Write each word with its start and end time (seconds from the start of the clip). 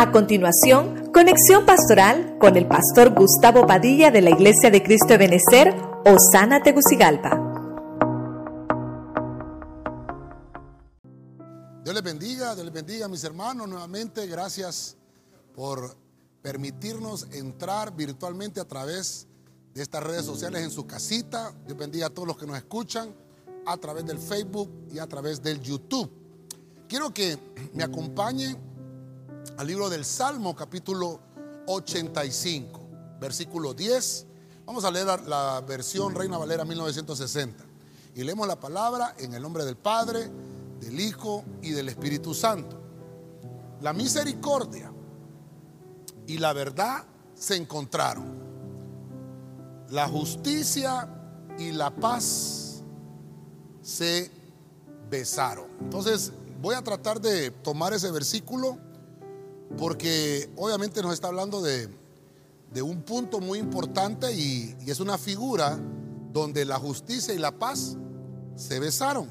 A 0.00 0.12
continuación, 0.12 1.12
conexión 1.12 1.66
pastoral 1.66 2.38
con 2.40 2.56
el 2.56 2.66
pastor 2.66 3.12
Gustavo 3.14 3.66
Padilla 3.66 4.10
de 4.10 4.22
la 4.22 4.30
Iglesia 4.30 4.70
de 4.70 4.82
Cristo 4.82 5.08
de 5.08 5.18
Benecer, 5.18 5.74
Osana 6.06 6.62
Tegucigalpa. 6.62 7.38
Dios 11.84 11.94
les 11.94 12.02
bendiga, 12.02 12.54
Dios 12.54 12.64
les 12.64 12.72
bendiga 12.72 13.08
mis 13.08 13.22
hermanos 13.24 13.68
nuevamente. 13.68 14.26
Gracias 14.26 14.96
por 15.54 15.94
permitirnos 16.40 17.26
entrar 17.32 17.94
virtualmente 17.94 18.58
a 18.58 18.64
través 18.64 19.26
de 19.74 19.82
estas 19.82 20.02
redes 20.02 20.24
sociales 20.24 20.62
en 20.62 20.70
su 20.70 20.86
casita. 20.86 21.52
Dios 21.66 21.76
bendiga 21.76 22.06
a 22.06 22.10
todos 22.10 22.26
los 22.26 22.38
que 22.38 22.46
nos 22.46 22.56
escuchan 22.56 23.14
a 23.66 23.76
través 23.76 24.06
del 24.06 24.18
Facebook 24.18 24.70
y 24.94 24.98
a 24.98 25.06
través 25.06 25.42
del 25.42 25.60
YouTube. 25.60 26.10
Quiero 26.88 27.12
que 27.12 27.36
me 27.74 27.84
acompañen 27.84 28.69
al 29.60 29.66
libro 29.66 29.90
del 29.90 30.06
Salmo 30.06 30.56
capítulo 30.56 31.20
85, 31.66 32.80
versículo 33.20 33.74
10. 33.74 34.26
Vamos 34.64 34.86
a 34.86 34.90
leer 34.90 35.06
la 35.26 35.60
versión 35.60 36.14
Reina 36.14 36.38
Valera 36.38 36.64
1960. 36.64 37.62
Y 38.14 38.24
leemos 38.24 38.48
la 38.48 38.58
palabra 38.58 39.14
en 39.18 39.34
el 39.34 39.42
nombre 39.42 39.66
del 39.66 39.76
Padre, 39.76 40.30
del 40.80 40.98
Hijo 40.98 41.44
y 41.60 41.72
del 41.72 41.90
Espíritu 41.90 42.32
Santo. 42.32 42.80
La 43.82 43.92
misericordia 43.92 44.90
y 46.26 46.38
la 46.38 46.54
verdad 46.54 47.04
se 47.34 47.56
encontraron. 47.56 48.38
La 49.90 50.08
justicia 50.08 51.06
y 51.58 51.72
la 51.72 51.94
paz 51.94 52.82
se 53.82 54.30
besaron. 55.10 55.66
Entonces 55.82 56.32
voy 56.62 56.76
a 56.76 56.82
tratar 56.82 57.20
de 57.20 57.50
tomar 57.50 57.92
ese 57.92 58.10
versículo 58.10 58.88
porque 59.78 60.50
obviamente 60.56 61.02
nos 61.02 61.12
está 61.12 61.28
hablando 61.28 61.62
de, 61.62 61.88
un 62.82 63.02
punto 63.02 63.40
muy 63.40 63.58
importante 63.58 64.32
y, 64.32 64.76
es 64.86 65.00
una 65.00 65.18
figura 65.18 65.78
donde 66.32 66.64
la 66.64 66.78
justicia 66.78 67.34
y 67.34 67.38
la 67.38 67.52
paz 67.52 67.96
se 68.56 68.78
besaron. 68.80 69.28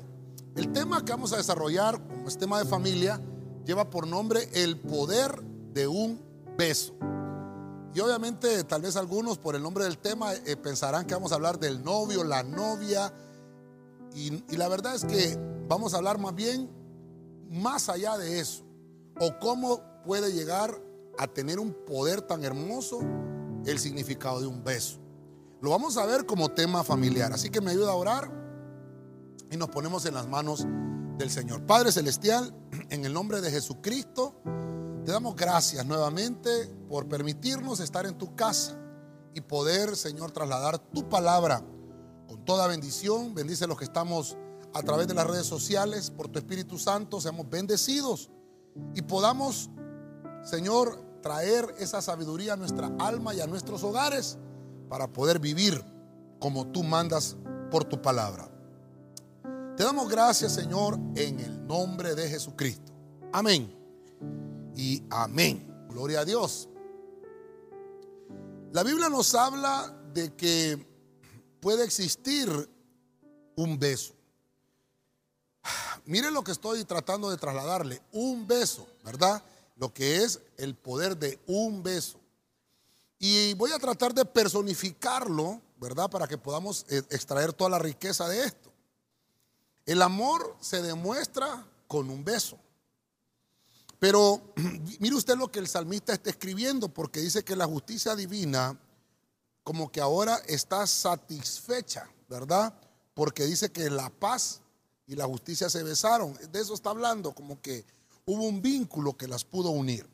El 0.56 0.72
tema 0.72 1.04
que 1.04 1.12
vamos 1.12 1.34
a 1.34 1.38
desarrollar 1.38 2.02
como 2.06 2.28
es 2.28 2.38
tema 2.38 2.60
de 2.60 2.66
familia 2.66 3.22
lleva 3.66 3.90
por 3.90 4.08
nombre 4.08 4.50
el 4.54 4.78
poder 4.78 5.42
de 5.74 5.88
un 5.88 6.20
beso. 6.58 6.94
Y 7.94 8.00
obviamente 8.02 8.64
tal 8.64 8.82
vez 8.82 8.96
algunos 8.96 9.38
por 9.38 9.56
el 9.56 9.64
nombre 9.64 9.84
del 9.84 9.98
tema 9.98 10.34
eh, 10.34 10.56
pensarán 10.56 11.06
que 11.06 11.14
vamos 11.14 11.32
a 11.32 11.36
hablar 11.36 11.60
del 11.60 11.84
novio, 11.84 12.24
la 12.24 12.44
novia. 12.44 13.14
Y, 14.14 14.44
y, 14.52 14.58
la 14.58 14.68
verdad 14.68 14.96
es 14.96 15.06
que 15.06 15.38
vamos 15.68 15.94
a 15.94 15.98
hablar 15.98 16.18
más 16.18 16.36
bien 16.36 16.70
más 17.50 17.90
allá 17.90 18.18
de 18.18 18.40
eso. 18.40 18.64
O 19.20 19.38
cómo 19.40 19.82
puede 20.04 20.32
llegar 20.32 20.82
a 21.18 21.28
tener 21.28 21.60
un 21.60 21.74
poder 21.74 22.22
tan 22.22 22.44
hermoso 22.44 23.00
el 23.66 23.80
significado 23.80 24.40
de 24.40 24.48
un 24.48 24.64
beso. 24.64 25.00
Lo 25.62 25.72
vamos 25.72 25.98
a 25.98 26.06
ver 26.06 26.26
como 26.26 26.50
tema 26.50 26.84
familiar. 26.84 27.34
Así 27.34 27.50
que 27.50 27.62
me 27.62 27.72
ayuda 27.72 27.92
a 27.92 27.96
orar 27.96 28.32
y 29.52 29.58
nos 29.58 29.70
ponemos 29.70 30.06
en 30.06 30.14
las 30.14 30.28
manos 30.28 30.66
del 31.18 31.30
Señor. 31.30 31.66
Padre 31.66 31.92
Celestial, 31.92 32.54
en 32.90 33.06
el 33.06 33.14
nombre 33.14 33.42
de 33.42 33.52
Jesucristo. 33.52 34.42
Te 35.06 35.12
damos 35.12 35.36
gracias 35.36 35.86
nuevamente 35.86 36.68
por 36.88 37.08
permitirnos 37.08 37.80
estar 37.80 38.06
en 38.06 38.18
tu 38.18 38.36
casa 38.36 38.78
y 39.34 39.42
poder, 39.42 39.96
Señor, 39.96 40.32
trasladar 40.32 40.78
tu 40.78 41.08
palabra 41.10 41.64
con 42.28 42.46
toda 42.46 42.68
bendición. 42.68 43.34
Bendice 43.34 43.64
a 43.64 43.68
los 43.68 43.78
que 43.78 43.86
estamos 43.86 44.38
a 44.74 44.84
través 44.84 45.08
de 45.08 45.14
las 45.14 45.26
redes 45.26 45.48
sociales, 45.48 46.12
por 46.12 46.28
tu 46.28 46.40
Espíritu 46.40 46.78
Santo, 46.78 47.20
seamos 47.20 47.50
bendecidos 47.50 48.30
y 48.94 49.02
podamos, 49.02 49.70
Señor, 50.50 51.00
traer 51.22 51.76
esa 51.78 52.02
sabiduría 52.02 52.54
a 52.54 52.56
nuestra 52.56 52.92
alma 52.98 53.36
y 53.36 53.40
a 53.40 53.46
nuestros 53.46 53.84
hogares 53.84 54.40
para 54.90 55.08
poder 55.08 55.38
vivir 55.38 55.84
como 56.40 56.66
tú 56.72 56.82
mandas 56.82 57.38
por 57.70 57.84
tu 57.84 58.02
palabra. 58.02 58.50
Te 59.78 59.84
damos 59.84 60.10
gracias, 60.10 60.54
Señor, 60.56 60.96
en 61.16 61.40
el 61.40 61.68
nombre 61.68 62.16
de 62.16 62.28
Jesucristo. 62.28 62.92
Amén 63.32 63.72
y 64.76 65.04
amén. 65.12 65.88
Gloria 65.88 66.22
a 66.22 66.26
Dios. 66.26 66.68
La 68.72 68.82
Biblia 68.82 69.08
nos 69.08 69.36
habla 69.36 69.96
de 70.16 70.34
que 70.34 70.84
puede 71.60 71.84
existir 71.84 72.50
un 73.56 73.78
beso. 73.78 74.16
Miren 76.06 76.34
lo 76.34 76.44
que 76.44 76.54
estoy 76.54 76.84
tratando 76.86 77.30
de 77.30 77.38
trasladarle, 77.38 78.02
un 78.14 78.48
beso, 78.48 78.88
¿verdad? 79.04 79.44
Lo 79.80 79.94
que 79.94 80.24
es 80.24 80.42
el 80.58 80.76
poder 80.76 81.18
de 81.18 81.40
un 81.48 81.82
beso. 81.82 82.20
Y 83.18 83.54
voy 83.56 83.72
a 83.72 83.80
tratar 83.80 84.14
de 84.14 84.26
personificarlo, 84.26 85.62
¿verdad? 85.80 86.10
Para 86.10 86.28
que 86.28 86.38
podamos 86.38 86.86
eh, 86.90 87.02
extraer 87.10 87.54
toda 87.54 87.70
la 87.70 87.80
riqueza 87.80 88.28
de 88.28 88.44
esto. 88.44 88.72
El 89.86 90.02
amor 90.02 90.56
se 90.60 90.82
demuestra 90.82 91.66
con 91.88 92.10
un 92.10 92.26
beso. 92.26 92.58
Pero 94.00 94.42
mire 95.00 95.16
usted 95.16 95.38
lo 95.38 95.50
que 95.50 95.60
el 95.60 95.68
salmista 95.70 96.14
está 96.14 96.30
escribiendo, 96.30 96.90
porque 96.90 97.22
dice 97.22 97.44
que 97.44 97.56
la 97.56 97.66
justicia 97.66 98.16
divina 98.16 98.78
como 99.64 99.92
que 99.92 100.02
ahora 100.02 100.42
está 100.48 100.86
satisfecha, 100.88 102.10
¿verdad? 102.28 102.74
Porque 103.14 103.46
dice 103.46 103.72
que 103.72 103.90
la 103.90 104.10
paz 104.10 104.62
y 105.08 105.16
la 105.16 105.26
justicia 105.26 105.70
se 105.70 105.84
besaron. 105.84 106.38
De 106.52 106.60
eso 106.60 106.74
está 106.74 106.90
hablando, 106.90 107.34
como 107.34 107.62
que 107.62 107.86
hubo 108.30 108.44
un 108.44 108.62
vínculo 108.62 109.18
que 109.18 109.28
las 109.28 109.44
pudo 109.44 109.72
unir. 109.72 110.08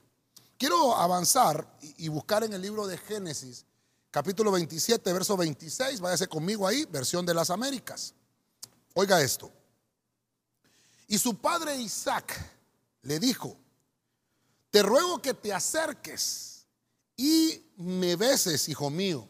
Quiero 0.58 0.96
avanzar 0.96 1.78
y 1.98 2.08
buscar 2.08 2.46
en 2.46 2.53
el 2.53 2.62
libro 2.62 2.88
de 2.88 2.98
Génesis, 2.98 3.66
capítulo 4.09 4.53
27, 4.53 5.12
verso 5.12 5.36
26. 5.36 6.00
Váyase 6.00 6.28
conmigo 6.28 6.66
ahí, 6.66 6.86
versión 6.86 7.26
de 7.26 7.34
las 7.34 7.50
Américas. 7.50 8.14
Oiga 8.94 9.22
esto. 9.22 9.52
Y 11.08 11.18
su 11.18 11.36
padre 11.36 11.76
Isaac 11.76 12.34
le 13.02 13.20
dijo, 13.20 13.58
te 14.72 14.82
ruego 14.82 15.22
que 15.22 15.34
te 15.34 15.52
acerques 15.52 16.66
y 17.18 17.66
me 17.76 18.16
beses, 18.16 18.70
hijo 18.70 18.90
mío. 18.90 19.28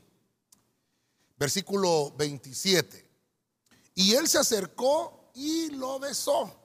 Versículo 1.38 2.14
27. 2.16 3.10
Y 3.96 4.14
él 4.14 4.28
se 4.28 4.38
acercó 4.38 5.32
y 5.34 5.72
lo 5.72 5.98
besó. 5.98 6.65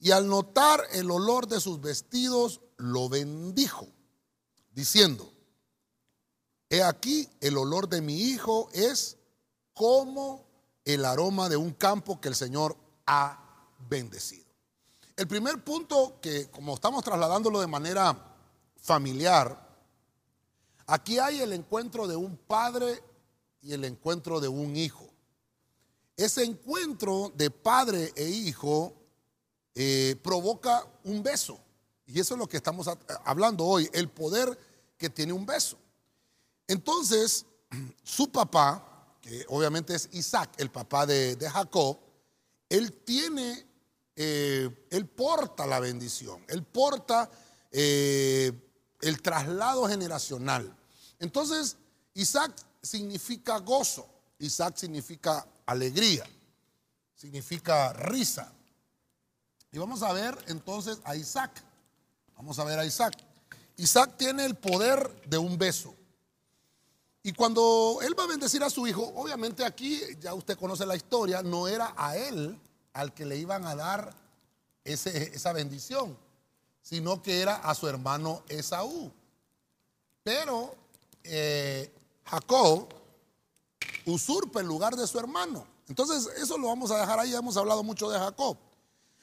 Y 0.00 0.12
al 0.12 0.28
notar 0.28 0.82
el 0.92 1.10
olor 1.10 1.46
de 1.46 1.60
sus 1.60 1.80
vestidos, 1.80 2.62
lo 2.78 3.10
bendijo, 3.10 3.86
diciendo, 4.72 5.30
he 6.70 6.82
aquí 6.82 7.28
el 7.42 7.58
olor 7.58 7.86
de 7.86 8.00
mi 8.00 8.18
hijo 8.18 8.70
es 8.72 9.18
como 9.74 10.48
el 10.86 11.04
aroma 11.04 11.50
de 11.50 11.58
un 11.58 11.72
campo 11.72 12.18
que 12.18 12.28
el 12.28 12.34
Señor 12.34 12.78
ha 13.06 13.68
bendecido. 13.90 14.46
El 15.16 15.28
primer 15.28 15.62
punto 15.62 16.18
que, 16.22 16.50
como 16.50 16.74
estamos 16.74 17.04
trasladándolo 17.04 17.60
de 17.60 17.66
manera 17.66 18.36
familiar, 18.76 19.68
aquí 20.86 21.18
hay 21.18 21.42
el 21.42 21.52
encuentro 21.52 22.08
de 22.08 22.16
un 22.16 22.38
padre 22.38 23.02
y 23.60 23.74
el 23.74 23.84
encuentro 23.84 24.40
de 24.40 24.48
un 24.48 24.76
hijo. 24.76 25.06
Ese 26.16 26.42
encuentro 26.44 27.30
de 27.34 27.50
padre 27.50 28.14
e 28.16 28.30
hijo 28.30 28.99
eh, 29.74 30.16
provoca 30.22 30.86
un 31.04 31.22
beso. 31.22 31.60
Y 32.06 32.18
eso 32.18 32.34
es 32.34 32.38
lo 32.38 32.48
que 32.48 32.56
estamos 32.56 32.88
hablando 33.24 33.64
hoy, 33.64 33.88
el 33.92 34.08
poder 34.08 34.58
que 34.98 35.10
tiene 35.10 35.32
un 35.32 35.46
beso. 35.46 35.78
Entonces, 36.66 37.46
su 38.02 38.30
papá, 38.30 39.16
que 39.20 39.44
obviamente 39.48 39.94
es 39.94 40.08
Isaac, 40.12 40.52
el 40.58 40.70
papá 40.70 41.06
de, 41.06 41.36
Jacob, 41.52 41.98
él 42.68 42.92
tiene 43.04 43.66
eh, 44.16 44.86
él 44.90 45.06
porta 45.06 45.66
la 45.66 45.80
bendición, 45.80 46.44
Él 46.48 46.62
porta 46.62 47.30
eh, 47.70 48.52
el 49.00 49.22
traslado 49.22 49.88
generacional. 49.88 50.76
Entonces, 51.18 51.76
Isaac 52.14 52.54
significa 52.82 53.58
gozo, 53.58 54.06
Isaac 54.38 54.76
significa 54.76 55.46
alegría, 55.64 56.26
significa 57.14 57.92
risa. 57.92 58.52
Y 59.72 59.78
vamos 59.78 60.02
a 60.02 60.12
ver 60.12 60.36
entonces 60.48 60.98
a 61.04 61.14
Isaac. 61.16 61.62
Vamos 62.36 62.58
a 62.58 62.64
ver 62.64 62.78
a 62.78 62.84
Isaac. 62.84 63.14
Isaac 63.76 64.16
tiene 64.16 64.44
el 64.44 64.56
poder 64.56 65.22
de 65.26 65.38
un 65.38 65.56
beso. 65.56 65.94
Y 67.22 67.32
cuando 67.32 67.98
él 68.02 68.18
va 68.18 68.24
a 68.24 68.28
bendecir 68.28 68.62
a 68.62 68.70
su 68.70 68.86
hijo, 68.86 69.12
obviamente 69.14 69.64
aquí 69.64 70.00
ya 70.20 70.34
usted 70.34 70.58
conoce 70.58 70.86
la 70.86 70.96
historia, 70.96 71.42
no 71.42 71.68
era 71.68 71.92
a 71.96 72.16
él 72.16 72.58
al 72.94 73.12
que 73.12 73.26
le 73.26 73.36
iban 73.36 73.66
a 73.66 73.74
dar 73.74 74.14
esa 74.84 75.52
bendición, 75.52 76.16
sino 76.82 77.22
que 77.22 77.40
era 77.40 77.56
a 77.56 77.74
su 77.74 77.86
hermano 77.88 78.42
Esaú. 78.48 79.12
Pero 80.22 80.74
eh, 81.22 81.92
Jacob 82.24 82.88
usurpa 84.06 84.60
el 84.60 84.66
lugar 84.66 84.96
de 84.96 85.06
su 85.06 85.18
hermano. 85.18 85.66
Entonces, 85.88 86.26
eso 86.38 86.56
lo 86.56 86.68
vamos 86.68 86.90
a 86.90 87.00
dejar 87.00 87.20
ahí, 87.20 87.34
hemos 87.34 87.56
hablado 87.56 87.82
mucho 87.82 88.10
de 88.10 88.18
Jacob. 88.18 88.56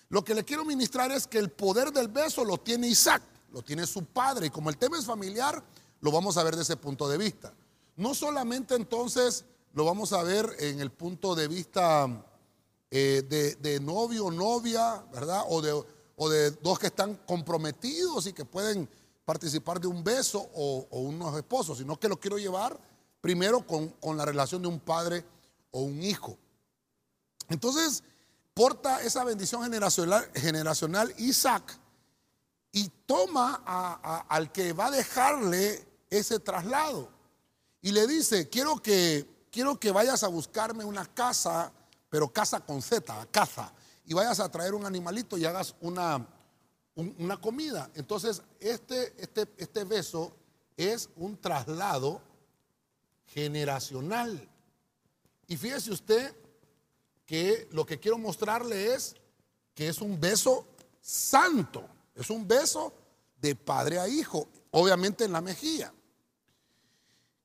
Lo 0.09 0.23
que 0.23 0.33
le 0.33 0.43
quiero 0.43 0.63
ministrar 0.63 1.11
es 1.11 1.27
que 1.27 1.37
el 1.37 1.49
poder 1.51 1.91
del 1.91 2.07
beso 2.07 2.45
lo 2.45 2.57
tiene 2.57 2.87
Isaac. 2.87 3.23
lo 3.51 3.61
tiene 3.61 3.87
su 3.87 4.03
padre. 4.05 4.47
Y 4.47 4.49
como 4.49 4.69
el 4.69 4.77
tema 4.77 4.97
es 4.97 5.05
familiar, 5.05 5.63
lo 6.01 6.11
vamos 6.11 6.37
a 6.37 6.43
ver 6.43 6.55
desde 6.55 6.73
ese 6.73 6.81
punto 6.81 7.07
de 7.07 7.17
vista. 7.17 7.53
No 7.95 8.13
solamente 8.13 8.75
entonces 8.75 9.45
lo 9.73 9.85
vamos 9.85 10.13
a 10.13 10.23
ver 10.23 10.55
en 10.59 10.79
el 10.79 10.91
punto 10.91 11.33
de 11.33 11.47
vista 11.47 12.25
eh, 12.91 13.55
de, 13.59 13.79
novio 13.79 14.25
o 14.25 14.31
novia, 14.31 15.03
¿verdad? 15.11 15.43
O 15.49 15.61
de, 15.61 15.83
o 16.15 16.29
de 16.29 16.51
dos 16.51 16.79
que 16.79 16.87
están 16.87 17.15
comprometidos 17.25 18.27
y 18.27 18.33
que 18.33 18.45
pueden 18.45 18.89
participar 19.25 19.79
de 19.79 19.87
un 19.87 20.03
beso 20.03 20.49
o, 20.53 20.87
unos 20.91 21.35
esposos, 21.35 21.79
sino 21.79 21.99
que 21.99 22.07
lo 22.07 22.19
quiero 22.19 22.37
llevar 22.37 22.79
primero 23.19 23.65
con, 23.65 23.89
con 23.89 24.15
la 24.15 24.25
relación 24.25 24.61
de 24.61 24.67
un 24.67 24.79
padre 24.79 25.25
o 25.71 25.81
un 25.81 26.01
hijo. 26.01 26.37
Entonces, 27.49 28.03
porta 28.57 29.03
esa 29.03 29.23
bendición 29.23 29.61
generacional, 30.33 31.13
Isaac 31.17 31.79
y 32.71 32.89
toma 33.05 33.61
al 34.27 34.51
que 34.51 34.73
va 34.73 34.87
a 34.87 34.91
dejarle 34.91 35.87
ese 36.09 36.39
traslado. 36.39 37.07
Y 37.83 37.91
le 37.91 38.07
dice, 38.07 38.49
quiero 38.49 38.81
que, 38.81 39.47
quiero 39.51 39.79
que 39.79 39.91
vayas 39.91 40.23
a 40.23 40.27
buscarme 40.27 40.83
una 40.83 41.05
casa, 41.05 41.71
pero 42.09 42.33
casa 42.33 42.59
con 42.59 42.81
Z, 42.81 43.27
caza, 43.29 43.71
y 44.05 44.15
vayas 44.15 44.39
a 44.39 44.49
traer 44.49 44.73
un 44.73 44.87
animalito 44.87 45.37
y 45.37 45.45
hagas 45.45 45.75
una, 45.79 46.27
una 46.95 47.39
comida. 47.39 47.91
Entonces, 47.93 48.41
este, 48.59 49.13
este, 49.21 49.47
este 49.57 49.83
beso 49.83 50.35
es 50.75 51.09
un 51.15 51.39
traslado 51.39 52.23
generacional. 53.27 54.49
Y 55.47 55.57
fíjese 55.57 55.91
usted 55.91 56.35
que 57.27 57.67
lo 57.71 57.85
que 57.85 57.99
quiero 57.99 58.17
mostrarle 58.17 58.95
es 58.95 59.15
que 59.75 59.89
es 59.89 59.99
un 59.99 60.19
beso 60.19 60.65
santo, 60.99 61.87
es 62.15 62.31
un 62.31 62.47
beso 62.47 62.93
de 63.39 63.53
padre 63.53 63.99
a 63.99 64.07
hijo, 64.07 64.47
obviamente 64.71 65.25
en 65.25 65.33
la 65.33 65.41
mejilla. 65.41 65.93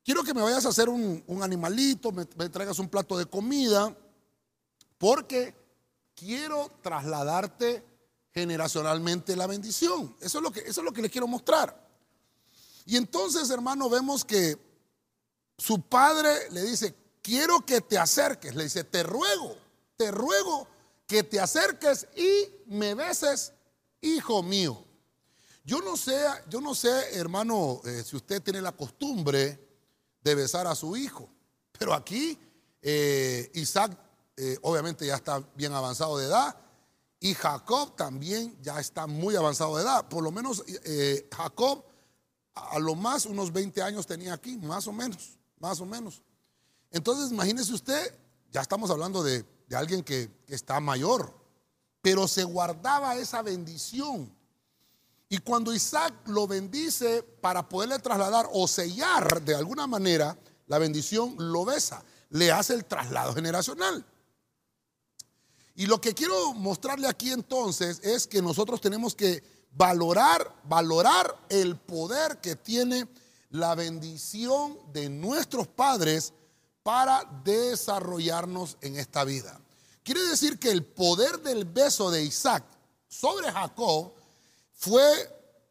Quiero 0.05 0.23
que 0.23 0.33
me 0.33 0.41
vayas 0.41 0.65
a 0.65 0.71
hacer 0.71 0.89
un, 0.89 1.23
animalito, 1.43 2.13
me, 2.13 2.25
traigas 2.25 2.79
un 2.79 2.89
plato 2.89 3.19
de 3.19 3.27
comida, 3.27 3.95
porque 4.99 5.55
quiero 6.15 6.71
trasladarte 6.81 7.85
generacionalmente 8.33 9.37
la 9.37 9.47
bendición. 9.47 10.17
Eso 10.21 10.39
es 10.39 10.45
lo 10.45 10.53
que, 10.53 10.61
eso 10.61 10.81
es 10.81 10.85
lo 10.85 10.93
que 10.93 11.03
le 11.03 11.11
quiero 11.11 11.27
mostrar. 11.27 11.91
Y 12.87 12.97
entonces, 12.97 13.51
hermano, 13.51 13.91
vemos 13.91 14.25
que 14.25 14.57
su 15.59 15.83
padre 15.83 16.51
le 16.51 16.63
dice, 16.63 16.95
quiero 17.21 17.65
que 17.65 17.81
te 17.81 17.99
acerques. 17.99 18.55
Le 18.55 18.65
dice, 18.65 18.85
te 18.85 19.03
ruego, 19.03 19.57
te 19.97 20.11
ruego 20.11 20.67
que 21.07 21.23
te 21.23 21.41
acerques 21.41 22.07
y 22.17 22.49
me 22.67 22.95
beses, 22.95 23.53
hijo 24.01 24.43
mío. 24.43 24.85
Yo 25.65 25.81
no 25.81 25.97
sé, 25.97 26.19
yo 26.49 26.61
no 26.61 26.75
sé, 26.75 27.15
hermano, 27.15 27.81
eh, 27.85 28.03
si 28.05 28.17
usted 28.17 28.43
tiene 28.43 28.61
la 28.61 28.73
costumbre 28.73 29.69
de 30.21 30.35
besar 30.35 30.67
a 30.67 30.75
su 30.75 30.97
hijo, 30.97 31.29
pero 31.79 31.95
aquí 31.95 32.39
eh, 32.81 33.51
Isaac 33.55 33.97
eh, 34.37 34.59
obviamente 34.63 35.07
ya 35.07 35.17
está 35.17 35.39
bien 35.55 35.73
avanzado 35.73 36.19
de 36.19 36.27
edad 36.27 36.57
y 37.21 37.35
Jacob 37.35 37.95
también 37.95 38.57
ya 38.61 38.81
está 38.81 39.07
muy 39.07 39.37
avanzado 39.37 39.77
de 39.77 39.85
edad. 39.85 40.09
Por 40.09 40.25
lo 40.25 40.33
menos 40.33 40.65
Jacob 41.31 41.85
a 42.55 42.79
lo 42.81 42.95
más 42.97 43.27
unos 43.27 43.53
20 43.53 43.83
años 43.83 44.07
tenía 44.07 44.33
aquí, 44.33 44.59
más 44.59 44.87
o 44.89 44.93
menos, 44.93 45.39
más 45.61 45.81
o 45.81 45.87
menos. 45.87 46.23
Entonces 46.91 47.31
imagínese 47.31 47.73
usted, 47.73 48.19
ya 48.51 48.61
estamos 48.61 48.91
hablando 48.91 49.23
de 49.23 49.45
de 49.73 49.79
alguien 49.79 50.03
que, 50.03 50.31
está 50.49 50.81
mayor, 50.81 51.35
pero 52.03 52.29
se 52.29 52.45
guardaba 52.45 53.17
esa 53.17 53.41
bendición. 53.41 54.31
Y 55.31 55.39
cuando 55.39 55.73
Isaac 55.73 56.13
lo 56.27 56.47
bendice 56.47 57.23
para 57.23 57.67
poderle 57.67 57.99
trasladar 57.99 58.51
o 58.53 58.69
sellar 58.69 59.41
de 59.41 59.55
alguna 59.55 59.87
manera 59.87 60.37
la 60.67 60.77
bendición, 60.77 61.37
lo 61.39 61.65
besa, 61.65 62.05
le 62.29 62.53
hace 62.53 62.75
el 62.75 62.85
traslado 62.85 63.33
generacional. 63.33 64.05
Y 65.75 65.87
lo 65.87 66.03
que 66.03 66.13
quiero 66.13 66.53
mostrarle 66.53 67.09
aquí 67.09 67.31
entonces 67.31 67.99
es 68.03 68.27
que 68.27 68.43
nosotros 68.43 68.79
tenemos 68.79 69.15
que 69.15 69.43
valorar, 69.71 70.55
valorar 70.65 71.35
el 71.49 71.77
poder 71.77 72.43
que 72.43 72.57
tiene 72.57 73.09
la 73.49 73.75
bendición 73.75 74.77
de 74.93 75.09
nuestros 75.09 75.67
padres 75.67 76.35
para 76.83 77.25
desarrollarnos 77.45 78.77
en 78.81 78.97
esta 78.97 79.25
vida. 79.25 79.61
Quiere 80.03 80.23
decir 80.23 80.59
que 80.59 80.71
el 80.71 80.85
poder 80.85 81.41
del 81.41 81.65
beso 81.65 82.11
de 82.11 82.23
Isaac 82.25 82.65
sobre 83.09 83.53
Jacob 83.53 84.13
fue 84.73 85.05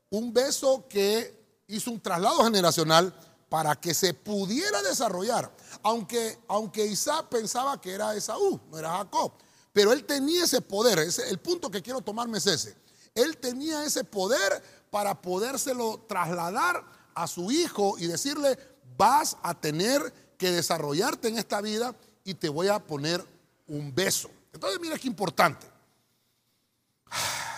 un 0.10 0.34
beso 0.34 0.88
que 0.88 1.64
hizo 1.68 1.92
un 1.92 2.00
traslado 2.00 2.44
generacional 2.44 3.14
para 3.50 3.76
que 3.76 3.94
se 3.94 4.14
pudiera 4.14 4.82
desarrollar. 4.82 5.52
Aunque, 5.84 6.40
aunque 6.48 6.86
Isaac 6.86 7.28
pensaba 7.30 7.82
que 7.82 7.92
era 7.92 8.16
Esaú, 8.16 8.62
no 8.70 8.78
era 8.78 8.98
Jacob. 8.98 9.34
Pero 9.74 9.92
él 9.92 10.06
tenía 10.06 10.46
ese 10.46 10.62
poder. 10.62 11.00
el 11.00 11.40
punto 11.40 11.70
que 11.70 11.82
quiero 11.82 12.02
tomarme 12.02 12.38
es 12.38 12.48
ese. 12.48 12.78
Él 13.14 13.38
tenía 13.38 13.84
ese 13.84 14.06
poder 14.06 14.64
para 14.90 15.22
podérselo 15.22 16.06
trasladar 16.08 16.86
a 17.14 17.28
su 17.28 17.52
hijo 17.52 17.96
y 17.98 18.08
decirle, 18.08 18.58
vas 18.98 19.36
a 19.44 19.54
tener 19.54 20.31
que 20.42 20.52
desarrollarte 20.52 21.28
en 21.28 21.38
esta 21.38 21.62
vida 21.62 21.96
y 22.24 22.34
te 22.34 22.50
voy 22.50 22.68
a 22.68 22.80
poner 22.80 23.24
un 23.68 23.94
beso. 23.94 24.28
Entonces, 24.52 24.82
mira 24.82 24.98
qué 24.98 25.08
importante. 25.08 25.68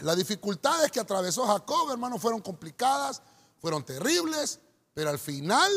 Las 0.02 0.18
dificultades 0.18 0.92
que 0.92 1.00
atravesó 1.00 1.48
Jacob, 1.48 1.92
hermano, 1.92 2.20
fueron 2.20 2.42
complicadas, 2.42 3.22
fueron 3.62 3.86
terribles, 3.86 4.60
pero 4.94 5.12
al 5.12 5.18
final 5.18 5.72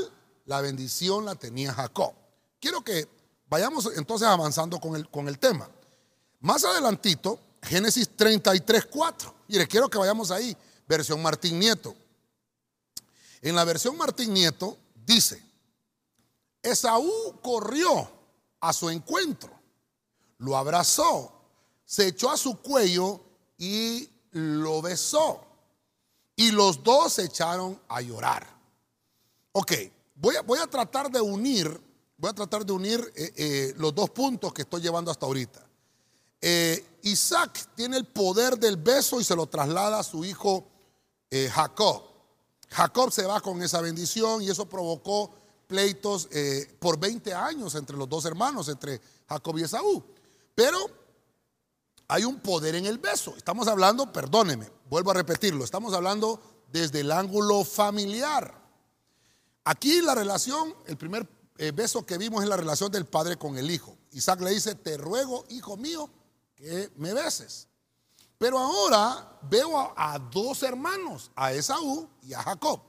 la 0.47 0.61
bendición 0.61 1.25
la 1.25 1.37
tenía 1.37 1.73
Jacob. 1.73 2.13
Quiero 2.59 2.83
que 2.83 3.09
vayamos 3.49 3.89
entonces 3.97 4.27
avanzando 4.27 4.81
con 4.81 4.97
el, 4.97 5.09
con 5.09 5.29
el 5.29 5.39
tema. 5.39 5.71
Más 6.41 6.65
adelantito, 6.65 7.39
Génesis 7.63 8.17
33, 8.17 8.85
4. 8.87 9.35
Mire, 9.47 9.69
quiero 9.69 9.89
que 9.89 9.99
vayamos 9.99 10.33
ahí, 10.33 10.57
versión 10.89 11.23
Martín 11.23 11.61
Nieto. 11.61 11.95
En 13.43 13.55
la 13.55 13.63
versión 13.63 13.97
Martín 13.97 14.35
Nieto 14.35 14.77
dice, 15.05 15.46
Esaú 16.67 17.41
corrió 17.43 18.09
a 18.61 18.73
su 18.73 18.91
encuentro 18.91 19.57
lo 20.39 20.57
abrazó, 20.57 21.33
se 21.85 22.09
echó 22.09 22.31
a 22.31 22.37
su 22.37 22.61
cuello 22.61 23.21
y 23.59 24.09
lo 24.33 24.83
besó. 24.83 25.43
Y 26.35 26.51
los 26.51 26.83
dos 26.83 27.15
se 27.15 27.25
echaron 27.25 27.81
a 27.89 28.01
llorar. 28.03 28.47
Ok, 29.53 29.73
voy 30.15 30.37
a, 30.37 30.43
voy 30.43 30.59
a 30.59 30.67
tratar 30.67 31.11
de 31.11 31.21
unir, 31.21 31.81
voy 32.19 32.31
a 32.31 32.35
tratar 32.35 32.67
de 32.67 32.73
unir 32.73 33.01
eh, 33.17 33.33
eh, 33.37 33.75
los 33.79 33.95
dos 33.95 34.11
puntos 34.11 34.53
que 34.53 34.63
estoy 34.63 34.83
llevando 34.83 35.11
hasta 35.11 35.25
ahorita. 35.25 35.67
Eh, 36.43 36.99
Isaac 37.03 37.71
tiene 37.75 37.97
el 37.97 38.07
poder 38.07 38.59
del 38.59 38.77
beso 38.77 39.19
y 39.19 39.25
se 39.25 39.35
lo 39.35 39.47
traslada 39.47 39.99
a 39.99 40.03
su 40.03 40.25
hijo 40.25 40.67
Jacob. 41.53 42.03
Jacob 42.71 43.13
se 43.13 43.27
va 43.27 43.41
con 43.43 43.61
esa 43.63 43.83
bendición 43.83 44.41
y 44.41 44.49
eso 44.49 44.67
provocó 44.67 45.35
pleitos 45.67 46.29
por 46.79 46.99
20 46.99 47.35
años 47.35 47.75
entre 47.75 47.97
los 47.97 48.09
dos 48.09 48.25
hermanos, 48.25 48.69
entre 48.69 49.01
Jacob 49.29 49.59
y 49.59 49.63
Esaú. 49.63 50.05
Pero 50.55 50.79
hay 52.09 52.25
un 52.25 52.41
poder 52.41 52.75
en 52.77 52.87
el 52.87 52.99
beso. 52.99 53.35
Estamos 53.37 53.69
hablando, 53.69 54.13
perdóneme, 54.13 54.71
vuelvo 54.89 55.11
a 55.11 55.15
repetirlo, 55.15 55.65
estamos 55.65 55.93
hablando 55.95 56.41
desde 56.71 57.01
el 57.01 57.13
ángulo 57.13 57.65
familiar. 57.65 58.63
Aquí 59.65 60.01
la 60.01 60.15
relación, 60.15 60.75
el 60.87 60.97
primer 60.97 61.29
eh, 61.59 61.73
beso 61.73 62.07
que 62.07 62.19
vimos 62.19 62.43
es 62.43 62.49
la 62.49 62.57
relación 62.57 62.91
del 62.93 63.07
padre 63.07 63.37
con 63.37 63.57
el 63.59 63.71
hijo. 63.71 63.97
Isaac 64.13 64.41
le 64.41 64.51
dice, 64.51 64.75
te 64.75 64.97
ruego, 64.97 65.45
hijo 65.49 65.77
mío, 65.77 66.09
que 66.55 66.91
me 66.97 67.13
beses. 67.13 67.69
Pero 68.39 68.59
ahora 68.59 69.39
veo 69.43 69.93
a, 69.97 70.19
dos 70.19 70.63
hermanos, 70.63 71.31
a 71.35 71.53
Esaú 71.53 72.09
y 72.23 72.35
a 72.35 72.43
Jacob. 72.43 72.81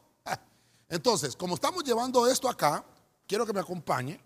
Entonces, 0.90 1.36
como 1.36 1.56
estamos 1.56 1.84
llevando 1.84 2.28
esto 2.28 2.50
acá, 2.50 2.84
quiero 3.26 3.46
que 3.46 3.54
me 3.54 3.60
acompañe. 3.60 4.20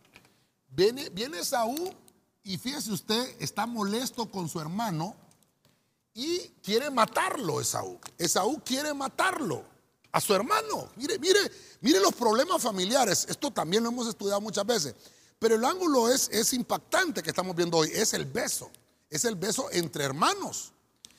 Viene, 0.70 1.10
viene 1.10 1.40
Esaú 1.40 1.94
y 2.44 2.58
fíjese 2.58 2.92
usted, 2.92 3.36
está 3.40 3.66
molesto 3.66 4.30
con 4.30 4.48
su 4.48 4.60
hermano 4.60 5.16
y 6.14 6.40
quiere 6.64 6.90
matarlo 6.90 7.60
Esaú. 7.60 8.00
Esaú 8.18 8.62
quiere 8.64 8.94
matarlo 8.94 9.64
a 10.12 10.22
su 10.22 10.34
hermano. 10.34 10.90
Mire, 10.96 11.18
mire, 11.20 11.40
mire 11.82 12.00
los 12.00 12.14
problemas 12.14 12.62
familiares. 12.62 13.26
Esto 13.30 13.52
también 13.52 13.84
lo 13.84 13.90
hemos 13.90 14.08
estudiado 14.08 14.42
muchas 14.42 14.66
veces. 14.66 14.96
Pero 15.40 15.56
el 15.56 15.66
ángulo 15.66 16.10
es, 16.10 16.30
es 16.32 16.54
impactante 16.54 17.24
que 17.24 17.30
estamos 17.30 17.56
viendo 17.56 17.78
hoy. 17.78 17.90
Es 17.94 18.14
el 18.14 18.26
beso. 18.26 18.70
Es 19.10 19.26
el 19.26 19.36
beso 19.36 19.70
entre 19.72 20.04
hermanos. 20.04 20.74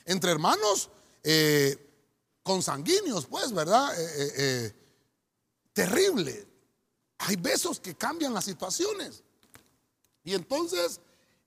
Entre 0.05 0.31
hermanos 0.31 0.91
eh, 1.23 1.91
consanguíneos, 2.43 3.27
pues, 3.27 3.53
¿verdad? 3.53 3.93
Eh, 4.01 4.33
eh, 4.37 4.82
terrible. 5.73 6.47
Hay 7.19 7.37
besos 7.37 7.81
que 7.81 7.95
cambian 7.95 8.35
las 8.35 8.45
situaciones. 8.45 9.23
Y 10.25 10.35
entonces 10.35 11.01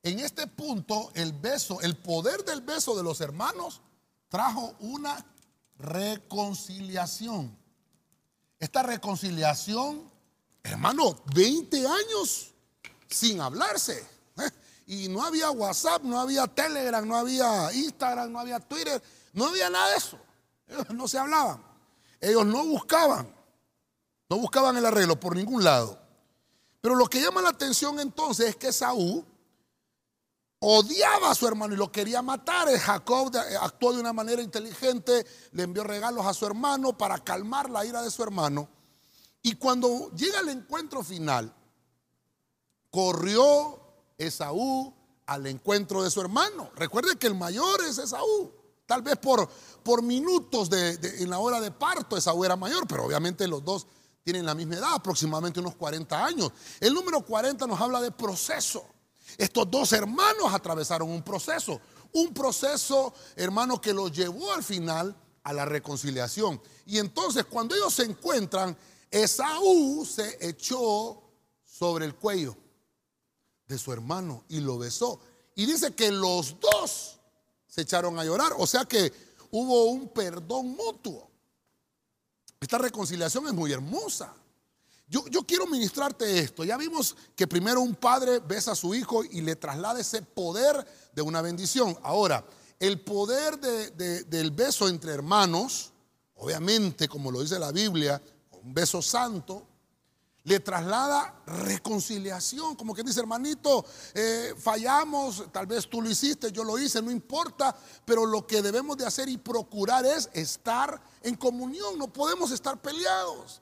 en 0.06 0.20
este 0.20 0.46
punto, 0.46 1.10
el 1.16 1.34
beso, 1.34 1.82
el 1.82 1.98
poder 1.98 2.46
del 2.46 2.62
beso 2.62 2.96
de 2.96 3.02
los 3.02 3.22
hermanos 3.22 3.82
trajo 4.30 4.76
una 4.82 5.26
reconciliación. 5.80 7.58
Esta 8.60 8.84
reconciliación, 8.84 10.08
hermano, 10.62 11.24
20 11.34 11.88
años 11.88 12.54
sin 13.10 13.42
hablarse. 13.42 14.08
¿eh? 14.38 14.52
Y 14.86 15.08
no 15.08 15.26
había 15.26 15.50
WhatsApp, 15.50 16.04
no 16.04 16.20
había 16.20 16.46
Telegram, 16.46 17.08
no 17.08 17.16
había 17.16 17.74
Instagram, 17.74 18.32
no 18.32 18.40
había 18.40 18.60
Twitter, 18.60 19.02
no 19.34 19.48
había 19.48 19.72
nada 19.72 19.90
de 19.90 19.98
eso. 19.98 20.20
Ellos 20.68 20.90
no 20.92 21.08
se 21.08 21.18
hablaban. 21.18 21.64
Ellos 22.22 22.46
no 22.46 22.64
buscaban, 22.64 23.28
no 24.30 24.38
buscaban 24.38 24.78
el 24.78 24.86
arreglo 24.86 25.20
por 25.20 25.36
ningún 25.36 25.64
lado. 25.64 26.00
Pero 26.82 26.96
lo 26.96 27.08
que 27.08 27.22
llama 27.22 27.42
la 27.42 27.50
atención 27.50 28.00
entonces 28.00 28.50
es 28.50 28.56
que 28.56 28.72
Saúl 28.72 29.26
odiaba 30.60 31.32
a 31.32 31.36
su 31.36 31.48
hermano 31.48 31.74
y 31.74 31.78
lo 31.78 31.92
quería 31.92 32.22
matar. 32.22 32.68
Jacob 32.78 33.32
actuó 33.62 33.94
de 33.94 34.00
una 34.00 34.14
manera 34.14 34.42
inteligente, 34.42 35.26
le 35.52 35.64
envió 35.64 35.84
regalos 35.84 36.26
a 36.26 36.34
su 36.34 36.46
hermano 36.46 36.98
para 36.98 37.20
calmar 37.20 37.70
la 37.70 37.86
ira 37.86 38.02
de 38.02 38.12
su 38.12 38.24
hermano. 38.24 38.68
Y 39.42 39.56
cuando 39.56 40.12
llega 40.16 40.40
el 40.40 40.50
encuentro 40.50 41.04
final, 41.04 41.54
corrió 42.90 43.80
Esaú 44.18 44.94
al 45.28 45.46
encuentro 45.48 46.04
de 46.04 46.10
su 46.10 46.22
hermano. 46.22 46.72
Recuerde 46.76 47.16
que 47.18 47.28
el 47.28 47.36
mayor 47.36 47.82
es 47.82 47.98
Esaú. 47.98 48.52
Tal 48.86 49.02
vez 49.02 49.18
por, 49.18 49.48
por 49.84 50.02
minutos 50.02 50.70
en 50.72 51.30
la 51.30 51.40
hora 51.40 51.60
de 51.60 51.72
parto 51.72 52.18
Esaú 52.18 52.44
era 52.44 52.56
mayor, 52.56 52.88
pero 52.88 53.06
obviamente 53.06 53.48
los 53.48 53.64
dos 53.64 53.88
tienen 54.26 54.44
la 54.44 54.56
misma 54.56 54.78
edad, 54.78 54.94
aproximadamente 54.96 55.60
unos 55.60 55.76
40 55.76 56.26
años. 56.26 56.52
El 56.80 56.96
número 56.96 57.24
40 57.24 57.68
nos 57.68 57.80
habla 57.80 58.02
de 58.02 58.12
proceso. 58.12 58.84
Estos 59.38 59.70
dos 59.70 59.94
hermanos 59.94 60.52
atravesaron 60.52 61.12
un 61.12 61.22
proceso, 61.22 61.80
un 62.12 62.34
proceso, 62.34 63.14
hermano, 63.36 63.80
que 63.80 63.94
los 63.94 64.12
llevó 64.12 64.52
al 64.52 64.64
final 64.64 65.16
a 65.44 65.54
la 65.54 65.66
reconciliación. 65.66 66.60
Y 66.88 66.98
entonces 66.98 67.46
cuando 67.46 67.76
ellos 67.76 67.94
se 67.94 68.02
encuentran, 68.02 68.76
Esaú 69.12 70.04
se 70.04 70.40
echó 70.42 71.22
sobre 71.64 72.06
el 72.06 72.16
cuello 72.16 72.58
de 73.68 73.78
su 73.78 73.94
hermano 73.94 74.44
y 74.50 74.60
lo 74.60 74.80
besó. 74.80 75.20
Y 75.54 75.68
dice 75.68 75.94
que 75.94 76.12
los 76.12 76.60
dos 76.60 77.20
se 77.68 77.82
echaron 77.82 78.18
a 78.18 78.26
llorar, 78.26 78.54
o 78.58 78.66
sea 78.66 78.86
que 78.86 79.14
hubo 79.52 79.84
un 79.84 80.10
perdón 80.10 80.70
mutuo. 80.76 81.30
Esta 82.66 82.80
reconciliación 82.80 83.46
es 83.46 83.54
muy 83.54 83.72
hermosa. 83.72 84.34
Yo, 85.08 85.22
quiero 85.48 85.68
ministrarte 85.68 86.40
esto. 86.40 86.64
Ya 86.64 86.78
vimos 86.78 87.16
que 87.36 87.46
primero 87.46 87.80
un 87.80 87.94
padre 87.94 88.40
besa 88.40 88.72
a 88.72 88.76
su 88.76 88.96
hijo 88.96 89.24
y 89.24 89.42
le 89.42 89.56
traslada 89.56 90.00
ese 90.00 90.24
poder 90.24 90.84
de 91.14 91.22
una 91.22 91.44
bendición. 91.44 91.96
Ahora, 92.02 92.44
el 92.80 93.02
poder 93.02 93.60
del 93.60 94.50
beso 94.50 94.88
entre 94.88 95.12
hermanos, 95.12 95.92
obviamente, 96.34 97.08
como 97.08 97.30
lo 97.30 97.44
dice 97.44 97.60
la 97.60 97.72
Biblia, 97.72 98.20
un 98.64 98.74
beso 98.74 99.00
santo, 99.00 99.68
le 100.46 100.60
traslada 100.60 101.42
reconciliación, 101.48 102.76
como 102.76 102.94
que 102.94 103.04
dice, 103.04 103.20
hermanito, 103.20 103.84
eh, 104.14 104.54
fallamos, 104.58 105.44
tal 105.52 105.66
vez 105.66 105.90
tú 105.90 106.02
lo 106.04 106.10
hiciste, 106.10 106.52
yo 106.52 106.64
lo 106.64 106.78
hice, 106.78 107.02
no 107.02 107.10
importa, 107.10 107.76
pero 108.06 108.28
lo 108.28 108.46
que 108.46 108.62
debemos 108.62 108.96
de 108.96 109.08
hacer 109.08 109.28
y 109.28 109.38
procurar 109.38 110.06
es 110.06 110.30
estar 110.34 111.02
en 111.24 111.36
comunión, 111.36 111.98
no 111.98 112.14
podemos 112.14 112.52
estar 112.52 112.80
peleados. 112.80 113.62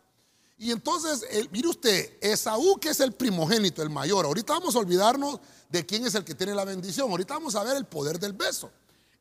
Y 0.57 0.71
entonces, 0.71 1.25
mire 1.51 1.69
usted, 1.69 2.17
Esaú 2.21 2.77
que 2.79 2.89
es 2.89 2.99
el 2.99 3.13
primogénito, 3.13 3.81
el 3.81 3.89
mayor, 3.89 4.25
ahorita 4.25 4.53
vamos 4.53 4.75
a 4.75 4.79
olvidarnos 4.79 5.39
de 5.69 5.85
quién 5.85 6.05
es 6.05 6.15
el 6.15 6.25
que 6.25 6.35
tiene 6.35 6.53
la 6.53 6.65
bendición, 6.65 7.09
ahorita 7.09 7.35
vamos 7.35 7.55
a 7.55 7.63
ver 7.63 7.77
el 7.77 7.85
poder 7.85 8.19
del 8.19 8.33
beso. 8.33 8.69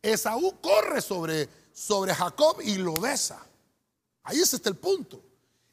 Esaú 0.03 0.61
corre 0.61 1.01
sobre, 1.01 1.49
sobre 1.73 2.13
Jacob 2.13 2.61
y 2.61 2.75
lo 2.75 2.95
besa. 2.95 3.41
Ahí 4.25 4.41
es 4.41 4.53
este 4.53 4.69
el 4.69 4.77
punto. 4.77 5.32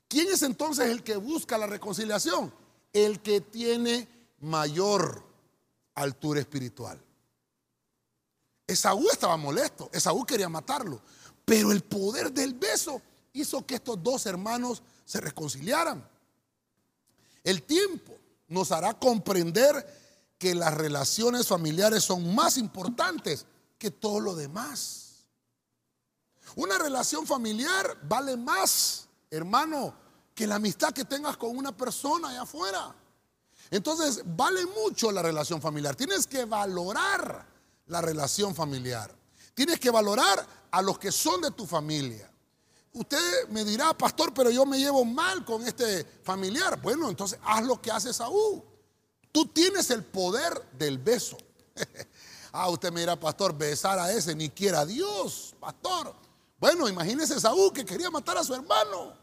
¿Quién 0.10 0.28
es 0.30 0.42
entonces 0.42 0.88
el 0.88 1.04
que 1.04 1.16
busca 1.16 1.58
la 1.58 1.68
reconciliación? 1.68 2.51
El 2.92 3.22
que 3.22 3.39
tiene 3.39 4.08
mayor 4.39 5.24
altura 5.94 6.39
espiritual. 6.39 7.00
Esaú 8.66 9.08
estaba 9.10 9.38
molesto, 9.38 9.89
Esaú 9.94 10.25
quería 10.25 10.50
matarlo, 10.50 11.01
pero 11.46 11.72
el 11.72 11.84
poder 11.84 12.32
del 12.32 12.56
beso 12.56 13.01
hizo 13.34 13.66
que 13.66 13.75
estos 13.75 14.01
dos 14.01 14.25
hermanos 14.25 14.82
se 15.06 15.22
reconciliaran. 15.22 16.08
El 17.44 17.63
tiempo 17.63 18.13
nos 18.48 18.72
hará 18.72 18.98
comprender 18.98 20.34
que 20.39 20.56
las 20.56 20.74
relaciones 20.74 21.48
familiares 21.48 22.04
son 22.04 22.34
más 22.34 22.58
importantes 22.58 23.46
que 23.78 23.92
todo 23.92 24.20
lo 24.20 24.36
demás. 24.36 25.25
Una 26.56 26.80
relación 26.80 27.28
familiar 27.28 27.98
vale 28.04 28.38
más, 28.38 29.09
hermano, 29.30 29.94
que 30.34 30.48
la 30.48 30.56
amistad 30.56 30.94
que 30.94 31.06
tengas 31.06 31.38
con 31.38 31.58
una 31.58 31.76
persona 31.76 32.30
allá 32.30 32.44
afuera. 32.44 32.96
Entonces, 33.72 34.22
vale 34.26 34.66
mucho 34.66 35.12
la 35.12 35.22
relación 35.22 35.62
familiar. 35.62 35.96
Tienes 35.96 36.26
que 36.26 36.46
valorar 36.46 37.46
la 37.88 38.02
relación 38.02 38.56
familiar. 38.56 39.14
Tienes 39.54 39.80
que 39.80 39.92
valorar 39.92 40.46
a 40.72 40.82
los 40.82 40.98
que 40.98 41.12
son 41.12 41.42
de 41.42 41.52
tu 41.52 41.66
familia. 41.66 42.32
Usted 42.94 43.48
me 43.50 43.64
dirá, 43.64 43.94
pastor, 43.94 44.34
pero 44.34 44.50
yo 44.50 44.66
me 44.66 44.80
llevo 44.80 45.06
mal 45.06 45.46
con 45.46 45.68
este 45.68 46.04
familiar. 46.24 46.82
Bueno, 46.82 47.10
entonces 47.10 47.38
haz 47.44 47.64
lo 47.64 47.80
que 47.82 47.92
hace 47.92 48.14
Saúl. 48.14 48.64
Tú 49.32 49.46
tienes 49.48 49.90
el 49.92 50.04
poder 50.04 50.72
del 50.74 50.98
beso. 50.98 51.38
ah, 52.52 52.70
usted 52.70 52.92
me 52.92 53.02
dirá, 53.02 53.20
pastor, 53.20 53.56
besar 53.56 54.00
a 54.00 54.12
ese, 54.12 54.34
ni 54.34 54.50
quiera 54.50 54.86
Dios, 54.86 55.54
pastor. 55.60 56.16
Bueno, 56.60 56.89
imagínese 56.89 57.39
Saúl 57.39 57.72
que 57.72 57.86
quería 57.86 58.10
matar 58.10 58.38
a 58.38 58.44
su 58.44 58.54
hermano. 58.54 59.13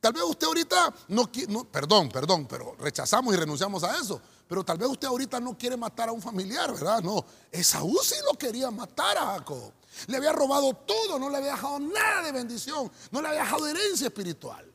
Tal 0.00 0.12
vez 0.12 0.22
usted 0.22 0.46
ahorita 0.46 0.94
no, 1.08 1.30
no 1.48 1.64
perdón, 1.64 2.10
perdón, 2.10 2.46
pero 2.46 2.76
rechazamos 2.78 3.32
y 3.32 3.36
renunciamos 3.38 3.82
a 3.84 3.96
eso. 3.98 4.20
Pero 4.46 4.62
tal 4.62 4.76
vez 4.76 4.88
usted 4.88 5.08
ahorita 5.08 5.40
no 5.40 5.56
quiere 5.56 5.76
matar 5.76 6.10
a 6.10 6.12
un 6.12 6.20
familiar, 6.20 6.70
¿verdad? 6.72 7.02
No, 7.02 7.24
Saúl 7.62 7.98
sí 8.02 8.16
lo 8.30 8.36
quería 8.36 8.70
matar 8.70 9.16
a 9.16 9.26
Jacob. 9.34 9.72
Le 10.06 10.16
había 10.16 10.32
robado 10.32 10.74
todo, 10.74 11.18
no 11.18 11.30
le 11.30 11.38
había 11.38 11.52
dejado 11.52 11.78
nada 11.78 12.22
de 12.22 12.32
bendición, 12.32 12.90
no 13.10 13.22
le 13.22 13.28
había 13.28 13.40
dejado 13.40 13.66
herencia 13.66 14.08
espiritual. 14.08 14.70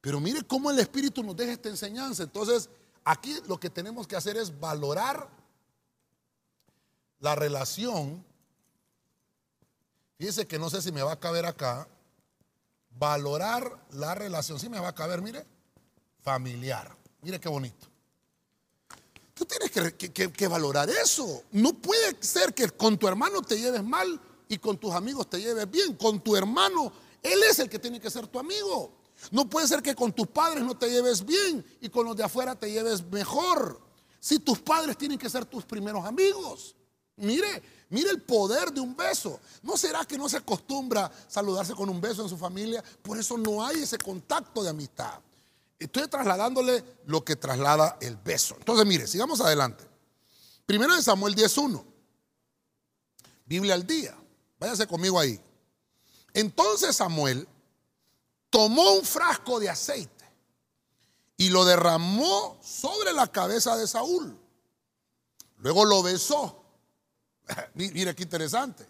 Pero 0.00 0.20
mire 0.20 0.42
cómo 0.42 0.70
el 0.70 0.78
Espíritu 0.78 1.22
nos 1.22 1.36
deja 1.36 1.52
esta 1.52 1.68
enseñanza. 1.68 2.22
Entonces, 2.22 2.70
aquí 3.04 3.36
lo 3.46 3.58
que 3.60 3.68
tenemos 3.68 4.06
que 4.06 4.16
hacer 4.16 4.36
es 4.36 4.58
valorar 4.58 5.28
la 7.20 7.34
relación. 7.34 8.24
Fíjese 10.18 10.48
que 10.48 10.58
no 10.58 10.68
sé 10.68 10.82
si 10.82 10.90
me 10.90 11.02
va 11.02 11.12
a 11.12 11.20
caber 11.20 11.46
acá. 11.46 11.88
Valorar 12.90 13.86
la 13.92 14.16
relación, 14.16 14.58
si 14.58 14.68
me 14.68 14.80
va 14.80 14.88
a 14.88 14.94
caber, 14.94 15.22
mire, 15.22 15.46
familiar. 16.20 16.96
Mire 17.22 17.38
qué 17.38 17.48
bonito. 17.48 17.86
Tú 19.32 19.44
tienes 19.44 19.70
que, 19.70 20.32
que, 20.32 20.48
valorar 20.48 20.90
eso. 20.90 21.44
No 21.52 21.72
puede 21.72 22.16
ser 22.20 22.52
que 22.52 22.68
con 22.70 22.98
tu 22.98 23.06
hermano 23.06 23.40
te 23.40 23.56
lleves 23.56 23.84
mal 23.84 24.20
y 24.48 24.58
con 24.58 24.76
tus 24.78 24.92
amigos 24.92 25.30
te 25.30 25.40
lleves 25.40 25.70
bien. 25.70 25.94
Con 25.94 26.20
tu 26.20 26.34
hermano, 26.34 26.92
él 27.22 27.40
es 27.48 27.60
el 27.60 27.68
que 27.68 27.78
tiene 27.78 28.00
que 28.00 28.10
ser 28.10 28.26
tu 28.26 28.40
amigo. 28.40 28.92
No 29.30 29.48
puede 29.48 29.68
ser 29.68 29.80
que 29.80 29.94
con 29.94 30.12
tus 30.12 30.26
padres 30.26 30.64
no 30.64 30.76
te 30.76 30.90
lleves 30.90 31.24
bien 31.24 31.64
y 31.80 31.88
con 31.88 32.04
los 32.04 32.16
de 32.16 32.24
afuera 32.24 32.56
te 32.56 32.68
lleves 32.72 33.04
mejor. 33.04 33.80
Si 34.18 34.40
tus 34.40 34.58
padres 34.58 34.98
tienen 34.98 35.18
que 35.18 35.30
ser 35.30 35.44
tus 35.44 35.64
primeros 35.64 36.04
amigos. 36.04 36.74
Mire, 37.18 37.62
mire 37.90 38.10
el 38.10 38.22
poder 38.22 38.72
de 38.72 38.80
un 38.80 38.96
beso. 38.96 39.40
¿No 39.62 39.76
será 39.76 40.04
que 40.04 40.18
no 40.18 40.28
se 40.28 40.38
acostumbra 40.38 41.10
saludarse 41.28 41.74
con 41.74 41.88
un 41.88 42.00
beso 42.00 42.22
en 42.22 42.28
su 42.28 42.36
familia? 42.36 42.82
Por 43.02 43.18
eso 43.18 43.36
no 43.36 43.64
hay 43.64 43.82
ese 43.82 43.98
contacto 43.98 44.62
de 44.62 44.70
amistad. 44.70 45.20
Estoy 45.78 46.08
trasladándole 46.08 46.82
lo 47.06 47.24
que 47.24 47.36
traslada 47.36 47.98
el 48.00 48.16
beso. 48.16 48.56
Entonces, 48.58 48.84
mire, 48.86 49.06
sigamos 49.06 49.40
adelante. 49.40 49.84
Primero 50.66 50.94
de 50.94 51.02
Samuel 51.02 51.34
10.1. 51.34 51.84
Biblia 53.46 53.74
al 53.74 53.86
día. 53.86 54.16
Váyase 54.58 54.86
conmigo 54.86 55.18
ahí. 55.18 55.40
Entonces 56.34 56.96
Samuel 56.96 57.48
tomó 58.50 58.92
un 58.92 59.04
frasco 59.04 59.58
de 59.60 59.70
aceite 59.70 60.24
y 61.36 61.50
lo 61.50 61.64
derramó 61.64 62.58
sobre 62.62 63.12
la 63.12 63.26
cabeza 63.28 63.76
de 63.76 63.86
Saúl. 63.86 64.38
Luego 65.56 65.84
lo 65.84 66.02
besó. 66.02 66.64
Mira 67.74 68.14
qué 68.14 68.22
interesante. 68.22 68.86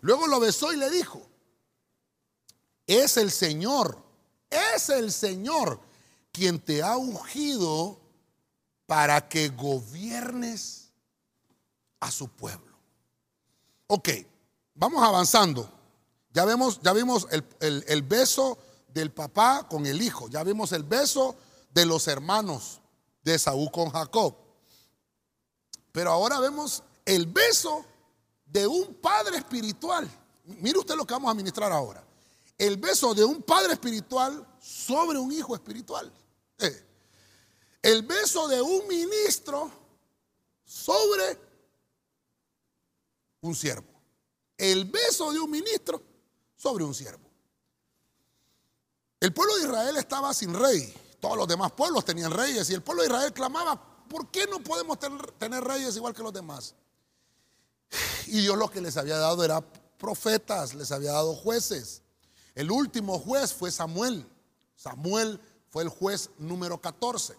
Luego 0.00 0.26
lo 0.26 0.40
besó 0.40 0.72
y 0.72 0.76
le 0.76 0.90
dijo, 0.90 1.26
es 2.86 3.16
el 3.16 3.30
Señor, 3.30 4.02
es 4.48 4.88
el 4.88 5.12
Señor 5.12 5.80
quien 6.32 6.60
te 6.60 6.82
ha 6.82 6.96
ungido 6.96 8.00
para 8.86 9.28
que 9.28 9.48
gobiernes 9.48 10.90
a 12.00 12.10
su 12.10 12.28
pueblo. 12.28 12.76
Ok, 13.88 14.08
Vamos 14.78 15.02
avanzando. 15.02 15.68
Ya, 16.32 16.44
vemos, 16.44 16.80
ya 16.82 16.92
vimos 16.92 17.26
el, 17.30 18.02
beso 18.02 18.58
del 18.94 19.10
papá 19.10 19.66
con 19.68 19.86
el 19.86 20.00
hijo. 20.00 20.28
Ya 20.28 20.44
vimos 20.44 20.70
el 20.70 20.84
beso 20.84 21.34
de 21.74 21.84
los 21.84 22.06
hermanos 22.06 22.80
de 23.24 23.36
Saúl 23.40 23.72
con 23.72 23.90
Jacob. 23.90 24.36
Pero 25.90 26.12
ahora 26.12 26.38
vemos 26.38 26.84
el 27.04 27.26
beso 27.26 27.84
de 28.50 28.66
un 28.66 28.94
padre 28.94 29.36
espiritual. 29.36 30.08
Mire 30.44 30.78
usted 30.78 30.94
lo 30.94 31.06
que 31.06 31.14
vamos 31.14 31.30
a 31.30 31.34
ministrar 31.34 31.72
ahora. 31.72 32.04
el 32.56 32.76
beso 32.76 33.14
de 33.14 33.24
un 33.24 33.40
padre 33.42 33.74
espiritual 33.74 34.44
sobre 34.60 35.18
un 35.18 35.30
hijo 35.30 35.54
espiritual. 35.54 36.12
Eh, 36.58 36.86
el 37.82 38.02
beso 38.02 38.48
de 38.48 38.60
un 38.60 38.88
ministro 38.88 39.70
sobre 40.64 41.38
un 43.42 43.54
siervo. 43.54 43.86
El 44.56 44.86
beso 44.86 45.32
de 45.32 45.38
un 45.38 45.50
ministro 45.50 46.02
sobre 46.56 46.82
un 46.82 46.94
siervo. 46.94 47.28
El 49.20 49.32
pueblo 49.32 49.56
de 49.56 49.62
Israel 49.64 49.96
estaba 49.96 50.34
sin 50.34 50.52
rey. 50.52 50.92
Todos 51.20 51.36
los 51.36 51.46
demás 51.46 51.72
pueblos 51.72 52.04
tenían 52.04 52.32
reyes 52.32 52.68
y 52.70 52.74
el 52.74 52.82
pueblo 52.82 53.02
de 53.02 53.08
Israel 53.08 53.32
clamaba, 53.32 53.80
¿por 54.08 54.30
qué 54.30 54.46
no 54.46 54.60
podemos 54.60 54.98
tener 55.38 55.62
reyes 55.62 55.96
igual 55.96 56.14
que 56.14 56.22
los 56.22 56.32
demás? 56.32 56.74
Y 58.26 58.40
Dios 58.40 58.58
lo 58.58 58.70
que 58.70 58.80
les 58.80 58.96
había 58.96 59.16
dado 59.16 59.44
era 59.44 59.62
profetas, 59.98 60.74
les 60.74 60.92
había 60.92 61.12
dado 61.12 61.34
jueces. 61.34 62.02
El 62.54 62.70
último 62.70 63.18
juez 63.18 63.52
fue 63.52 63.70
Samuel. 63.70 64.26
Samuel 64.76 65.40
fue 65.70 65.82
el 65.82 65.88
juez 65.88 66.30
número 66.38 66.80
14. 66.80 67.36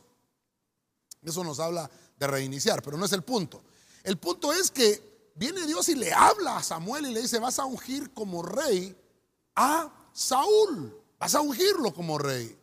Eso 1.24 1.44
nos 1.44 1.60
habla 1.60 1.90
de 2.18 2.28
reiniciar, 2.28 2.82
pero 2.82 2.98
no 2.98 3.06
es 3.06 3.14
el 3.14 3.24
punto. 3.24 3.62
El 4.04 4.18
punto 4.18 4.54
es 4.54 4.72
que 4.72 5.32
viene 5.36 5.66
Dios 5.66 5.90
y 5.90 5.96
le 5.96 6.14
habla 6.14 6.58
a 6.58 6.64
Samuel 6.64 7.08
y 7.08 7.14
le 7.14 7.22
dice, 7.22 7.40
vas 7.40 7.60
a 7.60 7.66
ungir 7.66 8.12
como 8.14 8.44
rey 8.44 8.96
a 9.56 9.92
Saúl. 10.14 10.96
Vas 11.20 11.36
a 11.36 11.42
ungirlo 11.42 11.94
como 11.94 12.18
rey. 12.18 12.58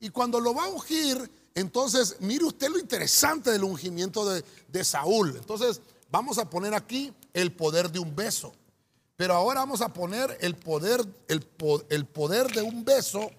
Y 0.00 0.10
cuando 0.10 0.40
lo 0.40 0.54
va 0.54 0.64
a 0.64 0.68
ungir, 0.68 1.30
entonces 1.54 2.16
mire 2.20 2.44
usted 2.44 2.68
lo 2.68 2.78
interesante 2.78 3.50
del 3.50 3.64
ungimiento 3.64 4.24
de, 4.28 4.44
de 4.68 4.84
Saúl. 4.84 5.36
Entonces 5.36 5.80
vamos 6.10 6.38
a 6.38 6.48
poner 6.48 6.74
aquí 6.74 7.12
el 7.32 7.52
poder 7.52 7.90
de 7.90 7.98
un 7.98 8.14
beso. 8.14 8.52
Pero 9.16 9.34
ahora 9.34 9.60
vamos 9.60 9.80
a 9.80 9.92
poner 9.92 10.38
el 10.40 10.54
poder, 10.54 11.04
el, 11.28 11.46
el 11.90 12.06
poder 12.06 12.52
de 12.52 12.62
un 12.62 12.84
beso 12.84 13.30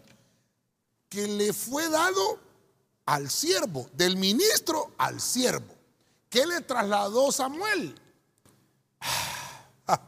que 1.08 1.28
le 1.28 1.54
fue 1.54 1.90
dado 1.90 2.40
al 3.06 3.30
siervo, 3.30 3.90
del 3.94 4.18
ministro 4.18 4.92
al 4.98 5.20
siervo. 5.20 5.74
¿Qué 6.30 6.46
le 6.46 6.62
trasladó 6.62 7.32
Samuel? 7.32 7.96
Ah, 9.88 10.02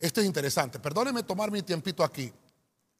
esto 0.00 0.20
es 0.20 0.26
interesante. 0.26 0.78
Perdóneme 0.78 1.22
tomar 1.22 1.50
mi 1.50 1.62
tiempito 1.62 2.02
aquí. 2.02 2.32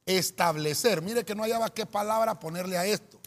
Establecer. 0.05 1.01
Mire 1.01 1.25
que 1.25 1.33
no 1.33 1.43
hallaba 1.43 1.73
qué 1.73 1.85
palabra 1.85 2.39
ponerle 2.39 2.77
a 2.77 2.85
esto. 2.85 3.19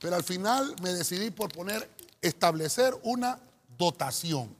Pero 0.00 0.16
al 0.16 0.24
final 0.24 0.74
me 0.82 0.92
decidí 0.92 1.30
por 1.30 1.52
poner 1.52 1.88
establecer 2.20 2.98
una 3.04 3.38
dotación. 3.78 4.56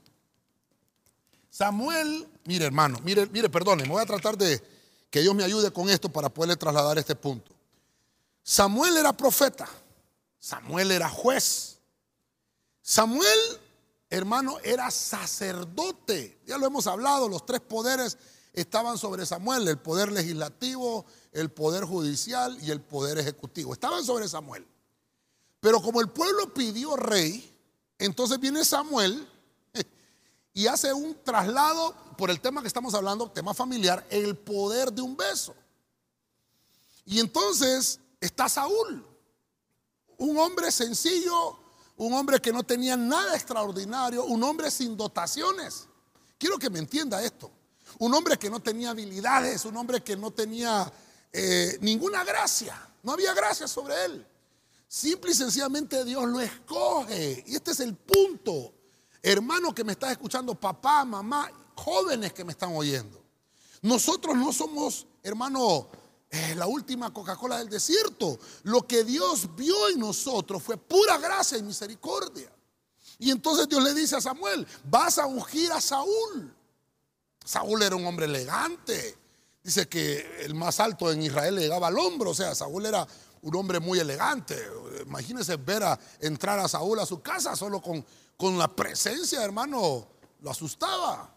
Samuel, 1.57 2.29
mire 2.45 2.65
hermano, 2.65 2.99
mire, 3.03 3.25
mire, 3.25 3.49
perdone, 3.49 3.81
me 3.81 3.89
voy 3.89 4.03
a 4.03 4.05
tratar 4.05 4.37
de 4.37 4.61
que 5.09 5.21
Dios 5.21 5.33
me 5.33 5.43
ayude 5.43 5.71
con 5.71 5.89
esto 5.89 6.07
para 6.07 6.29
poderle 6.29 6.55
trasladar 6.55 6.99
este 6.99 7.15
punto. 7.15 7.51
Samuel 8.43 8.95
era 8.95 9.11
profeta, 9.11 9.67
Samuel 10.37 10.91
era 10.91 11.09
juez, 11.09 11.79
Samuel, 12.83 13.39
hermano, 14.07 14.59
era 14.63 14.91
sacerdote. 14.91 16.37
Ya 16.45 16.59
lo 16.59 16.67
hemos 16.67 16.85
hablado, 16.85 17.27
los 17.27 17.43
tres 17.43 17.61
poderes 17.61 18.19
estaban 18.53 18.99
sobre 18.99 19.25
Samuel, 19.25 19.67
el 19.67 19.79
poder 19.79 20.11
legislativo, 20.11 21.07
el 21.31 21.49
poder 21.49 21.85
judicial 21.85 22.55
y 22.61 22.69
el 22.69 22.81
poder 22.81 23.17
ejecutivo. 23.17 23.73
Estaban 23.73 24.05
sobre 24.05 24.27
Samuel. 24.27 24.67
Pero 25.59 25.81
como 25.81 26.01
el 26.01 26.09
pueblo 26.09 26.53
pidió 26.53 26.95
rey, 26.95 27.51
entonces 27.97 28.39
viene 28.39 28.63
Samuel 28.63 29.27
y 30.57 30.65
hace 30.65 30.91
un 30.91 31.15
traslado 31.23 31.93
por 32.17 32.31
el 32.31 32.41
tema 32.41 32.63
que 32.63 32.67
estamos 32.67 32.95
hablando, 32.95 33.29
tema 33.29 33.53
familiar, 33.53 34.03
el 34.09 34.35
poder 34.35 34.91
de 34.91 35.03
un 35.03 35.15
beso. 35.15 35.53
Y 37.05 37.19
entonces 37.19 37.99
está 38.19 38.49
Saúl, 38.49 39.05
un 40.17 40.37
hombre 40.39 40.71
sencillo, 40.71 41.59
un 41.97 42.11
hombre 42.15 42.41
que 42.41 42.51
no 42.51 42.63
tenía 42.63 42.97
nada 42.97 43.35
extraordinario, 43.35 44.25
un 44.25 44.43
hombre 44.43 44.71
sin 44.71 44.97
dotaciones. 44.97 45.85
Quiero 46.39 46.57
que 46.57 46.71
me 46.71 46.79
entienda 46.79 47.23
esto. 47.23 47.51
Un 47.99 48.15
hombre 48.15 48.39
que 48.39 48.49
no 48.49 48.59
tenía 48.59 48.89
habilidades, 48.89 49.63
un 49.63 49.77
hombre 49.77 50.01
que 50.01 50.17
no 50.17 50.31
tenía 50.31 50.91
eh, 51.33 51.77
ninguna 51.81 52.23
gracia. 52.23 52.75
No 53.03 53.11
había 53.11 53.35
gracia 53.35 53.67
sobre 53.67 54.05
él. 54.05 54.27
Simple 54.87 55.29
y 55.29 55.35
sencillamente 55.35 56.03
Dios 56.03 56.27
lo 56.27 56.39
escoge. 56.39 57.43
Y 57.45 57.53
este 57.53 57.69
es 57.69 57.79
el 57.79 57.93
punto. 57.95 58.73
Hermano 59.21 59.73
que 59.73 59.83
me 59.83 59.93
estás 59.93 60.11
escuchando, 60.11 60.55
papá, 60.55 61.03
mamá, 61.05 61.51
jóvenes 61.75 62.33
que 62.33 62.43
me 62.43 62.51
están 62.51 62.75
oyendo. 62.75 63.23
Nosotros 63.81 64.35
no 64.35 64.51
somos, 64.51 65.07
hermano, 65.23 65.89
eh, 66.29 66.55
la 66.55 66.67
última 66.67 67.13
Coca-Cola 67.13 67.59
del 67.59 67.69
desierto. 67.69 68.37
Lo 68.63 68.85
que 68.85 69.03
Dios 69.03 69.55
vio 69.55 69.89
en 69.89 69.99
nosotros 69.99 70.61
fue 70.61 70.77
pura 70.77 71.17
gracia 71.17 71.57
y 71.57 71.63
misericordia. 71.63 72.51
Y 73.19 73.31
entonces 73.31 73.67
Dios 73.67 73.83
le 73.83 73.93
dice 73.93 74.15
a 74.15 74.21
Samuel, 74.21 74.67
vas 74.83 75.17
a 75.17 75.25
ungir 75.25 75.71
a 75.71 75.81
Saúl. 75.81 76.53
Saúl 77.43 77.81
era 77.81 77.95
un 77.95 78.05
hombre 78.05 78.25
elegante. 78.25 79.17
Dice 79.63 79.87
que 79.87 80.43
el 80.45 80.53
más 80.53 80.79
alto 80.79 81.11
en 81.11 81.21
Israel 81.23 81.55
le 81.55 81.61
llegaba 81.61 81.87
al 81.87 81.97
hombro. 81.97 82.31
O 82.31 82.35
sea, 82.35 82.53
Saúl 82.53 82.85
era 82.85 83.07
un 83.41 83.55
hombre 83.55 83.79
muy 83.79 83.99
elegante. 83.99 84.55
Imagínense 85.05 85.55
ver 85.55 85.83
a 85.83 85.99
entrar 86.19 86.59
a 86.59 86.67
Saúl 86.67 86.99
a 86.99 87.05
su 87.05 87.21
casa 87.21 87.55
solo 87.55 87.81
con, 87.81 88.05
con 88.37 88.57
la 88.57 88.67
presencia, 88.67 89.43
hermano, 89.43 90.07
lo 90.41 90.51
asustaba. 90.51 91.33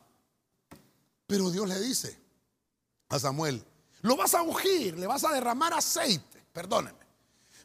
Pero 1.27 1.51
Dios 1.51 1.67
le 1.67 1.81
dice 1.81 2.19
a 3.09 3.19
Samuel, 3.19 3.65
lo 4.03 4.17
vas 4.17 4.35
a 4.35 4.43
ungir, 4.43 4.99
le 4.99 5.07
vas 5.07 5.25
a 5.25 5.33
derramar 5.33 5.73
aceite, 5.73 6.45
perdóneme, 6.53 6.99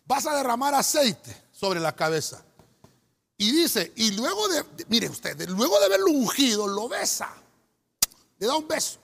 vas 0.06 0.26
a 0.26 0.36
derramar 0.36 0.74
aceite 0.74 1.45
sobre 1.52 1.80
la 1.80 1.95
cabeza. 1.95 2.43
Y 3.38 3.52
dice, 3.52 3.91
y 3.98 4.12
luego 4.12 4.48
de, 4.48 4.65
mire 4.88 5.10
usted, 5.10 5.50
luego 5.50 5.78
de 5.80 5.86
haberlo 5.86 6.12
ungido, 6.12 6.67
lo 6.67 6.88
besa, 6.88 7.34
le 8.38 8.48
da 8.48 8.56
un 8.56 8.67
beso. 8.67 9.00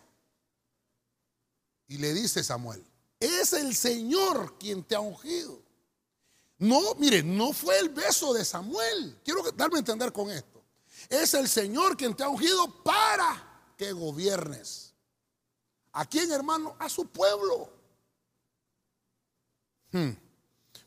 Y 1.87 1.97
le 1.97 2.13
dice 2.13 2.41
Samuel, 2.41 2.85
es 3.19 3.51
el 3.53 3.75
Señor 3.75 4.57
quien 4.57 4.83
te 4.83 4.95
ha 4.95 5.01
ungido. 5.01 5.60
No, 6.61 6.93
mire, 6.99 7.23
no 7.23 7.53
fue 7.53 7.79
el 7.79 7.89
beso 7.89 8.33
de 8.35 8.45
Samuel. 8.45 9.19
Quiero 9.25 9.41
darme 9.53 9.77
a 9.77 9.79
entender 9.79 10.13
con 10.13 10.29
esto. 10.29 10.63
Es 11.09 11.33
el 11.33 11.49
Señor 11.49 11.97
quien 11.97 12.15
te 12.15 12.21
ha 12.21 12.29
ungido 12.29 12.83
para 12.83 13.73
que 13.75 13.91
gobiernes. 13.91 14.93
¿A 15.91 16.05
quién, 16.05 16.31
hermano? 16.31 16.75
A 16.77 16.87
su 16.87 17.07
pueblo. 17.07 17.67
Hmm. 19.91 20.11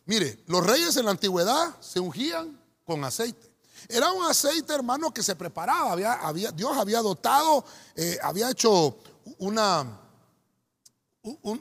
Mire, 0.05 0.45
los 0.47 0.65
reyes 0.65 0.97
en 0.97 1.07
la 1.07 1.11
antigüedad 1.11 1.75
se 1.81 1.99
ungían 1.99 2.57
con 2.85 3.03
aceite. 3.03 3.53
Era 3.89 4.13
un 4.13 4.25
aceite, 4.25 4.73
hermano, 4.73 5.13
que 5.13 5.25
se 5.25 5.35
preparaba. 5.35 5.97
Dios 6.33 6.77
había 6.77 7.01
dotado, 7.01 7.65
eh, 7.97 8.17
había 8.23 8.49
hecho 8.49 8.97
una, 9.39 10.01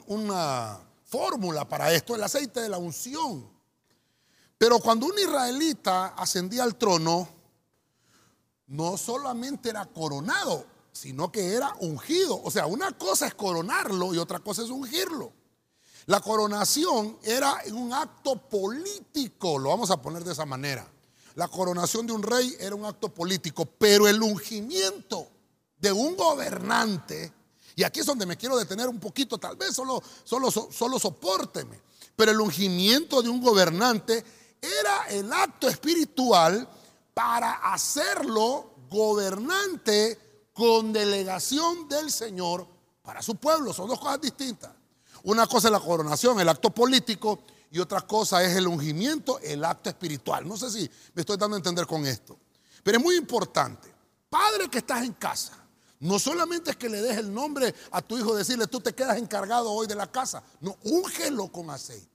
una 0.06 0.80
fórmula 1.02 1.68
para 1.68 1.92
esto, 1.92 2.14
el 2.14 2.22
aceite 2.22 2.60
de 2.60 2.68
la 2.68 2.78
unción. 2.78 3.53
Pero 4.64 4.78
cuando 4.78 5.04
un 5.04 5.18
israelita 5.18 6.14
ascendía 6.16 6.62
al 6.62 6.76
trono, 6.76 7.28
no 8.68 8.96
solamente 8.96 9.68
era 9.68 9.84
coronado, 9.84 10.64
sino 10.90 11.30
que 11.30 11.52
era 11.52 11.76
ungido. 11.80 12.40
O 12.42 12.50
sea, 12.50 12.64
una 12.64 12.92
cosa 12.92 13.26
es 13.26 13.34
coronarlo 13.34 14.14
y 14.14 14.16
otra 14.16 14.38
cosa 14.38 14.62
es 14.62 14.70
ungirlo. 14.70 15.34
La 16.06 16.20
coronación 16.20 17.18
era 17.24 17.60
un 17.72 17.92
acto 17.92 18.36
político, 18.36 19.58
lo 19.58 19.68
vamos 19.68 19.90
a 19.90 20.00
poner 20.00 20.24
de 20.24 20.32
esa 20.32 20.46
manera. 20.46 20.90
La 21.34 21.48
coronación 21.48 22.06
de 22.06 22.14
un 22.14 22.22
rey 22.22 22.56
era 22.58 22.74
un 22.74 22.86
acto 22.86 23.12
político, 23.12 23.66
pero 23.66 24.08
el 24.08 24.22
ungimiento 24.22 25.28
de 25.76 25.92
un 25.92 26.16
gobernante, 26.16 27.34
y 27.76 27.82
aquí 27.82 28.00
es 28.00 28.06
donde 28.06 28.24
me 28.24 28.38
quiero 28.38 28.56
detener 28.56 28.88
un 28.88 28.98
poquito, 28.98 29.36
tal 29.36 29.56
vez 29.56 29.74
solo, 29.74 30.02
solo, 30.24 30.50
solo 30.50 30.98
pero 32.16 32.32
el 32.32 32.40
ungimiento 32.40 33.20
de 33.20 33.28
un 33.28 33.42
gobernante 33.42 34.24
era 34.64 35.06
el 35.08 35.32
acto 35.32 35.68
espiritual 35.68 36.68
para 37.12 37.72
hacerlo 37.72 38.74
gobernante 38.88 40.48
con 40.52 40.92
delegación 40.92 41.88
del 41.88 42.10
Señor 42.10 42.66
para 43.02 43.22
su 43.22 43.36
pueblo. 43.36 43.72
Son 43.72 43.88
dos 43.88 43.98
cosas 43.98 44.20
distintas. 44.20 44.72
Una 45.24 45.46
cosa 45.46 45.68
es 45.68 45.72
la 45.72 45.80
coronación, 45.80 46.38
el 46.40 46.48
acto 46.48 46.70
político, 46.70 47.40
y 47.70 47.80
otra 47.80 48.02
cosa 48.02 48.40
es 48.44 48.54
el 48.56 48.68
ungimiento, 48.68 49.40
el 49.40 49.64
acto 49.64 49.90
espiritual. 49.90 50.46
No 50.46 50.56
sé 50.56 50.70
si 50.70 50.88
me 51.12 51.22
estoy 51.22 51.36
dando 51.36 51.56
a 51.56 51.58
entender 51.58 51.86
con 51.86 52.06
esto. 52.06 52.38
Pero 52.84 52.98
es 52.98 53.04
muy 53.04 53.16
importante. 53.16 53.92
Padre 54.30 54.68
que 54.68 54.78
estás 54.78 55.02
en 55.02 55.12
casa, 55.14 55.58
no 55.98 56.20
solamente 56.20 56.70
es 56.70 56.76
que 56.76 56.88
le 56.88 57.02
des 57.02 57.16
el 57.18 57.34
nombre 57.34 57.74
a 57.90 58.00
tu 58.00 58.16
hijo, 58.16 58.32
decirle 58.32 58.68
tú 58.68 58.80
te 58.80 58.94
quedas 58.94 59.16
encargado 59.16 59.72
hoy 59.72 59.88
de 59.88 59.96
la 59.96 60.06
casa. 60.10 60.44
No, 60.60 60.76
úngelo 60.84 61.50
con 61.50 61.68
aceite. 61.70 62.13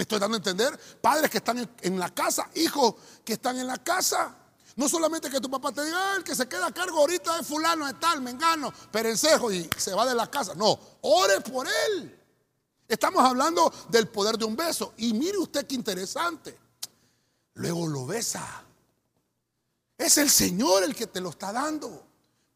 ¿Me 0.00 0.04
estoy 0.04 0.18
dando 0.18 0.36
a 0.36 0.38
entender? 0.38 0.80
Padres 1.02 1.28
que 1.28 1.36
están 1.36 1.58
en, 1.82 1.98
la 1.98 2.08
casa, 2.08 2.48
hijos 2.54 2.94
que 3.22 3.34
están 3.34 3.58
en 3.58 3.66
la 3.66 3.76
casa. 3.76 4.34
No 4.76 4.88
solamente 4.88 5.28
que 5.28 5.42
tu 5.42 5.50
papá 5.50 5.72
te 5.72 5.84
diga, 5.84 6.14
ah, 6.14 6.16
el 6.16 6.24
que 6.24 6.34
se 6.34 6.48
queda 6.48 6.68
a 6.68 6.72
cargo 6.72 7.00
ahorita 7.00 7.38
es 7.38 7.46
fulano, 7.46 7.86
de 7.86 7.92
tal, 7.92 8.22
mengano, 8.22 8.72
perencejo 8.90 9.52
y 9.52 9.68
se 9.76 9.92
va 9.92 10.06
de 10.06 10.14
la 10.14 10.30
casa. 10.30 10.54
No, 10.54 10.80
ore 11.02 11.42
por 11.42 11.66
él. 11.68 12.18
Estamos 12.88 13.22
hablando 13.22 13.70
del 13.90 14.08
poder 14.08 14.38
de 14.38 14.46
un 14.46 14.56
beso. 14.56 14.94
Y 14.96 15.12
mire 15.12 15.36
usted 15.36 15.66
qué 15.66 15.74
interesante. 15.74 16.58
Luego 17.56 17.86
lo 17.86 18.06
besa. 18.06 18.64
Es 19.98 20.16
el 20.16 20.30
Señor 20.30 20.82
el 20.82 20.94
que 20.94 21.08
te 21.08 21.20
lo 21.20 21.28
está 21.28 21.52
dando. 21.52 22.06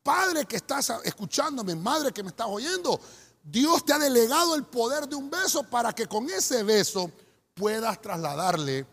Padre 0.02 0.46
que 0.46 0.57
estás 0.57 0.94
escuchándome, 1.04 1.74
madre 1.74 2.11
que 2.11 2.22
me 2.22 2.30
estás 2.30 2.46
oyendo, 2.48 2.98
Dios 3.42 3.85
te 3.85 3.92
ha 3.92 3.98
delegado 3.98 4.54
el 4.54 4.64
poder 4.64 5.07
de 5.07 5.16
un 5.16 5.28
beso 5.28 5.62
para 5.64 5.92
que 5.92 6.07
con 6.07 6.30
ese 6.30 6.62
beso 6.62 7.12
puedas 7.54 8.00
trasladarle 8.00 8.86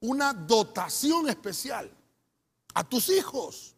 una 0.00 0.32
dotación 0.32 1.28
especial 1.28 1.90
a 2.74 2.84
tus 2.84 3.08
hijos. 3.08 3.74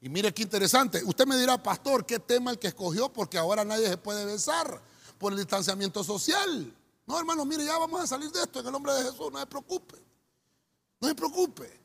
Y 0.00 0.08
mire 0.08 0.32
qué 0.32 0.42
interesante. 0.42 1.02
Usted 1.04 1.26
me 1.26 1.36
dirá, 1.38 1.60
pastor, 1.62 2.04
¿qué 2.04 2.18
tema 2.18 2.50
el 2.50 2.58
que 2.58 2.68
escogió? 2.68 3.12
Porque 3.12 3.38
ahora 3.38 3.64
nadie 3.64 3.88
se 3.88 3.96
puede 3.96 4.24
besar 4.24 4.80
por 5.18 5.32
el 5.32 5.38
distanciamiento 5.38 6.04
social. 6.04 6.72
No, 7.06 7.18
hermano, 7.18 7.44
mire, 7.44 7.64
ya 7.64 7.78
vamos 7.78 8.00
a 8.00 8.06
salir 8.06 8.30
de 8.30 8.42
esto 8.42 8.60
en 8.60 8.66
el 8.66 8.72
nombre 8.72 8.92
de 8.92 9.02
Jesús, 9.04 9.32
no 9.32 9.38
se 9.38 9.46
preocupe. 9.46 9.96
No 11.00 11.08
se 11.08 11.14
preocupe. 11.14 11.80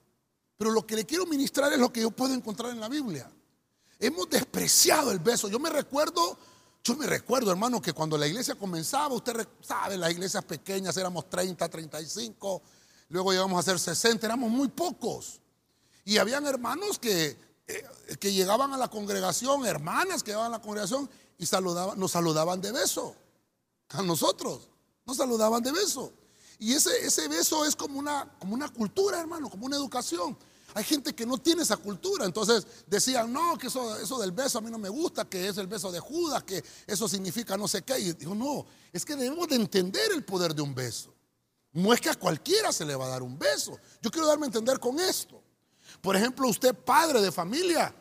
Pero 0.57 0.71
lo 0.71 0.86
que 0.86 0.95
le 0.95 1.05
quiero 1.05 1.25
ministrar 1.25 1.71
es 1.73 1.79
lo 1.79 1.91
que 1.91 2.01
yo 2.01 2.12
puedo 2.12 2.34
encontrar 2.34 2.71
en 2.71 2.79
la 2.79 2.89
Biblia. 2.89 3.31
Hemos 3.99 4.29
despreciado 4.29 5.12
el 5.12 5.19
beso. 5.19 5.47
Yo 5.47 5.60
me 5.60 5.69
recuerdo, 5.69 6.38
yo 6.84 6.96
me 6.96 7.06
recuerdo, 7.06 7.52
hermano, 7.52 7.82
que 7.82 7.94
cuando 7.94 8.17
la 8.17 8.28
iglesia 8.28 8.56
comenzaba, 8.56 9.13
usted 9.13 9.48
sabe, 9.62 9.98
las 9.98 10.12
iglesias 10.12 10.44
pequeñas 10.44 10.98
éramos 10.98 11.30
30, 11.30 11.70
35, 11.70 12.62
luego 13.10 13.32
llegamos 13.32 13.60
a 13.60 13.63
ser 13.63 13.80
60, 13.80 14.26
éramos 14.26 14.50
muy 14.50 14.67
pocos. 14.67 15.39
Y 16.04 16.17
habían 16.17 16.48
hermanos 16.48 16.98
que, 16.98 17.38
eh, 17.67 17.86
que 18.20 18.34
llegaban 18.34 18.74
a 18.74 18.78
la 18.78 18.88
congregación, 18.88 19.65
hermanas 19.65 20.24
que 20.24 20.32
llegaban 20.32 20.54
a 20.54 20.58
la 20.58 20.62
congregación 20.62 21.08
y 21.38 21.46
saludaban, 21.46 22.00
nos 22.00 22.12
saludaban 22.12 22.62
de 22.62 22.72
beso. 22.72 23.15
A 23.89 24.02
nosotros, 24.02 24.67
nos 25.06 25.17
saludaban 25.17 25.62
de 25.62 25.72
beso. 25.72 26.12
Y 26.58 26.74
ese, 26.74 27.06
ese 27.06 27.28
beso 27.28 27.65
es 27.65 27.76
como 27.76 28.00
una, 28.00 28.32
como 28.39 28.56
una 28.56 28.70
cultura, 28.70 29.20
hermano, 29.20 29.50
como 29.50 29.67
una 29.67 29.76
educación. 29.76 30.38
Hay 30.73 30.84
gente 30.84 31.13
que 31.13 31.25
no 31.25 31.38
tiene 31.38 31.63
esa 31.63 31.77
cultura. 31.77 32.25
Entonces 32.25 32.65
decían, 32.88 33.31
no, 33.31 33.57
que 33.57 33.67
eso, 33.67 33.97
eso 33.97 34.19
del 34.19 34.31
beso 34.31 34.57
a 34.57 34.62
mí 34.62 34.71
no 34.71 34.77
me 34.77 34.89
gusta, 34.89 35.25
que 35.25 35.47
es 35.47 35.57
el 35.57 35.67
beso 35.67 35.91
de 35.91 35.99
Judas, 35.99 36.43
que 36.43 36.63
eso 36.88 37.07
significa 37.07 37.57
no 37.57 37.67
sé 37.67 37.81
qué. 37.81 37.99
Y 37.99 38.13
digo, 38.13 38.36
no, 38.36 38.65
es 38.91 39.03
que 39.03 39.15
debemos 39.15 39.47
de 39.47 39.55
entender 39.55 40.12
el 40.13 40.23
poder 40.23 40.55
de 40.55 40.62
un 40.62 40.73
beso. 40.73 41.13
No 41.73 41.93
es 41.93 42.01
que 42.01 42.10
a 42.10 42.15
cualquiera 42.15 42.71
se 42.71 42.86
le 42.86 42.95
va 42.95 43.05
a 43.05 43.10
dar 43.10 43.23
un 43.23 43.38
beso. 43.38 43.77
Yo 44.01 44.12
quiero 44.12 44.27
darme 44.27 44.45
a 44.45 44.47
entender 44.47 44.79
con 44.79 44.99
esto. 44.99 45.41
Por 46.01 46.15
ejemplo, 46.15 46.47
usted 46.47 46.75
padre 46.75 47.21
de 47.21 47.31
familia, 47.31 47.93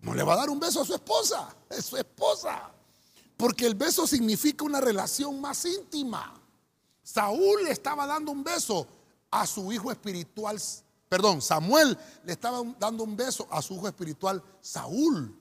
no 0.00 0.14
le 0.14 0.22
va 0.22 0.34
a 0.34 0.36
dar 0.36 0.50
un 0.50 0.60
beso 0.60 0.82
a 0.82 0.84
su 0.84 0.94
esposa, 0.94 1.54
es 1.70 1.84
su 1.84 1.96
esposa. 1.96 2.70
Porque 3.36 3.66
el 3.66 3.74
beso 3.74 4.06
significa 4.06 4.64
una 4.64 4.80
relación 4.80 5.40
más 5.40 5.64
íntima. 5.64 6.34
Saúl 7.02 7.64
le 7.64 7.70
estaba 7.70 8.06
dando 8.06 8.32
un 8.32 8.42
beso 8.42 8.86
a 9.30 9.46
su 9.46 9.72
hijo 9.72 9.90
espiritual, 9.92 10.60
perdón, 11.08 11.42
Samuel 11.42 11.96
le 12.24 12.32
estaba 12.32 12.62
dando 12.78 13.04
un 13.04 13.16
beso 13.16 13.46
a 13.50 13.62
su 13.62 13.74
hijo 13.74 13.88
espiritual 13.88 14.42
Saúl. 14.60 15.34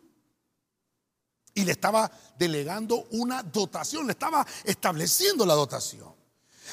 Y 1.53 1.65
le 1.65 1.71
estaba 1.71 2.11
delegando 2.37 3.07
una 3.11 3.41
dotación, 3.41 4.05
le 4.05 4.11
estaba 4.11 4.45
estableciendo 4.63 5.45
la 5.45 5.55
dotación. 5.55 6.15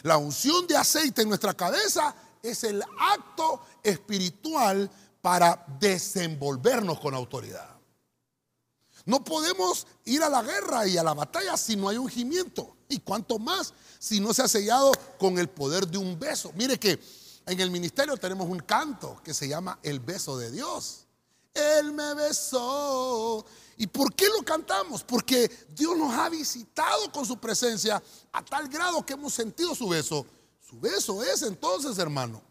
La 0.03 0.19
unción 0.19 0.67
de 0.67 0.77
aceite 0.77 1.23
en 1.23 1.29
nuestra 1.29 1.55
cabeza 1.55 2.15
es 2.43 2.65
el 2.65 2.83
acto 2.99 3.63
espiritual 3.83 4.91
para 5.23 5.65
desenvolvernos 5.81 7.01
con 7.01 7.15
autoridad. 7.15 7.75
No 9.07 9.23
podemos 9.23 9.87
ir 10.05 10.23
a 10.23 10.29
la 10.29 10.43
guerra 10.43 10.87
y 10.87 10.97
a 10.97 11.03
la 11.03 11.15
batalla 11.15 11.57
si 11.57 11.77
no 11.77 11.89
hay 11.89 11.97
ungimiento. 11.97 12.77
Y 12.89 12.99
cuanto 12.99 13.39
más 13.39 13.73
si 13.99 14.21
no 14.21 14.35
se 14.35 14.43
ha 14.43 14.49
sellado 14.49 14.93
con 15.19 15.39
el 15.39 15.49
poder 15.49 15.87
de 15.87 15.99
un 15.99 16.19
beso. 16.19 16.53
Mire 16.55 16.79
que 16.79 17.01
en 17.47 17.61
el 17.61 17.71
ministerio 17.71 18.17
tenemos 18.17 18.49
un 18.49 18.61
canto 18.61 19.21
que 19.23 19.35
se 19.35 19.49
llama 19.49 19.79
El 19.83 20.01
beso 20.01 20.37
de 20.39 20.51
Dios. 20.51 21.07
Él 21.53 21.93
me 21.93 22.15
besó. 22.15 23.45
¿Y 23.77 23.87
por 23.87 24.15
qué 24.15 24.29
lo 24.29 24.45
cantamos? 24.45 25.05
Porque 25.05 25.51
Dios 25.71 25.97
nos 25.97 26.13
ha 26.15 26.29
visitado 26.29 27.13
con 27.13 27.27
su 27.27 27.39
presencia 27.39 28.03
a 28.33 28.45
tal 28.45 28.69
grado 28.69 29.05
que 29.05 29.13
hemos 29.13 29.35
sentido 29.35 29.75
su 29.75 29.89
beso. 29.89 30.27
Su 30.61 30.81
beso 30.81 31.23
es 31.23 31.43
entonces, 31.43 31.99
hermano, 31.99 32.43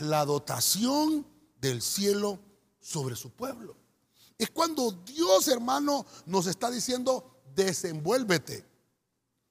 la 0.00 0.24
dotación 0.24 1.26
del 1.60 1.82
cielo 1.82 2.38
sobre 2.80 3.16
su 3.16 3.30
pueblo. 3.30 3.76
Es 4.38 4.50
cuando 4.50 4.90
Dios, 4.90 5.48
hermano, 5.48 6.06
nos 6.26 6.46
está 6.46 6.70
diciendo, 6.70 7.42
desenvuélvete. 7.54 8.66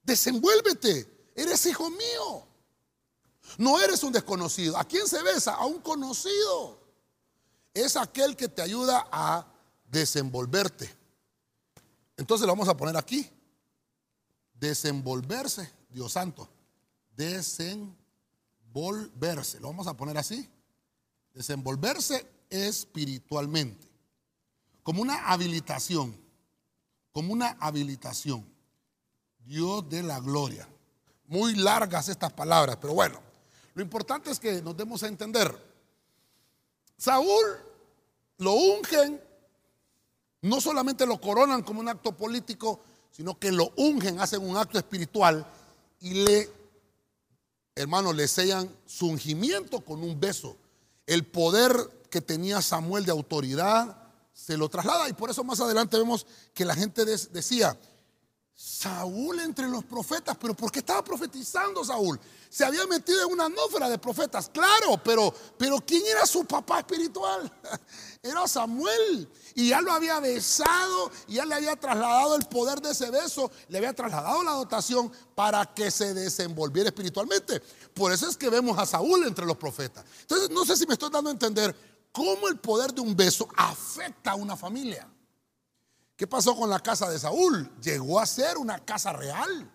Desenvuélvete. 0.02 1.30
Eres 1.34 1.64
hijo 1.66 1.90
mío. 1.90 2.46
No 3.58 3.80
eres 3.80 4.02
un 4.02 4.12
desconocido. 4.12 4.76
¿A 4.76 4.84
quién 4.84 5.06
se 5.06 5.22
besa? 5.22 5.54
A 5.54 5.64
un 5.66 5.80
conocido. 5.80 6.80
Es 7.74 7.96
aquel 7.96 8.36
que 8.36 8.48
te 8.48 8.62
ayuda 8.62 9.06
a 9.10 9.46
desenvolverte. 9.84 10.94
Entonces 12.16 12.46
lo 12.46 12.52
vamos 12.52 12.68
a 12.68 12.76
poner 12.76 12.96
aquí. 12.96 13.28
Desenvolverse, 14.54 15.70
Dios 15.88 16.12
santo. 16.12 16.48
Desenvolverse. 17.16 19.58
Lo 19.60 19.68
vamos 19.68 19.86
a 19.86 19.96
poner 19.96 20.18
así. 20.18 20.48
Desenvolverse 21.32 22.26
espiritualmente 22.50 23.92
como 24.82 25.02
una 25.02 25.28
habilitación, 25.28 26.16
como 27.12 27.32
una 27.32 27.56
habilitación. 27.60 28.50
Dios 29.38 29.88
de 29.88 30.02
la 30.02 30.20
gloria. 30.20 30.68
Muy 31.26 31.54
largas 31.54 32.08
estas 32.08 32.32
palabras, 32.32 32.76
pero 32.80 32.94
bueno, 32.94 33.20
lo 33.74 33.82
importante 33.82 34.30
es 34.30 34.38
que 34.38 34.60
nos 34.62 34.76
demos 34.76 35.02
a 35.02 35.08
entender. 35.08 35.56
Saúl 36.96 37.44
lo 38.38 38.52
ungen, 38.52 39.20
no 40.42 40.60
solamente 40.60 41.06
lo 41.06 41.20
coronan 41.20 41.62
como 41.62 41.80
un 41.80 41.88
acto 41.88 42.12
político, 42.16 42.80
sino 43.10 43.38
que 43.38 43.52
lo 43.52 43.72
ungen, 43.76 44.20
hacen 44.20 44.42
un 44.42 44.56
acto 44.56 44.78
espiritual 44.78 45.46
y 46.00 46.14
le, 46.14 46.50
hermano, 47.74 48.12
le 48.12 48.26
sellan 48.28 48.68
su 48.86 49.06
ungimiento 49.06 49.80
con 49.80 50.02
un 50.02 50.18
beso. 50.18 50.56
El 51.06 51.24
poder 51.26 51.72
que 52.10 52.20
tenía 52.20 52.60
Samuel 52.60 53.04
de 53.04 53.12
autoridad, 53.12 54.02
se 54.32 54.56
lo 54.56 54.68
traslada 54.68 55.08
y 55.08 55.12
por 55.12 55.30
eso 55.30 55.44
más 55.44 55.60
adelante 55.60 55.96
vemos 55.96 56.26
que 56.54 56.64
la 56.64 56.74
gente 56.74 57.04
decía, 57.04 57.78
Saúl 58.64 59.40
entre 59.40 59.66
los 59.66 59.84
profetas, 59.84 60.36
pero 60.40 60.54
¿por 60.54 60.70
qué 60.70 60.78
estaba 60.78 61.02
profetizando 61.02 61.84
Saúl? 61.84 62.18
Se 62.48 62.64
había 62.64 62.86
metido 62.86 63.26
en 63.26 63.32
una 63.32 63.46
atmósfera 63.46 63.88
de 63.88 63.98
profetas, 63.98 64.48
claro, 64.48 65.00
pero, 65.02 65.34
pero 65.58 65.80
¿quién 65.84 66.06
era 66.06 66.24
su 66.26 66.44
papá 66.44 66.78
espiritual? 66.78 67.52
Era 68.22 68.46
Samuel. 68.46 69.28
Y 69.56 69.70
ya 69.70 69.80
lo 69.80 69.90
había 69.90 70.20
besado, 70.20 71.10
ya 71.26 71.44
le 71.44 71.56
había 71.56 71.74
trasladado 71.74 72.36
el 72.36 72.44
poder 72.44 72.80
de 72.80 72.92
ese 72.92 73.10
beso, 73.10 73.50
le 73.68 73.78
había 73.78 73.92
trasladado 73.94 74.44
la 74.44 74.52
dotación 74.52 75.10
para 75.34 75.66
que 75.74 75.90
se 75.90 76.14
desenvolviera 76.14 76.90
espiritualmente. 76.90 77.60
Por 77.92 78.12
eso 78.12 78.28
es 78.28 78.36
que 78.36 78.48
vemos 78.48 78.78
a 78.78 78.86
Saúl 78.86 79.24
entre 79.24 79.44
los 79.44 79.56
profetas. 79.56 80.04
Entonces, 80.20 80.50
no 80.50 80.64
sé 80.64 80.76
si 80.76 80.86
me 80.86 80.92
estoy 80.92 81.10
dando 81.10 81.30
a 81.30 81.32
entender 81.32 81.74
cómo 82.12 82.46
el 82.46 82.58
poder 82.58 82.94
de 82.94 83.00
un 83.00 83.16
beso 83.16 83.48
afecta 83.56 84.30
a 84.30 84.34
una 84.36 84.56
familia. 84.56 85.08
¿Qué 86.16 86.26
pasó 86.26 86.56
con 86.56 86.70
la 86.70 86.80
casa 86.80 87.10
de 87.10 87.18
Saúl? 87.18 87.70
Llegó 87.80 88.20
a 88.20 88.26
ser 88.26 88.58
una 88.58 88.78
casa 88.78 89.12
real, 89.12 89.70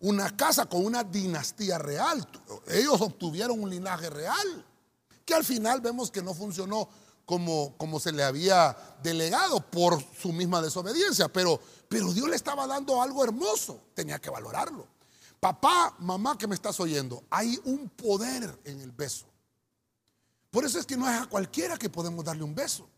una 0.00 0.36
casa 0.36 0.66
con 0.66 0.84
una 0.84 1.04
dinastía 1.04 1.78
real. 1.78 2.26
Ellos 2.68 3.00
obtuvieron 3.00 3.60
un 3.60 3.70
linaje 3.70 4.08
real, 4.08 4.64
que 5.24 5.34
al 5.34 5.44
final 5.44 5.80
vemos 5.80 6.10
que 6.10 6.22
no 6.22 6.34
funcionó 6.34 6.88
como, 7.24 7.76
como 7.76 7.98
se 7.98 8.12
le 8.12 8.22
había 8.22 8.76
delegado 9.02 9.60
por 9.60 10.00
su 10.16 10.32
misma 10.32 10.62
desobediencia, 10.62 11.28
pero, 11.28 11.60
pero 11.88 12.12
Dios 12.12 12.28
le 12.28 12.36
estaba 12.36 12.66
dando 12.66 13.02
algo 13.02 13.24
hermoso, 13.24 13.80
tenía 13.94 14.20
que 14.20 14.30
valorarlo. 14.30 14.86
Papá, 15.40 15.94
mamá 15.98 16.38
que 16.38 16.46
me 16.46 16.54
estás 16.54 16.78
oyendo, 16.80 17.24
hay 17.28 17.58
un 17.64 17.88
poder 17.90 18.58
en 18.64 18.80
el 18.80 18.92
beso. 18.92 19.26
Por 20.50 20.64
eso 20.64 20.78
es 20.78 20.86
que 20.86 20.96
no 20.96 21.08
es 21.10 21.20
a 21.20 21.26
cualquiera 21.26 21.76
que 21.76 21.90
podemos 21.90 22.24
darle 22.24 22.44
un 22.44 22.54
beso. 22.54 22.88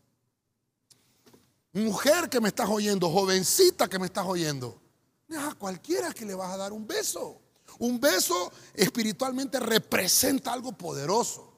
Mujer 1.73 2.29
que 2.29 2.41
me 2.41 2.49
estás 2.49 2.69
oyendo, 2.69 3.09
jovencita 3.09 3.87
que 3.87 3.99
me 3.99 4.07
estás 4.07 4.25
oyendo, 4.25 4.81
no 5.27 5.49
a 5.49 5.53
cualquiera 5.53 6.11
que 6.13 6.25
le 6.25 6.33
vas 6.33 6.51
a 6.53 6.57
dar 6.57 6.73
un 6.73 6.87
beso. 6.87 7.41
Un 7.77 7.99
beso 7.99 8.51
espiritualmente 8.73 9.59
representa 9.59 10.51
algo 10.51 10.71
poderoso. 10.71 11.53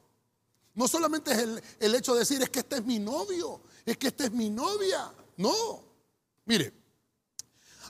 No 0.76 0.88
solamente 0.88 1.32
es 1.32 1.38
el, 1.40 1.64
el, 1.80 1.96
hecho 1.96 2.14
de 2.14 2.20
decir 2.20 2.42
es 2.42 2.50
que 2.50 2.60
este 2.60 2.78
es 2.78 2.86
mi 2.86 3.00
novio, 3.00 3.62
es 3.86 3.98
que 3.98 4.08
esta 4.08 4.26
es 4.26 4.32
mi 4.32 4.50
novia. 4.50 5.12
No. 5.38 5.84
Mire, 6.46 6.74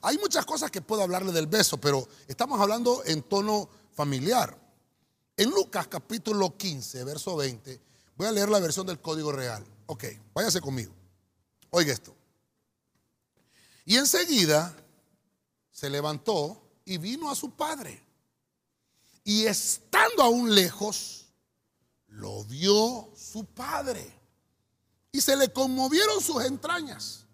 hay 0.02 0.18
muchas 0.18 0.46
cosas 0.46 0.72
que 0.72 0.82
puedo 0.82 1.02
hablarle 1.02 1.32
del 1.32 1.48
beso, 1.48 1.78
pero 1.78 2.08
estamos 2.28 2.60
hablando 2.62 3.04
en 3.06 3.24
tono 3.24 3.68
familiar. 3.94 4.58
En 5.36 5.50
Lucas 5.50 5.88
capítulo 5.88 6.56
15, 6.56 7.04
verso 7.04 7.36
20, 7.36 7.82
Voy 8.22 8.28
a 8.28 8.32
leer 8.32 8.50
la 8.50 8.60
versión 8.60 8.86
del 8.86 9.00
Código 9.00 9.32
Real. 9.32 9.66
Ok, 9.88 10.06
váyase 10.36 10.62
conmigo. 10.62 10.94
Oiga 11.72 11.94
esto. 11.94 12.16
Y 13.86 13.98
enseguida 13.98 14.76
se 15.72 15.90
levantó 15.90 16.62
y 16.86 16.98
vino 16.98 17.32
a 17.32 17.36
su 17.36 17.52
padre. 17.52 18.04
Y 19.24 19.46
estando 19.46 20.22
aún 20.22 20.54
lejos, 20.54 21.28
lo 22.08 22.44
vio 22.46 23.10
su 23.16 23.46
padre. 23.46 24.20
Y 25.12 25.22
se 25.22 25.36
le 25.36 25.52
conmovieron 25.52 26.22
sus 26.22 26.44
entrañas. 26.44 27.26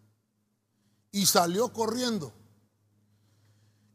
Y 1.12 1.26
salió 1.26 1.74
corriendo. 1.74 2.32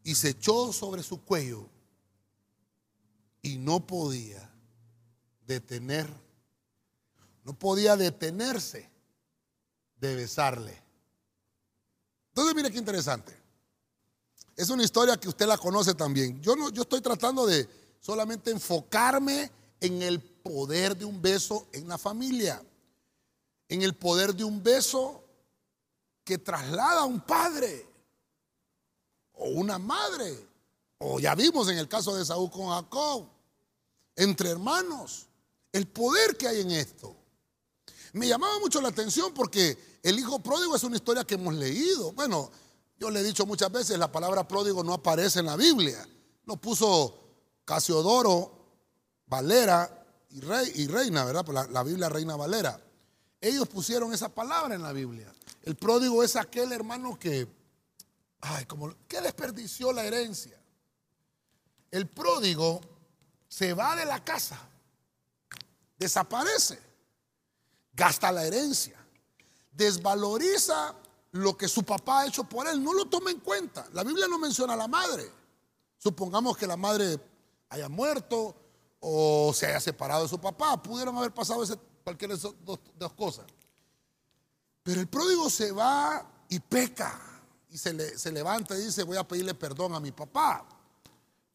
Y 0.03 0.15
se 0.15 0.29
echó 0.29 0.73
sobre 0.73 1.03
su 1.03 1.23
cuello. 1.23 1.69
Y 3.41 3.57
no 3.57 3.87
podía 3.87 4.49
detener. 5.45 6.09
No 7.45 7.57
podía 7.57 7.95
detenerse 7.95 8.92
de 10.07 10.15
besarle. 10.15 10.81
Entonces, 12.29 12.55
mire 12.55 12.71
qué 12.71 12.77
interesante. 12.77 13.37
Es 14.55 14.69
una 14.69 14.83
historia 14.83 15.17
que 15.17 15.29
usted 15.29 15.47
la 15.47 15.57
conoce 15.57 15.93
también. 15.93 16.41
Yo 16.41 16.55
no, 16.55 16.69
yo 16.69 16.83
estoy 16.83 17.01
tratando 17.01 17.45
de 17.45 17.67
solamente 17.99 18.51
enfocarme 18.51 19.49
en 19.79 20.01
el 20.01 20.21
poder 20.21 20.95
de 20.97 21.05
un 21.05 21.21
beso 21.21 21.67
en 21.71 21.87
la 21.87 21.97
familia, 21.97 22.61
en 23.69 23.81
el 23.81 23.95
poder 23.95 24.35
de 24.35 24.43
un 24.43 24.61
beso 24.61 25.23
que 26.23 26.37
traslada 26.37 27.01
a 27.01 27.05
un 27.05 27.21
padre 27.21 27.87
o 29.33 29.49
una 29.49 29.79
madre, 29.79 30.47
o 30.99 31.19
ya 31.19 31.33
vimos 31.33 31.69
en 31.69 31.77
el 31.77 31.87
caso 31.87 32.15
de 32.15 32.25
Saúl 32.25 32.51
con 32.51 32.69
Jacob, 32.69 33.27
entre 34.15 34.49
hermanos, 34.49 35.27
el 35.71 35.87
poder 35.87 36.37
que 36.37 36.47
hay 36.47 36.61
en 36.61 36.71
esto. 36.71 37.15
Me 38.13 38.27
llamaba 38.27 38.59
mucho 38.59 38.79
la 38.79 38.89
atención 38.89 39.33
porque 39.33 39.92
el 40.03 40.19
hijo 40.19 40.39
pródigo 40.39 40.75
es 40.75 40.83
una 40.83 40.97
historia 40.97 41.23
que 41.23 41.35
hemos 41.35 41.53
leído. 41.53 42.11
Bueno, 42.11 42.51
yo 42.99 43.09
le 43.09 43.21
he 43.21 43.23
dicho 43.23 43.45
muchas 43.45 43.71
veces, 43.71 43.97
la 43.97 44.11
palabra 44.11 44.45
pródigo 44.45 44.83
no 44.83 44.93
aparece 44.93 45.39
en 45.39 45.45
la 45.45 45.55
Biblia. 45.55 46.05
Lo 46.45 46.57
puso 46.57 47.19
Casiodoro, 47.63 48.51
Valera 49.25 50.05
y, 50.29 50.41
rey, 50.41 50.71
y 50.75 50.87
Reina, 50.87 51.23
¿verdad? 51.23 51.47
La, 51.47 51.67
la 51.67 51.83
Biblia 51.83 52.09
Reina 52.09 52.35
Valera. 52.35 52.79
Ellos 53.39 53.67
pusieron 53.69 54.13
esa 54.13 54.27
palabra 54.29 54.75
en 54.75 54.81
la 54.81 54.91
Biblia. 54.91 55.33
El 55.63 55.75
pródigo 55.75 56.21
es 56.21 56.35
aquel 56.35 56.73
hermano 56.73 57.17
que, 57.17 57.47
ay, 58.41 58.65
como, 58.65 58.93
que 59.07 59.21
desperdició 59.21 59.93
la 59.93 60.03
herencia. 60.03 60.59
El 61.91 62.07
pródigo 62.07 62.81
se 63.47 63.73
va 63.73 63.95
de 63.95 64.05
la 64.05 64.23
casa, 64.23 64.59
desaparece, 65.97 66.79
gasta 67.93 68.31
la 68.31 68.45
herencia, 68.45 69.02
desvaloriza 69.75 70.95
lo 71.31 71.57
que 71.57 71.67
su 71.67 71.83
papá 71.83 72.21
ha 72.21 72.27
hecho 72.27 72.43
por 72.43 72.67
él, 72.67 72.83
no 72.83 72.93
lo 72.93 73.05
toma 73.05 73.31
en 73.31 73.39
cuenta. 73.39 73.87
La 73.93 74.03
Biblia 74.03 74.27
no 74.27 74.37
menciona 74.37 74.73
a 74.73 74.77
la 74.77 74.87
madre. 74.87 75.29
Supongamos 75.97 76.55
que 76.57 76.67
la 76.67 76.77
madre 76.77 77.19
haya 77.69 77.89
muerto 77.89 78.55
o 78.99 79.51
se 79.53 79.65
haya 79.65 79.79
separado 79.79 80.23
de 80.23 80.29
su 80.29 80.39
papá. 80.39 80.81
Pudieron 80.81 81.17
haber 81.17 81.33
pasado 81.33 81.63
ese, 81.63 81.75
cualquiera 82.03 82.35
de 82.35 82.39
esas 82.39 82.53
dos, 82.63 82.79
dos 82.97 83.13
cosas. 83.13 83.45
Pero 84.83 85.01
el 85.01 85.07
pródigo 85.07 85.49
se 85.49 85.71
va 85.71 86.25
y 86.49 86.59
peca. 86.59 87.19
Y 87.69 87.77
se, 87.79 87.93
le, 87.93 88.17
se 88.17 88.31
levanta 88.31 88.77
y 88.77 88.83
dice, 88.83 89.01
voy 89.01 89.17
a 89.17 89.27
pedirle 89.27 89.55
perdón 89.55 89.95
a 89.95 89.99
mi 89.99 90.11
papá. 90.11 90.67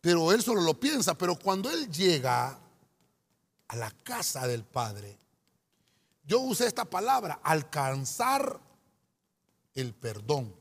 Pero 0.00 0.32
él 0.32 0.42
solo 0.42 0.62
lo 0.62 0.80
piensa. 0.80 1.16
Pero 1.16 1.38
cuando 1.38 1.70
él 1.70 1.88
llega 1.88 2.58
a 3.68 3.76
la 3.76 3.90
casa 4.02 4.46
del 4.48 4.64
padre, 4.64 5.18
yo 6.28 6.40
usé 6.40 6.66
esta 6.66 6.84
palabra, 6.84 7.40
alcanzar 7.42 8.60
el 9.74 9.94
perdón. 9.94 10.54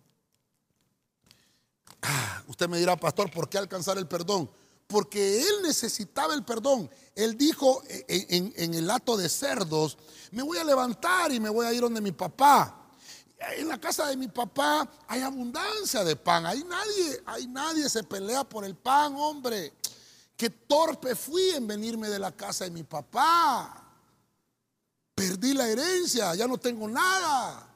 Ah, 2.01 2.41
usted 2.47 2.69
me 2.69 2.80
dirá, 2.80 2.95
pastor, 2.95 3.30
¿por 3.30 3.49
qué 3.49 3.58
alcanzar 3.58 3.97
el 3.97 4.08
perdón? 4.08 4.49
Porque 4.88 5.41
él 5.41 5.56
necesitaba 5.63 6.34
el 6.34 6.45
perdón. 6.45 6.89
Él 7.13 7.38
dijo 7.38 7.84
en, 8.08 8.73
el 8.73 8.89
acto 8.89 9.17
de 9.17 9.27
cerdos, 9.27 9.97
me 10.32 10.41
voy 10.41 10.58
a 10.58 10.63
levantar 10.63 11.34
y 11.34 11.39
me 11.41 11.49
voy 11.49 11.65
a 11.65 11.73
ir 11.73 11.82
donde 11.82 11.99
mi 11.99 12.13
papá. 12.13 12.93
En 13.58 13.67
la 13.67 13.77
casa 13.77 14.08
de 14.08 14.15
mi 14.15 14.30
papá 14.30 14.89
hay 15.06 15.21
abundancia 15.21 16.01
de 16.06 16.15
pan. 16.15 16.45
Ahí 16.45 16.63
nadie, 16.63 17.23
ahí 17.25 17.45
nadie 17.45 17.89
se 17.89 18.06
pelea 18.06 18.45
por 18.45 18.63
el 18.63 18.77
pan, 18.77 19.13
hombre. 19.17 19.73
Qué 20.38 20.49
torpe 20.49 21.13
fui 21.13 21.49
en 21.49 21.67
venirme 21.67 22.08
de 22.08 22.19
la 22.19 22.32
casa 22.32 22.63
de 22.63 22.71
mi 22.71 22.84
papá. 22.84 23.87
Perdí 25.17 25.56
la 25.56 25.67
herencia, 25.67 26.36
ya 26.36 26.47
no 26.47 26.60
tengo 26.60 26.88
nada. 26.88 27.67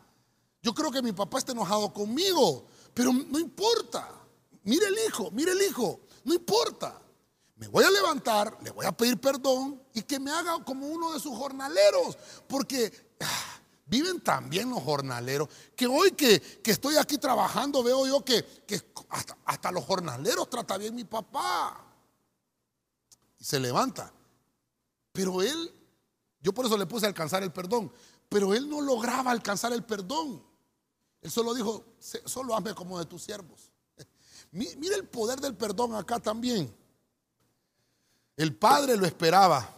Yo 0.61 0.75
creo 0.75 0.91
que 0.91 1.01
mi 1.01 1.11
papá 1.11 1.39
está 1.39 1.53
enojado 1.53 1.91
conmigo, 1.91 2.67
pero 2.93 3.11
no 3.11 3.39
importa. 3.39 4.07
Mire 4.61 4.85
el 4.85 4.95
hijo, 5.07 5.31
mire 5.31 5.53
el 5.53 5.61
hijo, 5.63 6.01
no 6.23 6.35
importa. 6.35 7.01
Me 7.55 7.67
voy 7.67 7.83
a 7.83 7.89
levantar, 7.89 8.55
le 8.61 8.69
voy 8.69 8.85
a 8.85 8.91
pedir 8.91 9.19
perdón 9.19 9.81
y 9.91 10.03
que 10.03 10.19
me 10.19 10.29
haga 10.29 10.63
como 10.63 10.85
uno 10.85 11.13
de 11.13 11.19
sus 11.19 11.35
jornaleros, 11.35 12.15
porque 12.47 13.15
ah, 13.21 13.59
viven 13.87 14.21
tan 14.21 14.47
bien 14.47 14.69
los 14.69 14.83
jornaleros 14.83 15.49
que 15.75 15.87
hoy 15.87 16.11
que, 16.11 16.39
que, 16.39 16.69
estoy 16.69 16.97
aquí 16.97 17.17
trabajando 17.17 17.81
veo 17.81 18.05
yo 18.05 18.23
que, 18.23 18.45
que 18.67 18.79
hasta, 19.09 19.35
hasta 19.45 19.71
los 19.71 19.83
jornaleros 19.83 20.47
trata 20.47 20.77
bien 20.77 20.93
mi 20.93 21.05
papá. 21.05 21.87
Y 23.39 23.43
se 23.43 23.59
levanta. 23.59 24.13
Pero 25.11 25.41
él, 25.41 25.80
yo 26.41 26.53
por 26.53 26.65
eso 26.65 26.77
le 26.77 26.85
puse 26.85 27.05
a 27.05 27.09
alcanzar 27.09 27.43
el 27.43 27.51
perdón, 27.51 27.91
pero 28.29 28.53
él 28.53 28.69
no 28.69 28.81
lograba 28.81 29.31
alcanzar 29.31 29.73
el 29.73 29.83
perdón. 29.83 30.43
Él 31.21 31.29
solo 31.29 31.53
dijo, 31.53 31.85
solo 32.25 32.55
hazme 32.55 32.73
como 32.73 32.97
de 32.97 33.05
tus 33.05 33.21
siervos. 33.21 33.69
Mira 34.51 34.95
el 34.95 35.07
poder 35.07 35.39
del 35.39 35.55
perdón 35.55 35.95
acá 35.95 36.19
también. 36.19 36.73
El 38.35 38.55
padre 38.55 38.97
lo 38.97 39.05
esperaba 39.05 39.69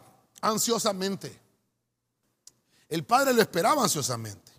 ansiosamente. 0.42 1.42
El 2.88 3.04
padre 3.04 3.34
lo 3.34 3.42
esperaba 3.42 3.84
ansiosamente. 3.84 4.52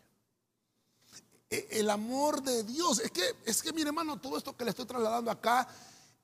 E, 1.48 1.68
el 1.70 1.88
amor 1.88 2.42
de 2.42 2.64
Dios, 2.64 2.98
es 2.98 3.10
que, 3.10 3.22
es 3.44 3.62
que, 3.62 3.72
mire 3.72 3.88
hermano, 3.88 4.18
todo 4.18 4.36
esto 4.36 4.56
que 4.56 4.64
le 4.64 4.70
estoy 4.70 4.84
trasladando 4.86 5.30
acá 5.30 5.68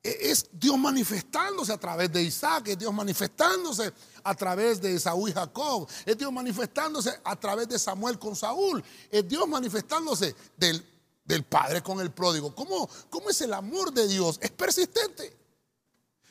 es 0.03 0.49
Dios 0.53 0.79
manifestándose 0.79 1.73
a 1.73 1.79
través 1.79 2.11
de 2.13 2.23
Isaac, 2.23 2.69
es 2.69 2.79
Dios 2.79 2.93
manifestándose 2.93 3.93
a 4.25 4.35
través 4.35 4.81
de 4.81 4.99
Saúl 4.99 5.31
y 5.31 5.33
Jacob, 5.33 5.89
es 6.07 6.17
Dios 6.17 6.33
manifestándose 6.33 7.21
a 7.23 7.37
través 7.37 7.69
de 7.69 7.79
Samuel 7.79 8.19
con 8.19 8.35
Saúl, 8.35 8.83
es 9.11 9.29
Dios 9.29 9.47
manifestándose 9.47 10.35
del, 10.57 10.85
del 11.25 11.45
padre 11.45 11.83
con 11.83 12.01
el 12.01 12.13
pródigo. 12.13 12.55
¿Cómo, 12.55 12.89
¿Cómo 13.11 13.29
es 13.29 13.41
el 13.43 13.53
amor 13.53 13.93
de 13.93 14.09
Dios? 14.09 14.39
Es 14.41 14.51
persistente. 14.51 15.37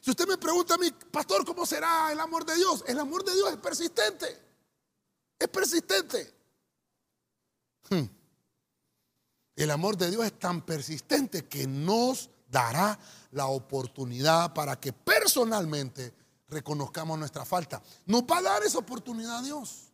Si 0.02 0.10
usted 0.10 0.28
me 0.28 0.38
pregunta 0.38 0.76
a 0.76 0.78
mí, 0.78 0.92
pastor, 1.12 1.46
¿cómo 1.46 1.66
será 1.66 2.12
el 2.12 2.20
amor 2.20 2.46
de 2.46 2.56
Dios? 2.56 2.84
El 2.88 3.00
amor 3.00 3.24
de 3.24 3.34
Dios 3.34 3.52
es 3.52 3.58
persistente. 3.58 4.40
Es 5.38 5.48
persistente. 5.48 6.34
Hmm. 7.90 8.06
El 9.56 9.72
amor 9.72 9.98
de 9.98 10.10
Dios 10.10 10.26
es 10.26 10.40
tan 10.40 10.66
persistente 10.66 11.46
que 11.48 11.68
nos 11.68 12.30
dará 12.50 12.98
la 13.32 13.48
oportunidad 13.48 14.54
para 14.54 14.80
que 14.80 14.94
personalmente 14.94 16.14
reconozcamos 16.50 17.18
nuestra 17.18 17.46
falta. 17.46 17.82
Nos 18.06 18.24
va 18.24 18.40
a 18.40 18.42
dar 18.42 18.64
esa 18.64 18.80
oportunidad 18.80 19.44
Dios. 19.44 19.90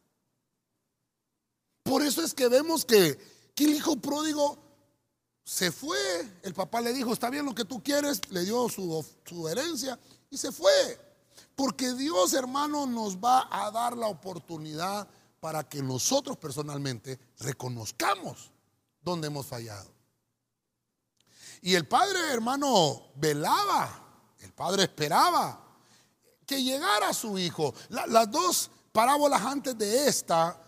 Por 1.84 2.02
eso 2.02 2.24
es 2.24 2.34
que 2.34 2.48
vemos 2.48 2.86
que, 2.86 3.36
el 3.58 3.74
hijo 3.74 3.96
pródigo 3.98 4.58
se 5.44 5.72
fue. 5.72 5.98
El 6.44 6.54
papá 6.54 6.82
le 6.82 6.94
dijo, 6.94 7.14
está 7.14 7.30
bien 7.30 7.46
lo 7.46 7.56
que 7.56 7.66
tú 7.66 7.82
quieres, 7.84 8.20
le 8.32 8.44
dio 8.44 8.68
su, 8.70 9.06
su 9.26 9.48
herencia 9.48 10.00
y 10.30 10.38
se 10.38 10.52
fue. 10.52 11.00
Porque 11.56 11.94
Dios, 11.94 12.34
hermano, 12.34 12.86
nos 12.86 13.18
va 13.18 13.48
a 13.52 13.72
dar 13.72 13.96
la 13.96 14.08
oportunidad 14.08 15.08
para 15.40 15.64
que 15.64 15.82
nosotros 15.82 16.38
personalmente 16.38 17.20
reconozcamos 17.40 18.52
donde 19.02 19.28
hemos 19.28 19.46
fallado. 19.46 19.95
Y 21.62 21.76
el 21.76 21.88
padre, 21.88 22.20
hermano, 22.32 23.12
velaba, 23.16 23.90
el 24.40 24.54
padre 24.54 24.84
esperaba 24.84 25.62
que 26.46 26.64
llegara 26.64 27.14
su 27.14 27.38
hijo. 27.38 27.74
La, 27.90 28.06
las 28.08 28.30
dos 28.30 28.70
parábolas 28.92 29.42
antes 29.42 29.78
de 29.78 30.08
esta 30.08 30.62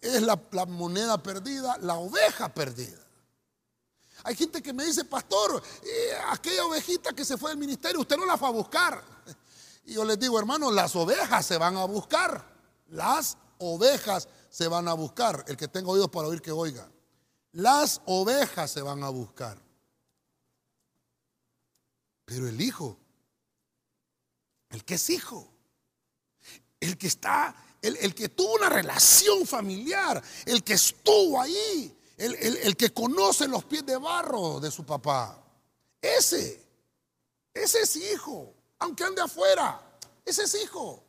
es 0.00 0.22
la, 0.22 0.40
la, 0.52 0.66
moneda 0.66 1.22
perdida, 1.22 1.76
la 1.78 1.94
oveja 1.94 2.52
perdida. 2.52 3.00
Hay 4.24 4.34
gente 4.36 4.62
que 4.62 4.72
me 4.72 4.84
dice, 4.84 5.04
pastor, 5.04 5.62
eh, 5.82 6.12
aquella 6.28 6.64
ovejita 6.64 7.12
que 7.12 7.24
se 7.24 7.36
fue 7.36 7.50
del 7.50 7.58
ministerio, 7.58 8.00
usted 8.00 8.16
no 8.16 8.24
la 8.24 8.38
fue 8.38 8.48
a 8.48 8.52
buscar. 8.52 9.02
Y 9.84 9.94
yo 9.94 10.04
les 10.04 10.18
digo, 10.18 10.38
hermano, 10.38 10.70
las 10.70 10.96
ovejas 10.96 11.44
se 11.44 11.58
van 11.58 11.76
a 11.76 11.84
buscar. 11.84 12.42
Las 12.88 13.36
ovejas 13.58 14.28
se 14.48 14.66
van 14.68 14.88
a 14.88 14.94
buscar. 14.94 15.44
El 15.46 15.56
que 15.56 15.68
tenga 15.68 15.90
oídos 15.90 16.08
para 16.08 16.28
oír 16.28 16.40
que 16.40 16.52
oiga. 16.52 16.88
Las 17.52 18.00
ovejas 18.06 18.70
se 18.70 18.80
van 18.80 19.02
a 19.02 19.10
buscar. 19.10 19.58
Pero 22.24 22.48
el 22.48 22.60
hijo, 22.60 22.98
el 24.70 24.84
que 24.84 24.94
es 24.94 25.10
hijo, 25.10 25.52
el 26.80 26.96
que 26.96 27.06
está, 27.06 27.54
el, 27.82 27.96
el 27.96 28.14
que 28.14 28.28
tuvo 28.28 28.54
una 28.54 28.68
relación 28.68 29.46
familiar, 29.46 30.22
el 30.46 30.64
que 30.64 30.74
estuvo 30.74 31.40
ahí, 31.40 31.96
el, 32.16 32.34
el, 32.34 32.56
el, 32.58 32.76
que 32.76 32.92
conoce 32.92 33.48
los 33.48 33.64
pies 33.64 33.84
de 33.84 33.96
barro 33.96 34.60
de 34.60 34.70
su 34.70 34.84
papá, 34.84 35.42
ese, 36.00 36.64
ese 37.52 37.82
es 37.82 37.96
hijo, 37.96 38.54
aunque 38.78 39.04
ande 39.04 39.20
afuera, 39.20 39.80
ese 40.24 40.44
es 40.44 40.54
hijo, 40.54 41.02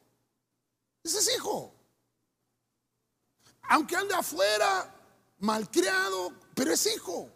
ese 1.03 1.19
es 1.19 1.35
hijo. 1.35 1.71
Aunque 3.67 3.95
ande 3.95 4.13
afuera, 4.13 4.93
malcriado, 5.39 6.33
pero 6.53 6.73
es 6.73 6.85
hijo. 6.87 7.29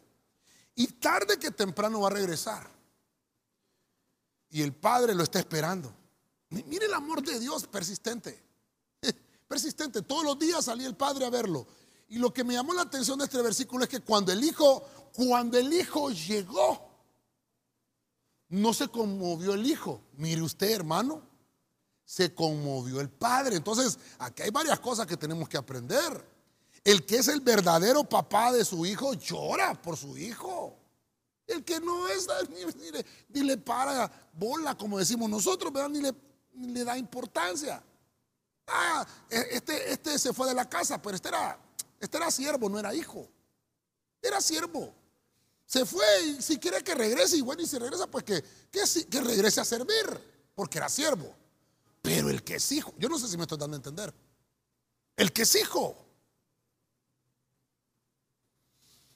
Y 0.75 0.87
tarde 0.87 1.37
que 1.39 1.51
temprano 1.51 2.01
va 2.01 2.07
a 2.07 2.11
regresar. 2.11 2.78
Y 4.49 4.61
el 4.61 4.73
padre 4.73 5.13
lo 5.13 5.23
está 5.23 5.39
esperando. 5.39 5.93
Mire 6.49 6.85
el 6.85 6.93
amor 6.93 7.21
de 7.21 7.39
Dios 7.39 7.67
persistente. 7.67 8.41
Persistente. 9.47 10.01
Todos 10.01 10.23
los 10.23 10.39
días 10.39 10.65
salía 10.65 10.87
el 10.87 10.95
padre 10.95 11.25
a 11.25 11.29
verlo. 11.29 11.67
Y 12.09 12.17
lo 12.17 12.33
que 12.33 12.43
me 12.43 12.53
llamó 12.53 12.73
la 12.73 12.81
atención 12.81 13.19
de 13.19 13.25
este 13.25 13.41
versículo 13.41 13.83
es 13.83 13.89
que 13.89 13.99
cuando 13.99 14.31
el 14.31 14.43
hijo, 14.43 14.81
cuando 15.13 15.59
el 15.59 15.71
hijo 15.71 16.09
llegó, 16.09 16.89
no 18.49 18.73
se 18.73 18.87
conmovió 18.87 19.53
el 19.53 19.65
hijo. 19.67 20.01
Mire 20.13 20.41
usted, 20.41 20.71
hermano, 20.71 21.21
se 22.03 22.33
conmovió 22.33 22.99
el 22.99 23.09
padre. 23.09 23.55
Entonces, 23.55 23.99
aquí 24.17 24.41
hay 24.41 24.49
varias 24.49 24.79
cosas 24.79 25.05
que 25.05 25.17
tenemos 25.17 25.47
que 25.47 25.57
aprender. 25.57 26.25
El 26.83 27.05
que 27.05 27.17
es 27.17 27.27
el 27.27 27.41
verdadero 27.41 28.03
papá 28.03 28.51
de 28.51 28.65
su 28.65 28.85
hijo 28.85 29.13
llora 29.13 29.79
por 29.79 29.95
su 29.95 30.17
hijo. 30.17 30.75
El 31.49 31.63
que 31.63 31.79
no 31.79 32.07
es, 32.07 32.27
ni, 33.29 33.41
le, 33.41 33.57
para 33.57 34.29
bola, 34.33 34.77
como 34.77 34.99
decimos 34.99 35.29
nosotros, 35.29 35.73
Ni, 35.89 35.99
le, 35.99 36.13
le 36.55 36.83
da 36.83 36.97
importancia. 36.97 37.83
Ah, 38.67 39.05
e, 39.29 39.47
este, 39.51 39.91
este 39.91 40.19
se 40.19 40.31
fue 40.31 40.47
de 40.47 40.53
la 40.53 40.69
casa, 40.69 41.01
pero 41.01 41.15
este 41.15 41.29
era 41.29 41.59
este 41.99 42.17
era 42.17 42.31
siervo, 42.31 42.69
no 42.69 42.79
era 42.79 42.93
hijo. 42.93 43.27
Era 44.21 44.41
siervo. 44.41 44.93
Se 45.65 45.85
fue 45.85 46.05
y 46.23 46.41
si 46.41 46.57
quiere 46.57 46.83
que 46.83 46.95
regrese, 46.95 47.37
y 47.37 47.41
bueno, 47.41 47.61
y 47.61 47.67
si 47.67 47.77
regresa, 47.77 48.07
pues 48.07 48.23
que, 48.23 48.43
que, 48.71 49.21
regrese 49.21 49.61
a 49.61 49.65
servir, 49.65 50.05
porque 50.55 50.77
era 50.77 50.89
siervo. 50.89 51.35
Pero 52.01 52.29
el 52.29 52.43
que 52.43 52.55
es 52.55 52.71
hijo, 52.71 52.93
yo 52.97 53.09
no 53.09 53.19
sé 53.19 53.27
si 53.27 53.37
me 53.37 53.43
estoy 53.43 53.57
dando 53.57 53.75
a 53.75 53.77
entender. 53.79 54.13
El 55.15 55.31
que 55.31 55.43
es 55.43 55.55
hijo. 55.55 55.95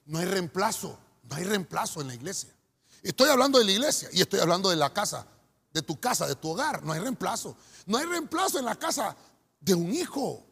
No 0.06 0.19
hay 0.19 0.26
reemplazo, 0.26 1.00
no 1.24 1.36
hay 1.36 1.44
reemplazo 1.44 2.02
en 2.02 2.08
la 2.08 2.14
iglesia. 2.14 2.54
Estoy 3.02 3.30
hablando 3.30 3.60
de 3.60 3.66
la 3.66 3.72
iglesia 3.72 4.10
y 4.14 4.22
estoy 4.22 4.40
hablando 4.40 4.70
de 4.70 4.76
la 4.76 4.94
casa, 4.94 5.26
de 5.74 5.82
tu 5.82 6.00
casa, 6.00 6.28
de 6.28 6.36
tu 6.36 6.50
hogar. 6.50 6.84
No 6.84 6.94
hay 6.94 7.00
reemplazo. 7.00 7.58
No 7.86 7.98
hay 7.98 8.06
reemplazo 8.06 8.60
en 8.60 8.66
la 8.66 8.76
casa 8.76 9.16
de 9.60 9.74
un 9.74 9.94
hijo. 9.94 10.46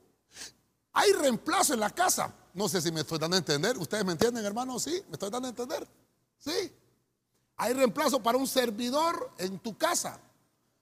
Hay 0.93 1.13
reemplazo 1.13 1.73
en 1.73 1.79
la 1.79 1.89
casa. 1.89 2.33
No 2.53 2.67
sé 2.67 2.81
si 2.81 2.91
me 2.91 3.01
estoy 3.01 3.17
dando 3.19 3.35
a 3.35 3.39
entender. 3.39 3.77
¿Ustedes 3.77 4.03
me 4.03 4.11
entienden, 4.11 4.45
hermano? 4.45 4.79
Sí, 4.79 5.03
me 5.07 5.13
estoy 5.13 5.29
dando 5.29 5.47
a 5.47 5.51
entender. 5.51 5.87
Sí. 6.37 6.73
Hay 7.55 7.73
reemplazo 7.73 8.21
para 8.21 8.37
un 8.37 8.47
servidor 8.47 9.31
en 9.37 9.59
tu 9.59 9.77
casa. 9.77 10.19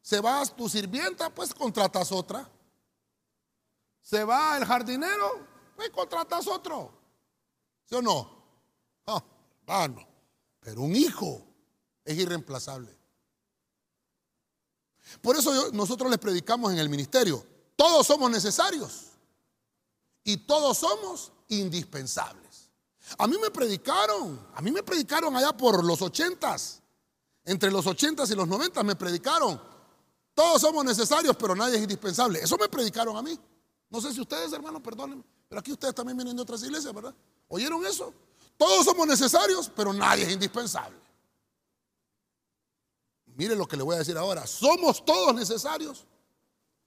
Se 0.02 0.20
va 0.22 0.44
tu 0.46 0.70
sirvienta, 0.70 1.30
pues 1.30 1.54
contratas 1.54 2.12
otra. 2.12 2.50
Se 4.02 4.24
va 4.24 4.58
el 4.58 4.66
jardinero, 4.66 5.46
pues 5.76 5.90
contratas 5.92 6.48
otro. 6.48 6.92
¿Sí 7.86 7.96
o 7.96 8.02
no? 8.02 8.39
Pero 10.62 10.82
un 10.82 10.96
hijo 10.96 11.46
es 12.04 12.18
irreemplazable. 12.18 12.98
Por 15.22 15.36
eso 15.36 15.72
nosotros 15.72 16.10
les 16.10 16.20
predicamos 16.20 16.72
en 16.72 16.80
el 16.80 16.90
ministerio. 16.90 17.44
Todos 17.76 18.08
somos 18.08 18.30
necesarios 18.30 19.12
y 20.24 20.38
todos 20.38 20.78
somos 20.78 21.32
indispensables. 21.48 22.70
A 23.18 23.28
mí 23.28 23.38
me 23.42 23.50
predicaron, 23.50 24.48
a 24.54 24.62
mí 24.62 24.72
me 24.72 24.84
predicaron 24.84 25.36
allá 25.36 25.56
por 25.56 25.84
los 25.84 26.02
ochentas, 26.02 26.82
entre 27.44 27.72
los 27.72 27.88
ochentas 27.88 28.30
y 28.30 28.36
los 28.36 28.48
noventas 28.48 28.84
me 28.84 28.96
predicaron. 28.96 29.60
Todos 30.34 30.62
somos 30.62 30.86
necesarios, 30.86 31.36
pero 31.38 31.56
nadie 31.56 31.78
es 31.78 31.82
indispensable. 31.82 32.40
Eso 32.40 32.58
me 32.58 32.70
predicaron 32.70 33.18
a 33.18 33.22
mí. 33.22 33.38
No 33.90 34.00
sé 34.00 34.14
si 34.14 34.22
ustedes, 34.22 34.54
hermanos, 34.54 34.82
perdónenme, 34.82 35.24
pero 35.48 35.60
aquí 35.60 35.72
ustedes 35.72 35.96
también 35.96 36.18
vienen 36.18 36.36
de 36.36 36.42
otras 36.42 36.62
iglesias, 36.64 36.94
¿verdad? 36.94 37.16
¿Oyeron 37.48 37.84
eso? 37.86 38.14
Todos 38.60 38.84
somos 38.84 39.08
necesarios, 39.08 39.72
pero 39.74 39.94
nadie 39.94 40.26
es 40.26 40.34
indispensable. 40.34 41.00
Mire 43.26 43.56
lo 43.56 43.66
que 43.66 43.78
le 43.78 43.84
voy 43.84 43.96
a 43.96 44.00
decir 44.00 44.18
ahora. 44.18 44.46
Somos 44.46 45.06
todos 45.06 45.34
necesarios. 45.34 46.06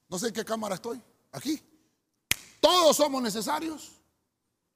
No 0.07 0.19
sé 0.19 0.29
en 0.29 0.35
qué 0.35 0.45
cámara 0.45 0.75
estoy. 0.75 1.01
Aquí. 1.33 1.63
Todos 2.61 2.95
somos 2.95 3.23
necesarios 3.23 3.93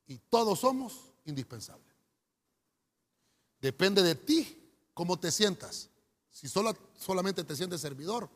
y 0.06 0.16
todos 0.16 0.58
somos 0.58 0.94
indispensables. 1.26 1.94
Depende 3.60 4.02
de 4.02 4.14
ti 4.14 4.58
cómo 4.94 5.20
te 5.20 5.30
sientas. 5.30 5.90
Si 6.30 6.48
solamente 6.48 7.44
te 7.44 7.54
sientes 7.54 7.82
servidor 7.82 8.30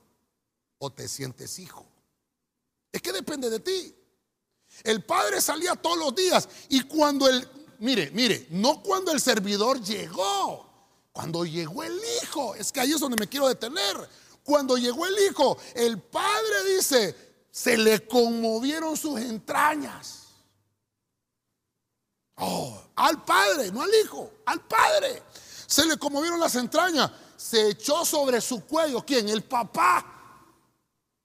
o 0.77 0.93
te 0.93 1.09
sientes 1.09 1.59
hijo. 1.59 1.87
Es 2.93 3.01
que 3.01 3.13
depende 3.13 3.49
de 3.49 3.61
ti. 3.61 3.97
El 4.85 5.03
padre 5.03 5.41
salía 5.41 5.75
todos 5.77 5.97
los 5.97 6.15
días 6.15 6.47
y 6.69 6.83
cuando 6.83 7.27
el, 7.27 7.49
mire, 7.81 8.11
mire, 8.13 8.47
no 8.51 8.83
cuando 8.83 9.13
el 9.13 9.21
servidor 9.21 9.83
llegó, 9.83 10.71
cuando 11.13 11.45
llegó 11.45 11.83
el 11.83 12.01
hijo, 12.23 12.55
es 12.55 12.71
que 12.71 12.81
ahí 12.81 12.93
es 12.93 13.01
donde 13.01 13.17
me 13.19 13.29
quiero 13.29 13.49
detener. 13.49 14.09
Cuando 14.45 14.77
llegó 14.77 15.07
el 15.07 15.19
hijo, 15.29 15.59
el 15.75 15.99
padre 16.01 16.77
dice, 16.77 17.45
se 17.51 17.77
le 17.77 18.07
conmovieron 18.07 18.97
sus 18.97 19.21
entrañas. 19.21 20.29
Oh, 22.37 22.81
al 22.97 23.23
padre, 23.25 23.71
no 23.71 23.83
al 23.83 23.91
hijo, 24.03 24.33
al 24.47 24.61
padre. 24.67 25.23
Se 25.67 25.85
le 25.87 25.99
conmovieron 25.99 26.41
las 26.41 26.55
entrañas. 26.55 27.11
Se 27.37 27.71
echó 27.71 28.05
sobre 28.05 28.41
su 28.41 28.65
cuello. 28.65 29.05
¿Quién? 29.05 29.29
El 29.29 29.45
papá. 29.45 30.05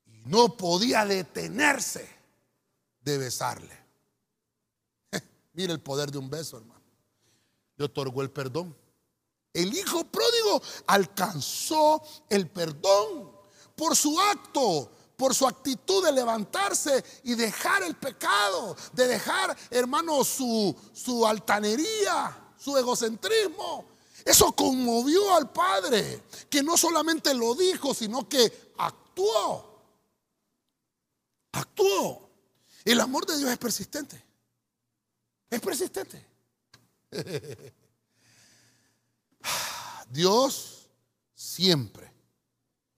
Y 0.05 0.21
no 0.25 0.55
podía 0.57 1.05
detenerse 1.05 2.07
de 2.99 3.17
besarle. 3.17 3.85
Mira 5.55 5.73
el 5.73 5.79
poder 5.79 6.11
de 6.11 6.17
un 6.17 6.29
beso, 6.29 6.57
hermano. 6.57 6.83
Le 7.77 7.85
otorgó 7.85 8.21
el 8.21 8.29
perdón. 8.29 8.75
El 9.53 9.73
hijo 9.73 10.03
pródigo 10.03 10.61
alcanzó 10.87 12.03
el 12.29 12.49
perdón 12.49 13.31
por 13.75 13.95
su 13.95 14.19
acto 14.19 14.91
por 15.15 15.33
su 15.33 15.47
actitud 15.47 16.03
de 16.03 16.11
levantarse 16.11 17.03
y 17.23 17.35
dejar 17.35 17.83
el 17.83 17.95
pecado, 17.95 18.75
de 18.93 19.07
dejar, 19.07 19.55
hermano, 19.69 20.23
su, 20.23 20.75
su 20.93 21.25
altanería, 21.25 22.53
su 22.57 22.77
egocentrismo. 22.77 23.85
Eso 24.23 24.51
conmovió 24.53 25.35
al 25.35 25.51
Padre, 25.51 26.23
que 26.49 26.63
no 26.63 26.77
solamente 26.77 27.33
lo 27.33 27.55
dijo, 27.55 27.93
sino 27.93 28.27
que 28.27 28.73
actuó. 28.77 29.73
Actuó. 31.51 32.29
El 32.83 32.99
amor 32.99 33.25
de 33.25 33.37
Dios 33.37 33.49
es 33.51 33.57
persistente. 33.57 34.24
Es 35.49 35.62
persistente. 35.62 36.25
Dios 40.10 40.89
siempre 41.34 42.12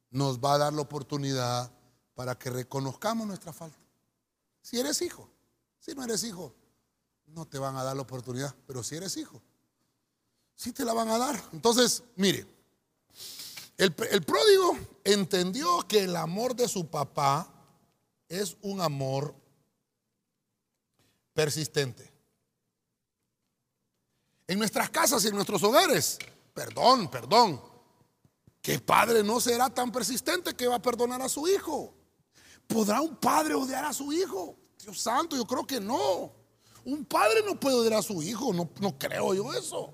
nos 0.10 0.39
va 0.39 0.53
a 0.53 0.57
dar 0.57 0.73
la 0.73 0.81
oportunidad 0.81 1.71
para 2.15 2.38
que 2.38 2.49
reconozcamos 2.49 3.27
nuestra 3.27 3.53
falta. 3.53 3.77
Si 4.62 4.79
eres 4.79 5.01
hijo, 5.01 5.29
si 5.79 5.93
no 5.93 6.03
eres 6.03 6.23
hijo, 6.23 6.53
no 7.27 7.45
te 7.45 7.60
van 7.60 7.75
a 7.75 7.83
dar 7.83 7.95
la 7.95 8.01
oportunidad, 8.01 8.55
pero 8.65 8.83
si 8.83 8.95
eres 8.95 9.17
hijo, 9.17 9.41
sí 10.55 10.71
te 10.71 10.83
la 10.86 10.93
van 10.93 11.10
a 11.10 11.17
dar. 11.17 11.41
Entonces, 11.53 12.03
mire, 12.15 12.45
el, 13.77 13.93
el 14.10 14.21
pródigo 14.23 14.77
entendió 15.03 15.88
que 15.88 16.03
el 16.03 16.15
amor 16.15 16.55
de 16.55 16.67
su 16.67 16.89
papá 16.89 17.53
es 18.27 18.57
un 18.62 18.81
amor 18.81 19.36
persistente. 21.33 22.16
En 24.48 24.60
nuestras 24.60 24.89
casas 24.89 25.23
y 25.25 25.27
en 25.27 25.35
nuestros 25.35 25.62
hogares, 25.63 26.17
perdón, 26.54 27.10
perdón, 27.10 27.62
¿qué 28.62 28.79
padre 28.79 29.21
no 29.21 29.41
será 29.41 29.69
tan 29.69 29.91
persistente 29.91 30.56
que 30.56 30.67
va 30.67 30.75
a 30.75 30.81
perdonar 30.81 31.21
a 31.21 31.27
su 31.27 31.48
hijo? 31.50 31.93
¿Podrá 32.65 33.02
un 33.02 33.17
padre 33.17 33.56
odiar 33.56 33.83
a 33.83 33.93
su 33.93 34.13
hijo? 34.13 34.56
Dios 34.81 35.02
santo, 35.02 35.35
yo 35.35 35.45
creo 35.45 35.67
que 35.67 35.81
no. 35.81 36.31
Un 36.85 37.04
padre 37.04 37.43
no 37.45 37.60
puede 37.60 37.75
odiar 37.75 37.95
a 37.95 38.02
su 38.02 38.23
hijo, 38.23 38.54
no, 38.54 38.69
no 38.79 38.98
creo 38.98 39.33
yo 39.33 39.54
eso. 39.54 39.93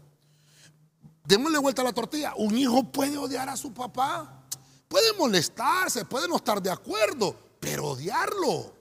Démosle 1.25 1.57
vuelta 1.57 1.81
a 1.81 1.85
la 1.85 1.93
tortilla. 1.93 2.33
Un 2.37 2.55
hijo 2.55 2.83
puede 2.83 3.17
odiar 3.17 3.49
a 3.49 3.57
su 3.57 3.73
papá. 3.73 4.45
Puede 4.87 5.13
molestarse, 5.13 6.05
puede 6.05 6.27
no 6.27 6.35
estar 6.35 6.61
de 6.61 6.69
acuerdo, 6.69 7.35
pero 7.59 7.87
odiarlo. 7.87 8.75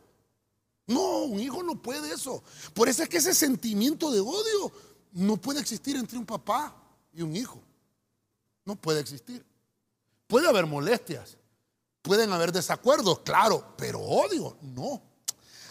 No, 0.87 1.21
un 1.21 1.41
hijo 1.41 1.63
no 1.63 1.81
puede 1.81 2.13
eso. 2.13 2.43
Por 2.75 2.89
eso 2.91 3.03
es 3.03 3.09
que 3.09 3.17
ese 3.19 3.33
sentimiento 3.33 4.11
de 4.11 4.21
odio 4.21 4.73
no 5.13 5.37
puede 5.37 5.61
existir 5.61 5.97
entre 5.97 6.19
un 6.19 6.27
papá 6.27 6.75
y 7.13 7.23
un 7.23 7.37
hijo. 7.37 7.63
No 8.65 8.77
puede 8.77 9.01
existir. 9.01 9.45
Puede 10.27 10.49
haber 10.49 10.67
molestias, 10.67 11.37
Pueden 12.03 12.33
haber 12.33 12.51
desacuerdos, 12.51 13.21
claro, 13.21 13.75
pero 13.79 14.01
odio, 14.01 14.57
no. 14.61 15.01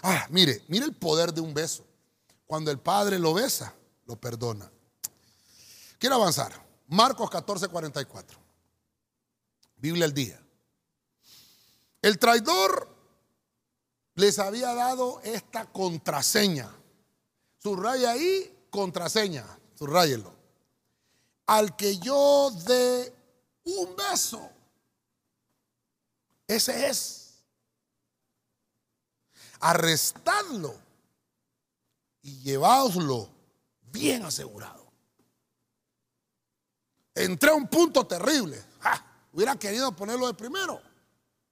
Ah, 0.02 0.26
mire, 0.30 0.64
mire 0.70 0.86
el 0.86 0.94
poder 0.94 1.34
de 1.34 1.42
un 1.42 1.54
beso. 1.54 1.86
Cuando 2.48 2.72
el 2.72 2.80
padre 2.80 3.20
lo 3.20 3.34
besa, 3.34 3.76
lo 4.06 4.16
perdona. 4.16 4.72
Quiero 6.00 6.16
avanzar. 6.16 6.54
Marcos 6.88 7.30
14, 7.30 7.68
44. 7.68 8.40
Biblia 9.76 10.06
al 10.06 10.14
día. 10.14 10.42
El 12.02 12.18
traidor 12.18 12.96
les 14.16 14.40
había 14.40 14.74
dado 14.74 15.20
esta 15.24 15.66
contraseña. 15.66 16.74
Subraya 17.60 18.12
ahí, 18.12 18.58
contraseña. 18.72 19.46
Subrayelo. 19.76 20.34
Al 21.46 21.76
que 21.76 22.00
yo 22.00 22.50
dé 22.66 23.14
un 23.66 23.96
beso. 23.96 24.50
Ese 26.48 26.90
es. 26.90 27.44
Arrestadlo 29.60 30.76
y 32.24 32.40
lleváoslo 32.40 33.30
bien 33.92 34.24
asegurado. 34.24 34.92
Entré 37.14 37.52
a 37.52 37.56
un 37.56 37.68
punto 37.68 38.06
terrible. 38.08 38.64
Hubiera 39.34 39.56
querido 39.56 39.96
ponerlo 39.96 40.28
de 40.28 40.34
primero, 40.34 40.82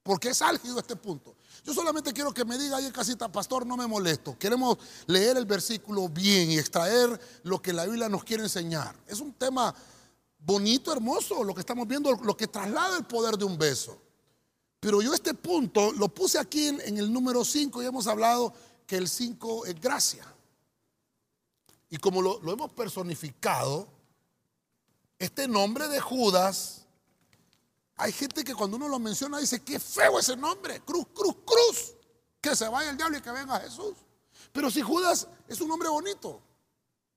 porque 0.03 0.29
es 0.29 0.41
álgido 0.41 0.79
este 0.79 0.95
punto. 0.95 1.35
Yo 1.69 1.75
solamente 1.75 2.13
quiero 2.13 2.33
que 2.33 2.43
me 2.43 2.57
diga 2.57 2.77
ahí 2.77 2.87
en 2.87 2.91
casita, 2.91 3.31
pastor, 3.31 3.63
no 3.63 3.77
me 3.77 3.85
molesto. 3.85 4.35
Queremos 4.39 4.79
leer 5.05 5.37
el 5.37 5.45
versículo 5.45 6.09
bien 6.09 6.49
y 6.49 6.57
extraer 6.57 7.21
lo 7.43 7.61
que 7.61 7.73
la 7.73 7.85
Biblia 7.85 8.09
nos 8.09 8.23
quiere 8.23 8.41
enseñar. 8.41 8.95
Es 9.05 9.19
un 9.19 9.33
tema 9.33 9.75
bonito, 10.39 10.91
hermoso, 10.91 11.43
lo 11.43 11.53
que 11.53 11.59
estamos 11.59 11.87
viendo, 11.87 12.11
lo 12.11 12.35
que 12.35 12.47
traslada 12.47 12.97
el 12.97 13.05
poder 13.05 13.37
de 13.37 13.45
un 13.45 13.55
beso. 13.55 14.01
Pero 14.79 15.03
yo 15.03 15.13
este 15.13 15.35
punto 15.35 15.91
lo 15.91 16.09
puse 16.09 16.39
aquí 16.39 16.69
en, 16.69 16.97
el 16.97 17.13
número 17.13 17.45
5 17.45 17.83
y 17.83 17.85
hemos 17.85 18.07
hablado 18.07 18.51
que 18.87 18.97
el 18.97 19.07
5 19.07 19.67
es 19.67 19.79
gracia. 19.79 20.25
Y 21.87 21.97
como 21.97 22.23
lo, 22.23 22.41
lo 22.41 22.51
hemos 22.51 22.73
personificado, 22.73 23.87
este 25.19 25.47
nombre 25.47 25.87
de 25.87 25.99
Judas 25.99 26.87
hay 27.99 28.13
gente 28.13 28.45
que 28.45 28.55
cuando 28.55 28.77
uno 28.77 28.87
lo 28.87 28.97
menciona 28.97 29.39
dice, 29.39 29.59
qué 29.61 29.77
feo 29.77 30.19
ese 30.19 30.37
nombre, 30.37 30.79
cruz, 30.79 31.05
cruz, 31.13 31.35
cruz, 31.45 31.95
que 32.39 32.55
se 32.55 32.65
vaya 32.69 32.91
el 32.91 32.97
diablo 32.97 33.17
y 33.17 33.21
que 33.21 33.29
venga 33.29 33.59
Jesús. 33.59 33.93
Pero 34.53 34.71
si 34.71 34.81
Judas 34.81 35.27
es 35.49 35.59
un 35.59 35.67
nombre 35.67 35.89
bonito, 35.89 36.41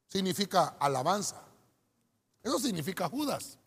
significa 0.09 0.77
alabanza. 0.81 1.41
Eso 2.43 2.59
significa 2.59 3.09
Judas. 3.09 3.59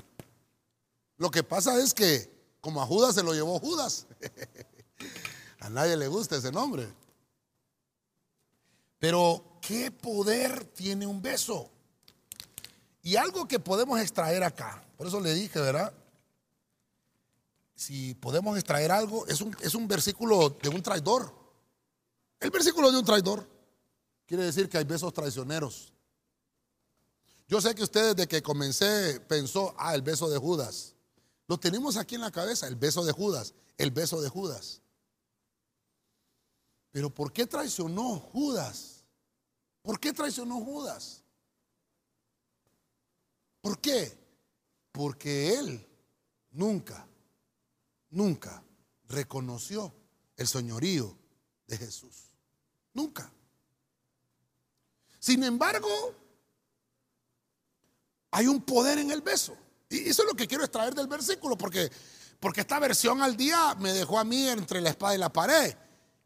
Lo 1.15 1.31
que 1.31 1.41
pasa 1.41 1.79
es 1.81 1.93
que 1.93 2.29
como 2.59 2.81
a 2.81 2.85
Judas 2.85 3.15
se 3.15 3.23
lo 3.23 3.33
llevó 3.33 3.59
Judas, 3.59 4.07
a 5.61 5.69
nadie 5.69 5.95
le 5.95 6.09
gusta 6.09 6.35
ese 6.35 6.51
nombre. 6.51 6.93
Pero 8.99 9.59
qué 9.61 9.89
poder 9.89 10.65
tiene 10.65 11.07
un 11.07 11.21
beso. 11.21 11.69
Y 13.01 13.15
algo 13.15 13.47
que 13.47 13.59
podemos 13.59 14.01
extraer 14.01 14.43
acá, 14.43 14.83
por 14.97 15.07
eso 15.07 15.21
le 15.21 15.33
dije, 15.33 15.61
¿verdad? 15.61 15.93
Si 17.75 18.13
podemos 18.15 18.57
extraer 18.57 18.91
algo, 18.91 19.27
es 19.27 19.41
un, 19.41 19.55
es 19.61 19.75
un 19.75 19.87
versículo 19.87 20.49
de 20.61 20.69
un 20.69 20.81
traidor. 20.81 21.33
El 22.39 22.49
versículo 22.49 22.91
de 22.91 22.97
un 22.97 23.05
traidor 23.05 23.47
quiere 24.25 24.43
decir 24.43 24.69
que 24.69 24.77
hay 24.77 24.85
besos 24.85 25.13
traicioneros. 25.13 25.93
Yo 27.47 27.61
sé 27.61 27.75
que 27.75 27.83
usted 27.83 28.15
desde 28.15 28.27
que 28.27 28.41
comencé 28.41 29.19
pensó, 29.19 29.75
ah, 29.77 29.93
el 29.93 30.01
beso 30.01 30.29
de 30.29 30.37
Judas. 30.37 30.95
Lo 31.47 31.59
tenemos 31.59 31.97
aquí 31.97 32.15
en 32.15 32.21
la 32.21 32.31
cabeza, 32.31 32.67
el 32.67 32.75
beso 32.75 33.03
de 33.03 33.11
Judas, 33.11 33.53
el 33.77 33.91
beso 33.91 34.21
de 34.21 34.29
Judas. 34.29 34.81
Pero 36.91 37.13
¿por 37.13 37.31
qué 37.33 37.45
traicionó 37.45 38.19
Judas? 38.19 39.03
¿Por 39.81 39.99
qué 39.99 40.13
traicionó 40.13 40.61
Judas? 40.61 41.23
¿Por 43.61 43.79
qué? 43.79 44.17
Porque 44.91 45.55
él 45.59 45.85
nunca 46.51 47.05
nunca 48.09 48.63
reconoció 49.07 49.93
el 50.37 50.47
señorío 50.47 51.17
de 51.67 51.77
Jesús. 51.77 52.31
Nunca. 52.93 53.31
Sin 55.19 55.43
embargo, 55.43 55.89
hay 58.31 58.47
un 58.47 58.61
poder 58.61 58.99
en 58.99 59.11
el 59.11 59.21
beso. 59.21 59.55
Y 59.89 60.09
eso 60.09 60.23
es 60.23 60.27
lo 60.27 60.35
que 60.35 60.47
quiero 60.47 60.63
extraer 60.63 60.93
del 60.93 61.07
versículo, 61.07 61.57
porque, 61.57 61.91
porque 62.39 62.61
esta 62.61 62.79
versión 62.79 63.21
al 63.21 63.37
día 63.37 63.75
me 63.75 63.93
dejó 63.93 64.19
a 64.19 64.23
mí 64.23 64.47
entre 64.47 64.81
la 64.81 64.89
espada 64.89 65.15
y 65.15 65.17
la 65.17 65.31
pared. 65.31 65.75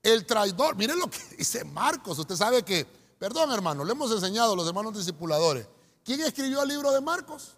El 0.02 0.26
traidor, 0.26 0.76
miren 0.76 1.00
lo 1.00 1.10
que 1.10 1.20
dice 1.38 1.64
Marcos. 1.64 2.20
Usted 2.20 2.36
sabe 2.36 2.64
que, 2.64 2.86
perdón 2.86 3.52
hermano, 3.52 3.84
le 3.84 3.92
hemos 3.92 4.12
enseñado 4.12 4.54
a 4.54 4.56
los 4.56 4.68
hermanos 4.68 4.98
discipuladores. 4.98 5.68
¿Quién 6.04 6.22
escribió 6.22 6.64
el 6.64 6.70
libro 6.70 6.92
de 6.92 7.02
Marcos? 7.02 7.56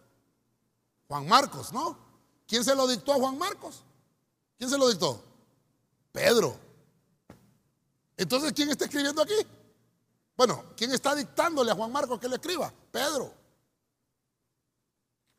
Juan 1.07 1.27
Marcos, 1.27 1.71
¿no? 1.71 1.97
¿Quién 2.47 2.63
se 2.63 2.75
lo 2.75 2.87
dictó 2.87 3.13
a 3.13 3.15
Juan 3.15 3.37
Marcos? 3.37 3.83
¿Quién 4.61 4.69
se 4.69 4.77
lo 4.77 4.87
dictó? 4.89 5.19
Pedro. 6.11 6.55
Entonces, 8.15 8.53
¿quién 8.53 8.69
está 8.69 8.85
escribiendo 8.85 9.19
aquí? 9.19 9.33
Bueno, 10.37 10.65
¿quién 10.77 10.93
está 10.93 11.15
dictándole 11.15 11.71
a 11.71 11.73
Juan 11.73 11.91
Marcos 11.91 12.19
que 12.19 12.29
le 12.29 12.35
escriba? 12.35 12.71
Pedro. 12.91 13.33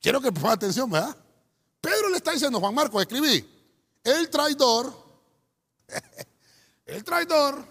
Quiero 0.01 0.20
que 0.20 0.33
ponga 0.33 0.55
atención, 0.55 0.91
¿verdad? 0.91 1.16
Pedro 1.81 2.09
le 2.09 2.16
está 2.16 2.33
diciendo, 2.33 2.59
Juan 2.59 2.75
Marcos, 2.75 3.01
escribí, 3.01 3.49
el 4.03 4.29
traidor, 4.29 4.93
el 6.87 7.05
traidor 7.05 7.64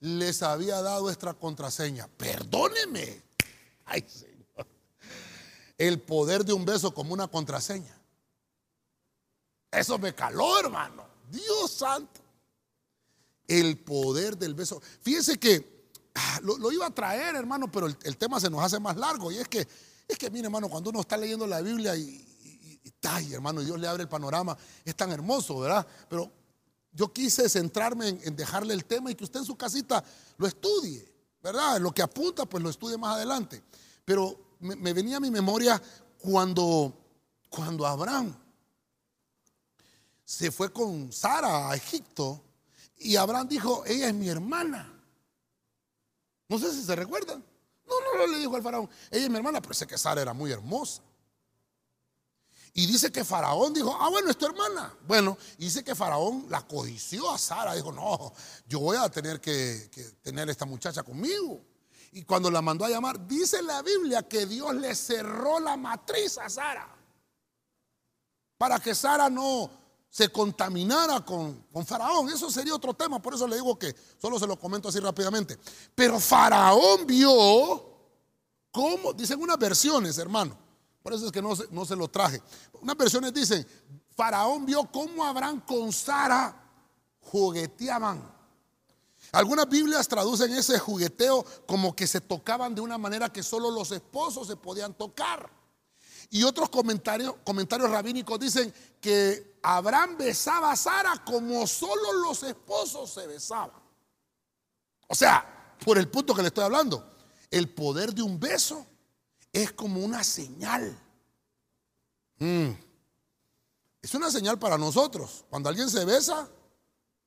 les 0.00 0.42
había 0.42 0.82
dado 0.82 1.10
esta 1.10 1.32
contraseña. 1.34 2.08
Perdóneme. 2.08 3.22
Ay, 3.84 4.04
Señor. 4.08 4.66
El 5.78 6.00
poder 6.00 6.44
de 6.44 6.54
un 6.54 6.64
beso 6.64 6.92
como 6.92 7.14
una 7.14 7.28
contraseña. 7.28 7.95
Eso 9.76 9.98
me 9.98 10.14
caló, 10.14 10.58
hermano. 10.58 11.04
Dios 11.30 11.70
santo. 11.70 12.20
El 13.46 13.78
poder 13.78 14.36
del 14.36 14.54
beso. 14.54 14.80
Fíjense 15.02 15.38
que 15.38 15.88
ah, 16.14 16.40
lo, 16.42 16.72
iba 16.72 16.86
a 16.86 16.90
traer, 16.90 17.36
hermano, 17.36 17.70
pero 17.70 17.86
el, 17.86 18.16
tema 18.16 18.40
se 18.40 18.50
nos 18.50 18.62
hace 18.62 18.80
más 18.80 18.96
largo. 18.96 19.30
Y 19.30 19.36
es 19.36 19.46
que, 19.46 19.68
es 20.08 20.18
que, 20.18 20.30
mire, 20.30 20.46
hermano, 20.46 20.68
cuando 20.68 20.90
uno 20.90 21.00
está 21.00 21.16
leyendo 21.16 21.46
la 21.46 21.60
Biblia 21.60 21.94
y, 21.94 22.24
está 22.82 23.16
ahí, 23.16 23.34
hermano, 23.34 23.60
y 23.60 23.64
Dios 23.66 23.78
le 23.78 23.86
abre 23.86 24.02
el 24.02 24.08
panorama, 24.08 24.56
es 24.84 24.96
tan 24.96 25.12
hermoso, 25.12 25.58
¿verdad? 25.58 25.86
Pero 26.08 26.32
yo 26.92 27.12
quise 27.12 27.48
centrarme 27.48 28.08
en, 28.08 28.34
dejarle 28.34 28.74
el 28.74 28.84
tema 28.84 29.10
y 29.10 29.14
que 29.14 29.24
usted 29.24 29.40
en 29.40 29.46
su 29.46 29.56
casita 29.56 30.02
lo 30.38 30.46
estudie, 30.46 31.06
¿verdad? 31.42 31.78
Lo 31.80 31.92
que 31.92 32.02
apunta, 32.02 32.46
pues 32.46 32.62
lo 32.62 32.70
estudie 32.70 32.96
más 32.96 33.16
adelante. 33.16 33.62
Pero 34.04 34.56
me, 34.60 34.74
me 34.74 34.92
venía 34.92 35.18
a 35.18 35.20
mi 35.20 35.30
memoria 35.30 35.80
cuando, 36.18 36.96
cuando 37.48 37.86
Abraham 37.86 38.34
se 40.26 40.50
fue 40.50 40.72
con 40.72 41.12
Sara 41.12 41.70
a 41.70 41.76
Egipto 41.76 42.42
y 42.98 43.14
Abraham 43.14 43.48
dijo, 43.48 43.84
ella 43.86 44.08
es 44.08 44.14
mi 44.14 44.28
hermana. 44.28 44.92
No 46.48 46.58
sé 46.58 46.72
si 46.72 46.82
se 46.82 46.96
recuerdan. 46.96 47.44
No, 47.86 48.00
no, 48.00 48.18
no 48.18 48.26
le 48.26 48.40
dijo 48.40 48.56
al 48.56 48.62
faraón, 48.62 48.90
ella 49.12 49.24
es 49.24 49.30
mi 49.30 49.36
hermana, 49.36 49.62
pero 49.62 49.72
sé 49.72 49.86
que 49.86 49.96
Sara 49.96 50.20
era 50.20 50.34
muy 50.34 50.50
hermosa. 50.50 51.00
Y 52.74 52.86
dice 52.86 53.10
que 53.10 53.24
Faraón 53.24 53.72
dijo, 53.72 53.96
ah, 53.98 54.10
bueno, 54.10 54.28
es 54.28 54.36
tu 54.36 54.44
hermana. 54.44 54.94
Bueno, 55.06 55.38
dice 55.56 55.82
que 55.82 55.94
Faraón 55.94 56.46
la 56.50 56.66
codició 56.66 57.30
a 57.30 57.38
Sara. 57.38 57.74
Dijo, 57.74 57.90
no, 57.90 58.34
yo 58.68 58.80
voy 58.80 58.98
a 58.98 59.08
tener 59.08 59.40
que, 59.40 59.88
que 59.90 60.02
tener 60.20 60.50
esta 60.50 60.66
muchacha 60.66 61.02
conmigo. 61.02 61.64
Y 62.12 62.24
cuando 62.24 62.50
la 62.50 62.60
mandó 62.60 62.84
a 62.84 62.90
llamar, 62.90 63.26
dice 63.26 63.62
la 63.62 63.80
Biblia 63.80 64.28
que 64.28 64.44
Dios 64.44 64.74
le 64.74 64.94
cerró 64.94 65.58
la 65.58 65.78
matriz 65.78 66.36
a 66.36 66.50
Sara. 66.50 66.94
Para 68.58 68.78
que 68.78 68.94
Sara 68.94 69.30
no, 69.30 69.70
se 70.16 70.30
contaminara 70.30 71.22
con, 71.22 71.66
con, 71.70 71.84
Faraón. 71.84 72.30
Eso 72.30 72.50
sería 72.50 72.74
otro 72.74 72.94
tema, 72.94 73.20
por 73.20 73.34
eso 73.34 73.46
le 73.46 73.56
digo 73.56 73.78
que 73.78 73.94
solo 74.18 74.38
se 74.38 74.46
lo 74.46 74.58
comento 74.58 74.88
así 74.88 74.98
rápidamente. 74.98 75.58
Pero 75.94 76.18
Faraón 76.18 77.06
vio 77.06 77.28
cómo, 78.70 79.12
dicen 79.12 79.38
unas 79.38 79.58
versiones, 79.58 80.16
hermano, 80.16 80.56
por 81.02 81.12
eso 81.12 81.26
es 81.26 81.32
que 81.32 81.42
no 81.42 81.52
no 81.70 81.84
se 81.84 81.94
lo 81.94 82.08
traje. 82.08 82.40
Unas 82.80 82.96
versiones 82.96 83.34
dicen, 83.34 83.66
Faraón 84.16 84.64
vio 84.64 84.90
cómo 84.90 85.22
Abraham 85.22 85.60
con 85.66 85.92
Sara 85.92 86.64
jugueteaban. 87.20 88.34
Algunas 89.32 89.68
Biblias 89.68 90.08
traducen 90.08 90.50
ese 90.54 90.78
jugueteo 90.78 91.44
como 91.66 91.94
que 91.94 92.06
se 92.06 92.22
tocaban 92.22 92.74
de 92.74 92.80
una 92.80 92.96
manera 92.96 93.30
que 93.30 93.42
solo 93.42 93.70
los 93.70 93.92
esposos 93.92 94.46
se 94.46 94.56
podían 94.56 94.94
tocar. 94.94 95.50
Y 96.30 96.42
otros 96.42 96.68
comentarios, 96.70 97.34
comentarios 97.44 97.90
rabínicos 97.90 98.38
dicen 98.38 98.72
que 99.00 99.58
Abraham 99.62 100.16
besaba 100.18 100.72
a 100.72 100.76
Sara 100.76 101.22
como 101.24 101.66
solo 101.66 102.12
los 102.14 102.42
esposos 102.42 103.10
se 103.10 103.26
besaban. 103.26 103.80
O 105.08 105.14
sea, 105.14 105.76
por 105.84 105.98
el 105.98 106.08
punto 106.08 106.34
que 106.34 106.42
le 106.42 106.48
estoy 106.48 106.64
hablando, 106.64 107.12
el 107.50 107.72
poder 107.72 108.14
de 108.14 108.22
un 108.22 108.38
beso 108.38 108.86
es 109.52 109.72
como 109.72 110.00
una 110.00 110.24
señal. 110.24 110.98
Mm. 112.38 112.70
Es 114.02 114.14
una 114.14 114.30
señal 114.30 114.58
para 114.58 114.76
nosotros. 114.78 115.44
Cuando 115.48 115.68
alguien 115.68 115.88
se 115.88 116.04
besa, 116.04 116.48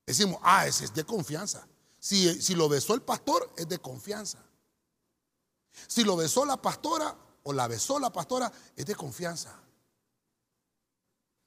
decimos, 0.05 0.39
ah, 0.43 0.67
ese 0.67 0.85
es 0.85 0.93
de 0.93 1.03
confianza. 1.03 1.67
Si, 1.99 2.41
si 2.41 2.55
lo 2.55 2.69
besó 2.69 2.93
el 2.93 3.01
pastor, 3.01 3.51
es 3.57 3.67
de 3.67 3.79
confianza. 3.79 4.39
Si 5.87 6.03
lo 6.03 6.15
besó 6.15 6.45
la 6.45 6.61
pastora, 6.61 7.15
o 7.43 7.53
la 7.53 7.67
besó 7.67 7.99
la 7.99 8.11
pastora, 8.11 8.51
es 8.75 8.85
de 8.85 8.95
confianza. 8.95 9.59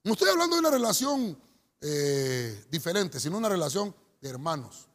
No 0.05 0.13
estoy 0.13 0.29
hablando 0.29 0.57
de 0.57 0.61
una 0.61 0.71
relación 0.71 1.39
eh, 1.81 2.65
diferente, 2.71 3.21
sino 3.21 3.39
una 3.39 3.49
relación 3.49 3.95
de 4.21 4.29
hermanos. 4.29 4.89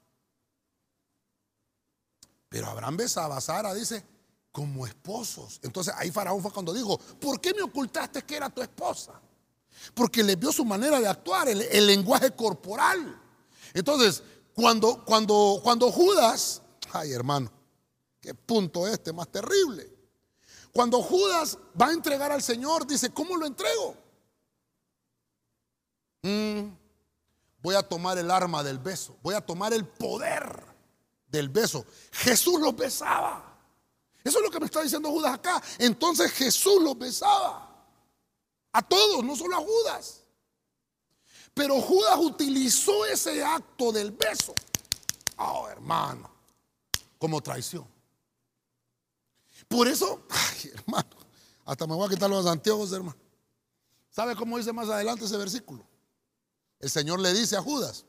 Pero 2.49 2.67
Abraham 2.67 2.97
besaba 2.97 3.37
a 3.37 3.41
Sara, 3.41 3.73
dice, 3.73 4.03
como 4.51 4.87
esposos. 4.87 5.59
Entonces 5.63 5.93
ahí 5.97 6.11
Faraón 6.11 6.41
fue 6.41 6.51
cuando 6.51 6.73
dijo, 6.73 6.97
¿por 6.97 7.39
qué 7.39 7.53
me 7.53 7.61
ocultaste 7.61 8.23
que 8.23 8.35
era 8.35 8.49
tu 8.49 8.61
esposa? 8.61 9.21
Porque 9.93 10.23
le 10.23 10.35
vio 10.35 10.51
su 10.51 10.65
manera 10.65 10.99
de 10.99 11.07
actuar, 11.07 11.47
el, 11.49 11.61
el 11.61 11.87
lenguaje 11.87 12.31
corporal. 12.31 13.21
Entonces, 13.73 14.23
cuando, 14.53 15.05
cuando, 15.05 15.59
cuando 15.63 15.91
Judas, 15.91 16.61
ay 16.91 17.11
hermano, 17.11 17.51
qué 18.19 18.33
punto 18.33 18.87
este 18.87 19.13
más 19.13 19.27
terrible. 19.29 19.96
Cuando 20.77 21.01
Judas 21.01 21.57
va 21.81 21.87
a 21.87 21.91
entregar 21.91 22.31
al 22.31 22.43
Señor, 22.43 22.85
dice, 22.85 23.11
¿cómo 23.11 23.35
lo 23.35 23.47
entrego? 23.47 23.95
Mm, 26.21 26.69
voy 27.63 27.73
a 27.73 27.81
tomar 27.81 28.19
el 28.19 28.29
arma 28.29 28.61
del 28.61 28.77
beso, 28.77 29.17
voy 29.23 29.33
a 29.33 29.41
tomar 29.41 29.73
el 29.73 29.87
poder 29.87 30.63
del 31.29 31.49
beso. 31.49 31.83
Jesús 32.11 32.61
los 32.61 32.75
besaba. 32.75 33.57
Eso 34.23 34.37
es 34.37 34.43
lo 34.45 34.51
que 34.51 34.59
me 34.59 34.67
está 34.67 34.83
diciendo 34.83 35.09
Judas 35.09 35.33
acá. 35.33 35.59
Entonces 35.79 36.31
Jesús 36.33 36.79
los 36.83 36.95
besaba. 36.95 37.75
A 38.71 38.81
todos, 38.83 39.23
no 39.23 39.35
solo 39.35 39.57
a 39.57 39.61
Judas. 39.61 40.25
Pero 41.55 41.81
Judas 41.81 42.19
utilizó 42.19 43.03
ese 43.07 43.43
acto 43.43 43.91
del 43.91 44.11
beso. 44.11 44.53
Oh, 45.37 45.67
hermano, 45.69 46.29
como 47.17 47.41
traición. 47.41 47.96
Por 49.67 49.87
eso, 49.87 50.23
ay, 50.29 50.71
hermano, 50.73 51.09
hasta 51.65 51.85
me 51.87 51.95
voy 51.95 52.07
a 52.07 52.09
quitar 52.09 52.29
los 52.29 52.45
anteojos, 52.45 52.91
hermano. 52.93 53.17
¿Sabe 54.09 54.35
cómo 54.35 54.57
dice 54.57 54.73
más 54.73 54.89
adelante 54.89 55.25
ese 55.25 55.37
versículo? 55.37 55.85
El 56.79 56.89
Señor 56.89 57.19
le 57.19 57.33
dice 57.33 57.57
a 57.57 57.61
Judas, 57.61 58.05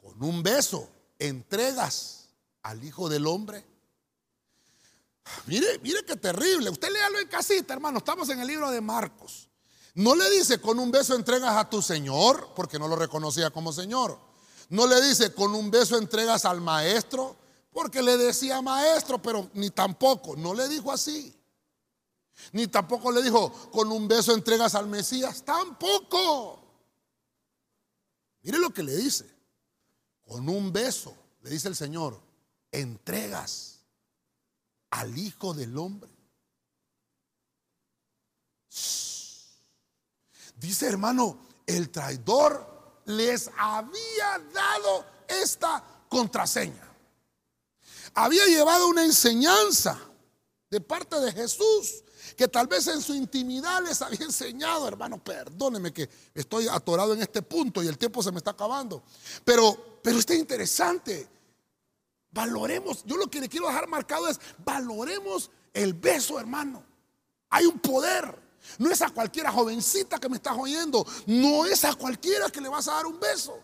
con 0.00 0.22
un 0.22 0.42
beso 0.42 0.88
entregas 1.18 2.28
al 2.62 2.82
Hijo 2.84 3.08
del 3.08 3.26
Hombre. 3.26 3.66
Mire, 5.46 5.78
mire 5.80 6.04
qué 6.04 6.16
terrible. 6.16 6.70
Usted 6.70 6.90
léalo 6.90 7.18
en 7.18 7.28
casita, 7.28 7.74
hermano. 7.74 7.98
Estamos 7.98 8.28
en 8.30 8.40
el 8.40 8.46
libro 8.46 8.70
de 8.70 8.80
Marcos. 8.80 9.48
No 9.94 10.14
le 10.14 10.30
dice 10.30 10.60
con 10.60 10.78
un 10.78 10.90
beso 10.90 11.14
entregas 11.14 11.56
a 11.56 11.68
tu 11.68 11.82
Señor, 11.82 12.52
porque 12.54 12.78
no 12.78 12.88
lo 12.88 12.96
reconocía 12.96 13.50
como 13.50 13.72
Señor. 13.72 14.18
No 14.70 14.86
le 14.86 15.00
dice 15.02 15.34
con 15.34 15.54
un 15.54 15.70
beso 15.70 15.98
entregas 15.98 16.44
al 16.44 16.60
Maestro, 16.60 17.36
porque 17.78 18.02
le 18.02 18.16
decía 18.16 18.60
Maestro, 18.60 19.22
pero 19.22 19.50
ni 19.54 19.70
tampoco. 19.70 20.34
No 20.34 20.52
le 20.52 20.66
dijo 20.68 20.90
así. 20.90 21.32
Ni 22.50 22.66
tampoco 22.66 23.12
le 23.12 23.22
dijo 23.22 23.52
con 23.70 23.92
un 23.92 24.08
beso 24.08 24.34
entregas 24.34 24.74
al 24.74 24.88
Mesías. 24.88 25.44
Tampoco. 25.44 26.60
Mire 28.42 28.58
lo 28.58 28.74
que 28.74 28.82
le 28.82 28.96
dice. 28.96 29.32
Con 30.26 30.48
un 30.48 30.72
beso, 30.72 31.14
le 31.42 31.50
dice 31.50 31.68
el 31.68 31.76
Señor, 31.76 32.20
entregas 32.72 33.78
al 34.90 35.16
Hijo 35.16 35.54
del 35.54 35.78
Hombre. 35.78 36.10
Dice 40.56 40.88
hermano, 40.88 41.38
el 41.64 41.90
traidor 41.90 43.02
les 43.04 43.48
había 43.56 44.38
dado 44.52 45.06
esta 45.28 46.04
contraseña. 46.08 46.87
Había 48.20 48.46
llevado 48.46 48.88
una 48.88 49.04
enseñanza 49.04 49.96
de 50.68 50.80
parte 50.80 51.20
de 51.20 51.30
Jesús 51.30 52.02
que 52.36 52.48
tal 52.48 52.66
vez 52.66 52.88
en 52.88 53.00
su 53.00 53.14
intimidad 53.14 53.80
les 53.80 54.02
había 54.02 54.18
enseñado, 54.26 54.88
hermano, 54.88 55.22
perdóneme 55.22 55.92
que 55.92 56.10
estoy 56.34 56.66
atorado 56.66 57.14
en 57.14 57.22
este 57.22 57.42
punto 57.42 57.80
y 57.80 57.86
el 57.86 57.96
tiempo 57.96 58.20
se 58.20 58.32
me 58.32 58.38
está 58.38 58.50
acabando. 58.50 59.04
Pero, 59.44 60.00
pero 60.02 60.18
está 60.18 60.34
interesante. 60.34 61.28
Valoremos, 62.32 63.04
yo 63.04 63.16
lo 63.16 63.28
que 63.28 63.40
le 63.40 63.48
quiero 63.48 63.68
dejar 63.68 63.86
marcado 63.86 64.26
es, 64.26 64.40
valoremos 64.64 65.52
el 65.72 65.94
beso, 65.94 66.40
hermano. 66.40 66.82
Hay 67.50 67.66
un 67.66 67.78
poder. 67.78 68.36
No 68.78 68.90
es 68.90 69.00
a 69.00 69.10
cualquiera 69.10 69.52
jovencita 69.52 70.18
que 70.18 70.28
me 70.28 70.38
estás 70.38 70.56
oyendo, 70.58 71.06
no 71.26 71.66
es 71.66 71.84
a 71.84 71.94
cualquiera 71.94 72.50
que 72.50 72.60
le 72.60 72.68
vas 72.68 72.88
a 72.88 72.94
dar 72.94 73.06
un 73.06 73.20
beso. 73.20 73.62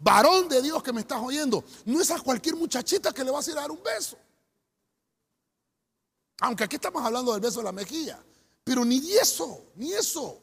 Varón 0.00 0.48
de 0.48 0.62
Dios 0.62 0.82
que 0.82 0.92
me 0.92 1.02
estás 1.02 1.20
oyendo, 1.20 1.62
no 1.84 2.00
es 2.00 2.10
a 2.10 2.18
cualquier 2.20 2.56
muchachita 2.56 3.12
que 3.12 3.22
le 3.22 3.30
vas 3.30 3.46
a 3.46 3.50
ir 3.50 3.58
a 3.58 3.60
dar 3.60 3.70
un 3.70 3.82
beso. 3.82 4.16
Aunque 6.40 6.64
aquí 6.64 6.76
estamos 6.76 7.04
hablando 7.04 7.32
del 7.32 7.40
beso 7.40 7.60
de 7.60 7.64
la 7.64 7.72
mejilla. 7.72 8.18
Pero 8.64 8.84
ni 8.84 8.98
eso, 9.12 9.72
ni 9.76 9.92
eso. 9.92 10.40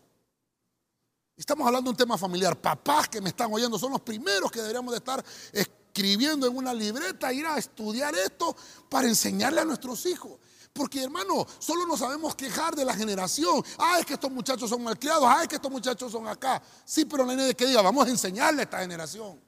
Estamos 1.35 1.65
hablando 1.65 1.89
de 1.89 1.91
un 1.91 1.97
tema 1.97 2.17
familiar. 2.17 2.59
Papás 2.59 3.09
que 3.09 3.19
me 3.19 3.29
están 3.29 3.51
oyendo 3.51 3.79
son 3.79 3.91
los 3.91 4.01
primeros 4.01 4.51
que 4.51 4.59
deberíamos 4.59 4.91
de 4.91 4.97
estar 4.97 5.23
escribiendo 5.51 6.45
en 6.45 6.55
una 6.55 6.73
libreta, 6.73 7.33
ir 7.33 7.45
a 7.47 7.57
estudiar 7.57 8.15
esto 8.15 8.55
para 8.89 9.07
enseñarle 9.07 9.61
a 9.61 9.65
nuestros 9.65 10.05
hijos. 10.05 10.33
Porque 10.71 11.03
hermano, 11.03 11.47
solo 11.57 11.87
nos 11.87 11.99
sabemos 11.99 12.35
quejar 12.35 12.75
de 12.75 12.85
la 12.85 12.93
generación. 12.93 13.63
Ah, 13.79 13.97
es 13.99 14.05
que 14.05 14.13
estos 14.13 14.31
muchachos 14.31 14.69
son 14.69 14.83
malcriados. 14.83 15.23
Ah, 15.27 15.41
es 15.41 15.47
que 15.47 15.55
estos 15.55 15.71
muchachos 15.71 16.11
son 16.11 16.27
acá. 16.27 16.61
Sí, 16.85 17.05
pero 17.05 17.27
hay 17.27 17.35
nadie 17.35 17.55
que 17.55 17.65
diga, 17.65 17.81
vamos 17.81 18.05
a 18.05 18.09
enseñarle 18.09 18.61
a 18.61 18.63
esta 18.63 18.79
generación. 18.79 19.46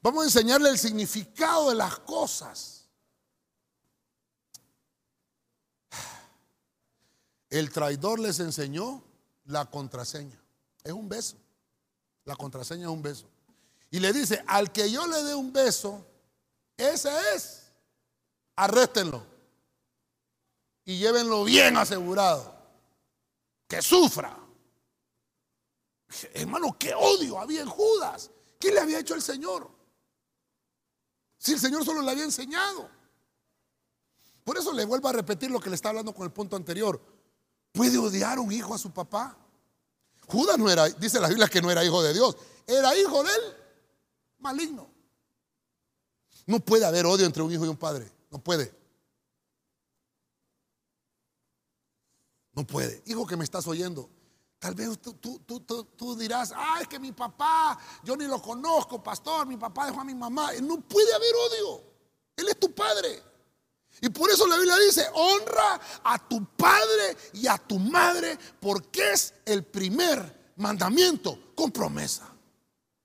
Vamos 0.00 0.22
a 0.22 0.26
enseñarle 0.26 0.70
el 0.70 0.78
significado 0.78 1.70
de 1.70 1.76
las 1.76 1.98
cosas. 1.98 2.88
El 7.50 7.70
traidor 7.70 8.18
les 8.18 8.40
enseñó 8.40 9.04
la 9.44 9.66
contraseña. 9.66 10.40
Es 10.82 10.92
un 10.92 11.08
beso. 11.08 11.36
La 12.24 12.34
contraseña 12.34 12.84
es 12.84 12.88
un 12.88 13.02
beso. 13.02 13.26
Y 13.90 14.00
le 14.00 14.12
dice, 14.12 14.42
al 14.46 14.72
que 14.72 14.90
yo 14.90 15.06
le 15.06 15.22
dé 15.22 15.34
un 15.34 15.52
beso, 15.52 16.02
ese 16.76 17.10
es. 17.34 17.70
Arréstenlo. 18.56 19.26
Y 20.84 20.98
llévenlo 20.98 21.44
bien 21.44 21.76
asegurado. 21.76 22.54
Que 23.68 23.82
sufra. 23.82 24.38
Hermano, 26.32 26.76
qué 26.78 26.94
odio 26.94 27.38
había 27.38 27.60
en 27.60 27.68
Judas. 27.68 28.30
¿Qué 28.58 28.70
le 28.72 28.80
había 28.80 29.00
hecho 29.00 29.14
el 29.14 29.22
Señor? 29.22 29.70
Si 31.42 31.52
el 31.52 31.58
Señor 31.58 31.84
solo 31.84 32.02
le 32.02 32.10
había 32.12 32.22
enseñado. 32.22 32.88
Por 34.44 34.56
eso 34.56 34.72
le 34.72 34.84
vuelvo 34.84 35.08
a 35.08 35.12
repetir 35.12 35.50
lo 35.50 35.58
que 35.58 35.70
le 35.70 35.74
estaba 35.74 35.90
hablando 35.90 36.14
con 36.14 36.24
el 36.24 36.30
punto 36.30 36.54
anterior. 36.54 37.02
¿Puede 37.72 37.98
odiar 37.98 38.38
un 38.38 38.52
hijo 38.52 38.72
a 38.72 38.78
su 38.78 38.92
papá? 38.92 39.36
Judas 40.28 40.56
no 40.56 40.70
era, 40.70 40.88
dice 40.88 41.18
la 41.18 41.26
Biblia 41.26 41.48
que 41.48 41.60
no 41.60 41.68
era 41.68 41.84
hijo 41.84 42.00
de 42.00 42.14
Dios, 42.14 42.36
era 42.64 42.96
hijo 42.96 43.24
del 43.24 43.40
maligno. 44.38 44.88
No 46.46 46.60
puede 46.60 46.84
haber 46.84 47.06
odio 47.06 47.26
entre 47.26 47.42
un 47.42 47.50
hijo 47.50 47.66
y 47.66 47.68
un 47.68 47.76
padre, 47.76 48.08
no 48.30 48.38
puede. 48.38 48.72
No 52.52 52.64
puede. 52.64 53.02
Hijo 53.06 53.26
que 53.26 53.36
me 53.36 53.42
estás 53.42 53.66
oyendo, 53.66 54.08
tal 54.62 54.76
vez 54.76 54.96
tú, 55.00 55.14
tú, 55.96 56.16
dirás, 56.16 56.52
ah, 56.54 56.78
es 56.80 56.86
que 56.86 57.00
mi 57.00 57.10
papá, 57.10 57.76
yo 58.04 58.16
ni 58.16 58.26
lo 58.26 58.40
conozco, 58.40 59.02
pastor, 59.02 59.44
mi 59.44 59.56
papá 59.56 59.86
dejó 59.86 60.02
a 60.02 60.04
mi 60.04 60.14
mamá. 60.14 60.52
No 60.62 60.80
puede 60.80 61.12
haber 61.12 61.34
odio. 61.34 61.82
Él 62.36 62.48
es 62.48 62.60
tu 62.60 62.72
padre. 62.72 63.20
Y 64.00 64.08
por 64.10 64.30
eso 64.30 64.46
la 64.46 64.56
Biblia 64.56 64.78
dice, 64.78 65.04
honra 65.14 65.80
a 66.04 66.28
tu 66.28 66.44
padre 66.54 67.16
y 67.32 67.48
a 67.48 67.58
tu 67.58 67.80
madre 67.80 68.38
porque 68.60 69.10
es 69.10 69.34
el 69.44 69.64
primer 69.64 70.52
mandamiento 70.54 71.36
con 71.56 71.72
promesa. 71.72 72.32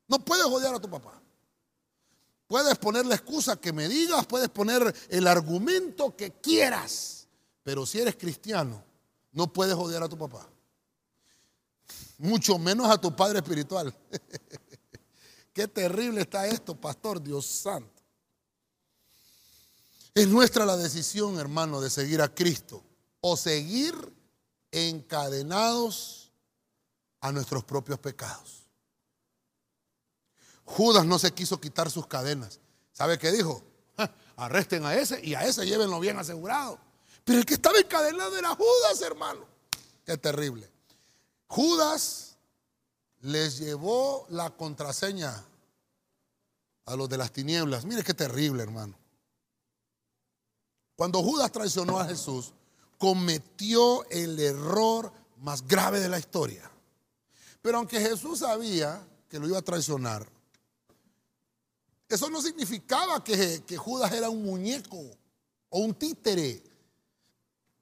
No 0.08 0.20
puedes 0.20 0.46
odiar 0.46 0.76
a 0.76 0.80
tu 0.80 0.92
papá. 0.92 1.20
Puedes 2.46 2.78
poner 2.78 3.04
la 3.08 3.16
excusa 3.16 3.56
que 3.56 3.74
me 3.74 3.88
digas, 3.88 4.28
puedes 4.28 4.50
poner 4.50 4.96
el 5.10 5.26
argumento 5.26 6.16
que 6.16 6.34
quieras, 6.34 7.28
pero 7.64 7.84
si 7.88 8.00
eres 8.00 8.16
cristiano, 8.16 8.84
no 9.32 9.52
puedes 9.52 9.74
odiar 9.74 10.04
a 10.04 10.08
tu 10.08 10.20
papá. 10.20 10.48
Mucho 12.18 12.58
menos 12.58 12.90
a 12.90 13.00
tu 13.00 13.16
padre 13.16 13.40
espiritual. 13.40 13.96
Qué 15.54 15.68
terrible 15.68 16.22
está 16.22 16.48
esto, 16.48 16.76
pastor 16.76 17.22
Dios 17.22 17.46
santo. 17.46 18.02
Es 20.14 20.28
nuestra 20.28 20.66
la 20.66 20.78
decisión, 20.78 21.40
hermano, 21.40 21.80
de 21.80 21.90
seguir 21.90 22.22
a 22.22 22.34
Cristo 22.34 22.84
o 23.22 23.38
seguir 23.38 23.96
encadenados 24.72 26.32
a 27.22 27.32
nuestros 27.32 27.64
propios 27.64 28.00
pecados. 28.00 28.68
Judas 30.64 31.06
no 31.06 31.18
se 31.18 31.32
quiso 31.32 31.62
quitar 31.62 31.90
sus 31.90 32.08
cadenas. 32.08 32.60
¿Sabe 32.92 33.18
qué 33.18 33.32
dijo? 33.32 33.64
Arresten 34.36 34.86
a 34.86 34.96
ese 34.96 35.24
y 35.24 35.34
a 35.34 35.46
ese 35.46 35.66
llévenlo 35.66 36.00
bien 36.00 36.18
asegurado. 36.18 36.80
Pero 37.24 37.40
el 37.40 37.46
que 37.46 37.56
estaba 37.56 37.78
encadenado 37.78 38.38
era 38.38 38.56
Judas, 38.56 39.02
hermano. 39.02 39.46
Qué 40.06 40.18
terrible. 40.18 40.70
Judas 41.48 42.38
les 43.22 43.58
llevó 43.60 44.26
la 44.30 44.50
contraseña 44.52 45.44
a 46.86 46.96
los 46.96 47.10
de 47.10 47.18
las 47.18 47.32
tinieblas. 47.32 47.86
Mire 47.86 48.04
qué 48.04 48.14
terrible, 48.14 48.64
hermano. 48.64 48.98
cuando 50.96 51.22
Judas 51.22 51.52
traicionó 51.52 52.00
a 52.00 52.06
Jesús, 52.06 52.54
cometió 52.98 54.04
el 54.10 54.40
error 54.40 55.12
más 55.38 55.68
grave 55.68 56.00
de 56.00 56.10
la 56.10 56.18
historia. 56.18 56.70
Pero 57.62 57.78
aunque 57.78 58.00
Jesús 58.00 58.40
sabía 58.40 59.06
que 59.30 59.40
lo 59.40 59.48
iba 59.48 59.60
a 59.60 59.62
traicionar, 59.62 60.28
eso 62.10 62.30
no 62.30 62.42
significaba 62.42 63.24
que, 63.24 63.78
Judas 63.78 64.12
era 64.14 64.30
un 64.30 64.44
muñeco 64.44 64.98
o 65.70 65.80
un 65.80 65.94
títere 65.94 66.64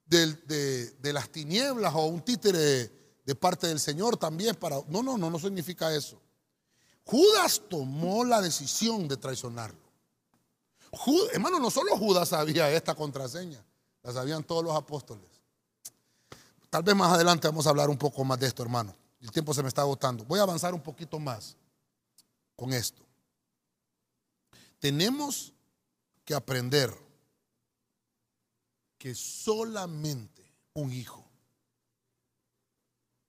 de, 0.07 1.13
las 1.13 1.29
tinieblas 1.29 1.93
o 1.93 2.05
un 2.07 2.21
títere 2.21 2.91
de, 3.25 3.35
parte 3.35 3.67
del 3.67 3.79
Señor 3.79 4.17
también 4.17 4.55
para... 4.55 4.77
No, 4.87 5.03
no, 5.03 5.17
no, 5.17 5.29
no 5.29 5.39
significa 5.39 5.93
eso. 5.93 6.21
Judas 7.03 7.61
tomó 7.69 8.23
la 8.23 8.41
decisión 8.41 9.07
de 9.07 9.17
traicionarlo. 9.17 9.79
hermano, 11.31 11.59
no 11.59 11.69
solo 11.69 11.97
Judas 11.97 12.29
sabía 12.29 12.71
esta 12.71 12.95
contraseña, 12.95 13.63
la 14.03 14.13
sabían 14.13 14.43
todos 14.43 14.63
los 14.63 14.75
apóstoles. 14.75 15.25
Tal 16.69 16.83
vez 16.83 16.95
más 16.95 17.13
adelante 17.13 17.47
vamos 17.47 17.67
a 17.67 17.69
hablar 17.69 17.89
un 17.89 17.97
poco 17.97 18.23
más 18.23 18.39
de 18.39 18.47
esto, 18.47 18.63
hermano. 18.63 18.95
El 19.21 19.31
tiempo 19.31 19.53
se 19.53 19.61
me 19.61 19.69
está 19.69 19.81
agotando. 19.81 20.23
Voy 20.25 20.39
a 20.39 20.43
avanzar 20.43 20.73
un 20.73 20.81
poquito 20.81 21.19
más 21.19 21.55
con 22.55 22.73
esto. 22.73 23.01
Tenemos 24.79 25.53
que 26.23 26.33
aprender 26.33 26.93
que 28.97 29.15
solamente 29.15 30.51
un 30.73 30.91
hijo, 30.91 31.24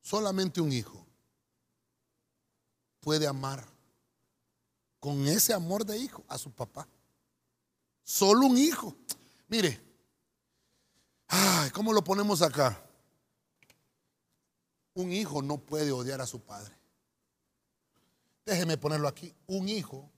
solamente 0.07 0.61
un 0.61 0.72
hijo 0.72 1.04
puede 3.00 3.26
amar 3.26 3.66
con 5.00 5.26
ese 5.26 5.52
amor 5.52 5.84
de 5.84 5.98
hijo 5.98 6.24
a 6.28 6.38
su 6.38 6.52
papá. 6.52 6.86
Solo 8.04 8.46
un 8.46 8.57
hijo. 8.57 8.94
Mire, 9.48 9.82
¿cómo 11.72 11.92
lo 11.92 12.04
ponemos 12.04 12.40
acá? 12.40 12.80
Un 14.94 15.12
hijo 15.12 15.42
no 15.42 15.59
puede 15.59 15.90
odiar 15.90 16.20
a 16.20 16.26
su 16.26 16.38
padre. 16.40 16.72
Déjeme 18.44 18.78
ponerlo 18.78 19.09
aquí. 19.09 19.34
Un 19.48 19.68
hijo, 19.68 20.09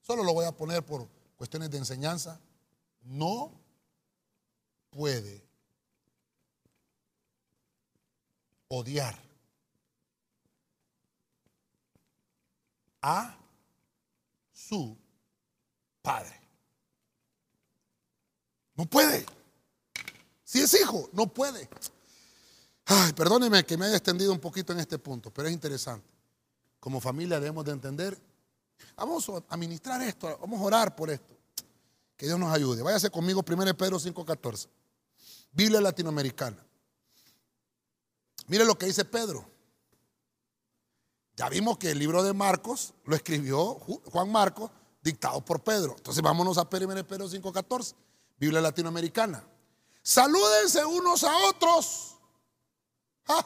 solo 0.00 0.24
lo 0.24 0.32
voy 0.32 0.46
a 0.46 0.56
poner 0.56 0.82
por 0.82 1.06
cuestiones 1.36 1.70
de 1.70 1.76
enseñanza, 1.76 2.40
no 3.02 3.52
puede 4.88 5.51
odiar 8.74 9.14
a 13.02 13.36
su 14.52 14.96
padre. 16.00 16.40
No 18.74 18.86
puede. 18.86 19.26
Si 20.44 20.60
es 20.60 20.74
hijo, 20.80 21.10
no 21.12 21.26
puede. 21.26 21.68
Ay, 22.86 23.12
perdóneme 23.12 23.64
que 23.64 23.76
me 23.76 23.86
haya 23.86 23.96
extendido 23.96 24.32
un 24.32 24.40
poquito 24.40 24.72
en 24.72 24.80
este 24.80 24.98
punto, 24.98 25.30
pero 25.30 25.48
es 25.48 25.54
interesante. 25.54 26.10
Como 26.80 27.00
familia 27.00 27.38
debemos 27.38 27.64
de 27.64 27.72
entender. 27.72 28.18
Vamos 28.96 29.28
a 29.28 29.42
administrar 29.50 30.00
esto, 30.02 30.38
vamos 30.40 30.60
a 30.60 30.64
orar 30.64 30.96
por 30.96 31.10
esto. 31.10 31.36
Que 32.16 32.26
Dios 32.26 32.38
nos 32.38 32.52
ayude. 32.52 32.82
Váyase 32.82 33.10
conmigo, 33.10 33.42
1 33.42 33.76
Pedro 33.76 33.98
5:14. 33.98 34.68
Biblia 35.52 35.80
latinoamericana. 35.80 36.71
Mire 38.46 38.64
lo 38.64 38.76
que 38.76 38.86
dice 38.86 39.04
Pedro. 39.04 39.48
Ya 41.36 41.48
vimos 41.48 41.78
que 41.78 41.90
el 41.90 41.98
libro 41.98 42.22
de 42.22 42.32
Marcos 42.32 42.94
lo 43.04 43.16
escribió 43.16 43.74
Juan 44.10 44.30
Marcos, 44.30 44.70
dictado 45.02 45.44
por 45.44 45.62
Pedro. 45.62 45.94
Entonces 45.96 46.22
vámonos 46.22 46.58
a 46.58 46.62
1 46.62 47.04
Pedro 47.06 47.28
5:14, 47.28 47.94
Biblia 48.38 48.60
latinoamericana. 48.60 49.44
Salúdense 50.02 50.84
unos 50.84 51.24
a 51.24 51.36
otros. 51.48 52.16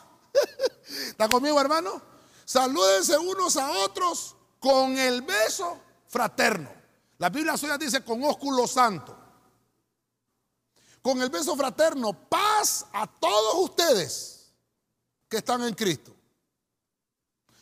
¿Está 1.08 1.28
conmigo, 1.28 1.60
hermano? 1.60 2.02
Salúdense 2.44 3.16
unos 3.18 3.56
a 3.56 3.70
otros 3.84 4.34
con 4.58 4.96
el 4.98 5.22
beso 5.22 5.78
fraterno. 6.08 6.70
La 7.18 7.30
Biblia 7.30 7.56
suya 7.56 7.78
dice 7.78 8.04
con 8.04 8.22
ósculo 8.24 8.66
santo 8.66 9.26
con 11.06 11.22
el 11.22 11.30
beso 11.30 11.54
fraterno, 11.54 12.12
paz 12.28 12.84
a 12.92 13.06
todos 13.06 13.70
ustedes 13.70 14.35
que 15.28 15.38
están 15.38 15.62
en 15.62 15.74
Cristo. 15.74 16.14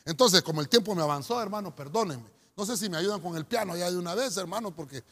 Entonces, 0.04 0.42
como 0.42 0.60
el 0.60 0.68
tiempo 0.68 0.94
me 0.94 1.02
avanzó, 1.02 1.40
hermano, 1.40 1.74
perdónenme. 1.74 2.28
No 2.56 2.66
sé 2.66 2.76
si 2.76 2.88
me 2.88 2.96
ayudan 2.98 3.20
con 3.20 3.36
el 3.36 3.46
piano 3.46 3.76
ya 3.76 3.90
de 3.90 3.96
una 3.96 4.14
vez, 4.14 4.36
hermano, 4.36 4.70
porque 4.70 5.02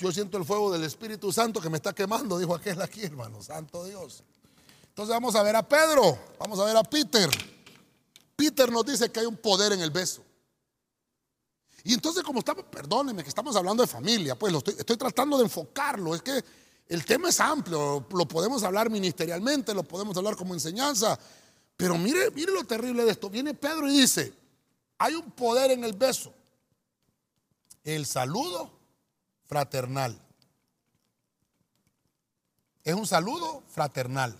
yo 0.00 0.12
siento 0.12 0.36
el 0.36 0.44
fuego 0.44 0.70
del 0.70 0.84
Espíritu 0.84 1.32
Santo 1.32 1.60
que 1.60 1.70
me 1.70 1.76
está 1.76 1.92
quemando, 1.92 2.38
dijo 2.38 2.54
aquel 2.54 2.80
aquí, 2.82 3.02
hermano, 3.02 3.42
santo 3.42 3.84
Dios. 3.84 4.22
Entonces 4.88 5.12
vamos 5.12 5.34
a 5.34 5.42
ver 5.42 5.56
a 5.56 5.66
Pedro, 5.66 6.18
vamos 6.38 6.58
a 6.60 6.64
ver 6.64 6.76
a 6.76 6.82
Peter. 6.82 7.28
Peter 8.36 8.70
nos 8.70 8.84
dice 8.84 9.10
que 9.10 9.20
hay 9.20 9.26
un 9.26 9.36
poder 9.36 9.72
en 9.72 9.80
el 9.80 9.90
beso. 9.90 10.22
Y 11.82 11.94
entonces 11.94 12.22
como 12.22 12.40
estamos, 12.40 12.64
perdónenme 12.64 13.22
que 13.22 13.28
estamos 13.28 13.54
hablando 13.56 13.82
de 13.82 13.86
familia, 13.86 14.38
pues 14.38 14.52
lo 14.52 14.58
estoy, 14.58 14.74
estoy 14.78 14.96
tratando 14.96 15.36
de 15.36 15.44
enfocarlo, 15.44 16.14
es 16.14 16.22
que 16.22 16.44
el 16.88 17.04
tema 17.04 17.28
es 17.28 17.40
amplio, 17.40 18.06
lo 18.10 18.28
podemos 18.28 18.62
hablar 18.62 18.90
ministerialmente, 18.90 19.74
lo 19.74 19.82
podemos 19.82 20.16
hablar 20.16 20.36
como 20.36 20.54
enseñanza, 20.54 21.18
pero 21.76 21.98
mire, 21.98 22.30
mire 22.30 22.52
lo 22.52 22.64
terrible 22.64 23.04
de 23.04 23.10
esto. 23.10 23.28
Viene 23.28 23.54
Pedro 23.54 23.88
y 23.88 24.00
dice, 24.00 24.32
hay 24.98 25.14
un 25.14 25.30
poder 25.32 25.72
en 25.72 25.84
el 25.84 25.92
beso. 25.92 26.32
El 27.82 28.06
saludo 28.06 28.70
fraternal. 29.44 30.18
Es 32.82 32.94
un 32.94 33.06
saludo 33.06 33.62
fraternal. 33.68 34.36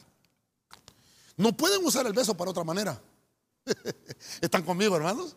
No 1.36 1.56
pueden 1.56 1.84
usar 1.84 2.06
el 2.06 2.12
beso 2.12 2.36
para 2.36 2.50
otra 2.50 2.64
manera. 2.64 3.00
¿Están 4.40 4.62
conmigo, 4.62 4.96
hermanos? 4.96 5.36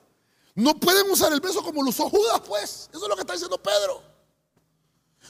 No 0.53 0.75
pueden 0.75 1.09
usar 1.09 1.31
el 1.33 1.39
beso 1.39 1.63
como 1.63 1.83
lo 1.83 1.89
usó 1.89 2.09
Judas, 2.09 2.41
pues. 2.45 2.89
Eso 2.91 3.03
es 3.03 3.09
lo 3.09 3.15
que 3.15 3.21
está 3.21 3.33
diciendo 3.33 3.61
Pedro. 3.61 4.03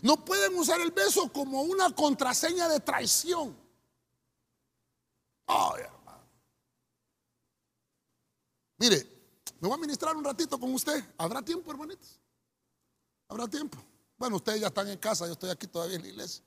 No 0.02 0.24
pueden 0.24 0.56
usar 0.58 0.80
el 0.82 0.92
beso 0.92 1.32
como 1.32 1.62
una 1.62 1.94
contraseña 1.96 2.68
de 2.68 2.80
traición. 2.80 3.56
Hermano. 5.48 5.97
Mire, 8.78 9.18
me 9.60 9.68
voy 9.68 9.78
a 9.78 9.82
ministrar 9.82 10.16
un 10.16 10.24
ratito 10.24 10.60
con 10.60 10.74
usted. 10.74 11.04
¿Habrá 11.18 11.42
tiempo, 11.42 11.72
hermanitos? 11.72 12.20
¿Habrá 13.28 13.48
tiempo? 13.48 13.78
Bueno, 14.18 14.38
ustedes 14.38 14.62
ya 14.62 14.68
están 14.68 14.88
en 14.88 14.98
casa, 14.98 15.26
yo 15.26 15.34
estoy 15.34 15.50
aquí 15.50 15.68
todavía 15.68 15.96
en 15.96 16.04
la 16.04 16.08
iglesia. 16.08 16.44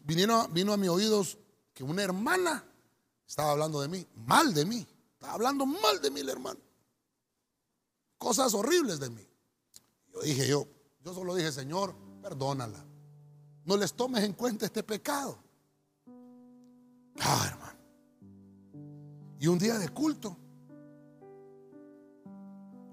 Vino, 0.00 0.48
vino 0.48 0.72
a 0.72 0.76
mis 0.76 0.88
oídos 0.88 1.38
que 1.74 1.84
una 1.84 2.02
hermana 2.02 2.64
estaba 3.26 3.52
hablando 3.52 3.80
de 3.80 3.88
mí, 3.88 4.06
mal 4.14 4.54
de 4.54 4.64
mí. 4.64 4.86
Estaba 5.12 5.34
hablando 5.34 5.66
mal 5.66 6.00
de 6.00 6.10
mí 6.10 6.20
el 6.20 6.28
hermano. 6.28 6.60
Cosas 8.16 8.54
horribles 8.54 8.98
de 9.00 9.10
mí. 9.10 9.26
Yo 10.12 10.20
dije 10.22 10.48
yo, 10.48 10.66
yo 11.04 11.14
solo 11.14 11.34
dije, 11.34 11.52
Señor, 11.52 11.94
perdónala. 12.22 12.84
No 13.64 13.76
les 13.76 13.92
tomes 13.92 14.24
en 14.24 14.32
cuenta 14.32 14.66
este 14.66 14.82
pecado. 14.82 15.38
Ah, 17.20 17.46
hermano. 17.46 17.79
Y 19.40 19.48
un 19.48 19.58
día 19.58 19.78
de 19.78 19.88
culto. 19.88 20.36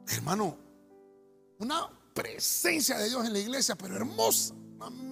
Hermano, 0.07 0.57
una 1.59 1.89
presencia 2.13 2.97
de 2.97 3.09
Dios 3.09 3.25
en 3.25 3.33
la 3.33 3.39
iglesia, 3.39 3.75
pero 3.75 3.97
hermosa. 3.97 4.55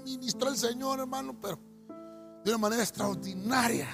Ministró 0.05 0.49
el 0.49 0.57
Señor, 0.57 0.99
hermano, 1.01 1.36
pero 1.41 1.59
de 2.43 2.51
una 2.51 2.57
manera 2.57 2.81
extraordinaria. 2.83 3.89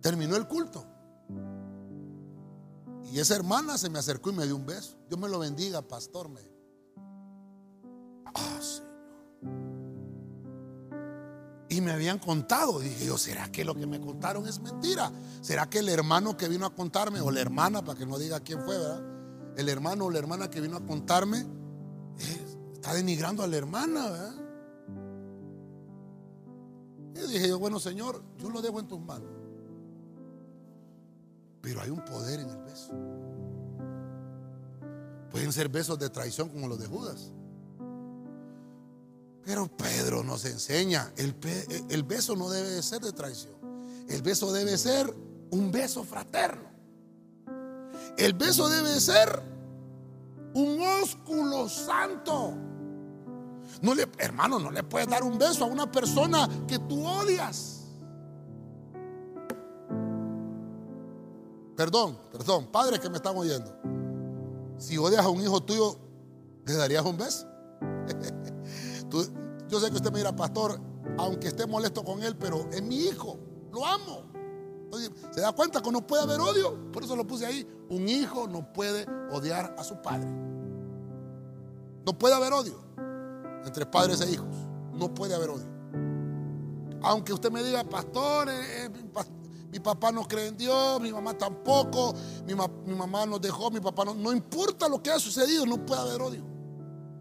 Terminó 0.00 0.34
el 0.34 0.48
culto. 0.48 0.84
Y 3.12 3.20
esa 3.20 3.36
hermana 3.36 3.78
se 3.78 3.88
me 3.88 4.00
acercó 4.00 4.30
y 4.30 4.34
me 4.34 4.46
dio 4.46 4.56
un 4.56 4.66
beso. 4.66 4.96
Dios 5.08 5.20
me 5.20 5.28
lo 5.28 5.38
bendiga, 5.38 5.80
pastor. 5.80 6.28
Me 6.28 6.40
Ah, 8.34 8.58
Señor. 8.60 8.91
Y 11.72 11.80
me 11.80 11.90
habían 11.90 12.18
contado. 12.18 12.80
Dije 12.80 13.06
yo, 13.06 13.16
¿será 13.16 13.50
que 13.50 13.64
lo 13.64 13.74
que 13.74 13.86
me 13.86 13.98
contaron 13.98 14.46
es 14.46 14.60
mentira? 14.60 15.10
¿Será 15.40 15.70
que 15.70 15.78
el 15.78 15.88
hermano 15.88 16.36
que 16.36 16.46
vino 16.46 16.66
a 16.66 16.74
contarme, 16.74 17.22
o 17.22 17.30
la 17.30 17.40
hermana, 17.40 17.82
para 17.82 17.98
que 17.98 18.04
no 18.04 18.18
diga 18.18 18.40
quién 18.40 18.62
fue, 18.62 18.76
¿verdad? 18.76 19.02
El 19.56 19.70
hermano 19.70 20.04
o 20.04 20.10
la 20.10 20.18
hermana 20.18 20.50
que 20.50 20.60
vino 20.60 20.76
a 20.76 20.84
contarme 20.84 21.38
eh, 21.38 22.46
está 22.74 22.92
denigrando 22.92 23.42
a 23.42 23.46
la 23.46 23.56
hermana, 23.56 24.10
¿verdad? 24.10 24.34
Y 27.14 27.32
dije 27.32 27.48
yo, 27.48 27.58
bueno, 27.58 27.80
Señor, 27.80 28.22
yo 28.36 28.50
lo 28.50 28.60
dejo 28.60 28.78
en 28.78 28.88
tus 28.88 29.00
manos. 29.00 29.30
Pero 31.62 31.80
hay 31.80 31.88
un 31.88 32.04
poder 32.04 32.40
en 32.40 32.50
el 32.50 32.58
beso. 32.58 32.92
Pueden 35.30 35.50
ser 35.54 35.70
besos 35.70 35.98
de 35.98 36.10
traición 36.10 36.50
como 36.50 36.68
los 36.68 36.78
de 36.78 36.86
Judas. 36.86 37.32
Pero 39.44 39.68
Pedro 39.76 40.22
nos 40.22 40.44
enseña, 40.44 41.12
el, 41.16 41.34
el 41.88 42.02
beso 42.04 42.36
no 42.36 42.48
debe 42.48 42.68
de 42.68 42.82
ser 42.82 43.00
de 43.00 43.12
traición. 43.12 43.54
El 44.08 44.22
beso 44.22 44.52
debe 44.52 44.78
ser 44.78 45.12
un 45.50 45.72
beso 45.72 46.04
fraterno. 46.04 46.70
El 48.16 48.34
beso 48.34 48.68
debe 48.68 49.00
ser 49.00 49.42
un 50.54 50.80
ósculo 51.02 51.68
santo. 51.68 52.54
No 53.80 53.94
hermano, 54.18 54.58
no 54.58 54.70
le 54.70 54.82
puedes 54.82 55.08
dar 55.08 55.24
un 55.24 55.38
beso 55.38 55.64
a 55.64 55.66
una 55.66 55.90
persona 55.90 56.48
que 56.68 56.78
tú 56.78 57.04
odias. 57.06 57.80
Perdón, 61.76 62.18
perdón, 62.30 62.66
padres 62.70 63.00
que 63.00 63.08
me 63.08 63.16
están 63.16 63.36
oyendo. 63.36 63.74
Si 64.78 64.98
odias 64.98 65.24
a 65.24 65.28
un 65.28 65.40
hijo 65.40 65.60
tuyo, 65.62 65.98
¿le 66.66 66.74
darías 66.74 67.04
un 67.04 67.16
beso? 67.16 67.46
yo 69.68 69.80
sé 69.80 69.90
que 69.90 69.96
usted 69.96 70.10
me 70.12 70.18
dirá, 70.18 70.34
pastor, 70.34 70.80
aunque 71.18 71.48
esté 71.48 71.66
molesto 71.66 72.04
con 72.04 72.22
él, 72.22 72.36
pero 72.36 72.68
es 72.70 72.82
mi 72.82 72.96
hijo, 72.96 73.38
lo 73.72 73.84
amo. 73.84 74.32
¿Se 75.30 75.40
da 75.40 75.52
cuenta 75.52 75.80
que 75.80 75.90
no 75.90 76.06
puede 76.06 76.22
haber 76.22 76.40
odio? 76.40 76.92
Por 76.92 77.02
eso 77.02 77.16
lo 77.16 77.26
puse 77.26 77.46
ahí. 77.46 77.66
Un 77.88 78.08
hijo 78.08 78.46
no 78.46 78.72
puede 78.72 79.06
odiar 79.30 79.74
a 79.78 79.84
su 79.84 80.00
padre. 80.02 80.28
No 82.04 82.18
puede 82.18 82.34
haber 82.34 82.52
odio 82.52 82.78
entre 83.64 83.86
padres 83.86 84.20
e 84.20 84.30
hijos. 84.30 84.54
No 84.92 85.14
puede 85.14 85.34
haber 85.34 85.50
odio. 85.50 85.72
Aunque 87.02 87.32
usted 87.32 87.50
me 87.50 87.62
diga, 87.62 87.82
pastor, 87.84 88.50
eh, 88.50 88.84
eh, 88.84 88.90
mi 89.70 89.80
papá 89.80 90.12
no 90.12 90.28
cree 90.28 90.48
en 90.48 90.56
Dios, 90.56 91.00
mi 91.00 91.10
mamá 91.10 91.36
tampoco, 91.36 92.14
mi, 92.46 92.54
mi 92.84 92.94
mamá 92.94 93.24
nos 93.24 93.40
dejó, 93.40 93.70
mi 93.70 93.80
papá 93.80 94.04
no. 94.04 94.14
No 94.14 94.32
importa 94.32 94.88
lo 94.88 95.02
que 95.02 95.10
ha 95.10 95.18
sucedido, 95.18 95.64
no 95.64 95.84
puede 95.84 96.02
haber 96.02 96.20
odio. 96.20 96.44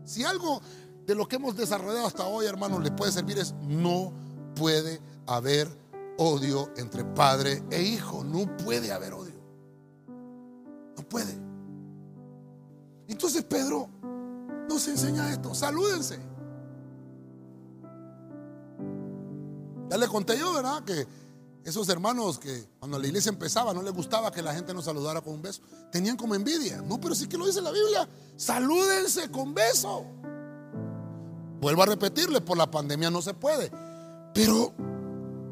Si 0.04 0.24
algo 0.24 0.62
de 1.06 1.16
lo 1.16 1.28
que 1.28 1.38
hemos 1.38 1.56
desarrollado 1.56 2.08
hasta 2.08 2.26
hoy, 2.26 2.46
hermanos, 2.46 2.84
le 2.84 2.92
puede 2.92 3.12
servir 3.12 3.40
es 3.40 3.54
no 3.62 4.14
puede 4.56 5.02
haber 5.28 5.68
odio 6.18 6.72
entre 6.78 7.04
padre 7.04 7.64
e 7.72 7.82
hijo. 7.82 8.24
No 8.24 8.58
puede 8.58 8.92
haber 8.92 9.14
odio. 9.14 9.42
No 10.98 11.04
puede. 11.04 11.36
Entonces 13.08 13.44
Pedro 13.44 13.90
nos 14.70 14.88
enseña 14.88 15.32
esto. 15.32 15.54
Salúdense. 15.54 16.20
Ya 19.90 19.98
le 19.98 20.08
conté 20.08 20.38
yo, 20.38 20.54
¿verdad? 20.54 20.84
Que 20.84 21.06
esos 21.66 21.90
hermanos 21.90 22.40
que 22.40 22.70
cuando 22.80 22.98
la 22.98 23.08
iglesia 23.08 23.30
empezaba 23.30 23.74
no 23.74 23.82
les 23.82 23.94
gustaba 23.94 24.32
que 24.32 24.42
la 24.42 24.54
gente 24.54 24.74
nos 24.74 24.86
saludara 24.86 25.22
con 25.22 25.34
un 25.34 25.42
beso. 25.42 25.62
Tenían 25.92 26.16
como 26.16 26.36
envidia. 26.36 26.82
No, 26.82 27.00
pero 27.02 27.14
sí 27.14 27.28
que 27.28 27.38
lo 27.38 27.46
dice 27.46 27.62
la 27.62 27.72
Biblia. 27.72 28.08
Salúdense 28.38 29.30
con 29.30 29.54
beso. 29.54 30.06
Vuelvo 31.62 31.84
a 31.84 31.86
repetirle, 31.86 32.42
por 32.42 32.58
la 32.58 32.70
pandemia 32.70 33.12
no 33.12 33.22
se 33.22 33.36
puede. 33.36 33.72
Pero 34.34 34.74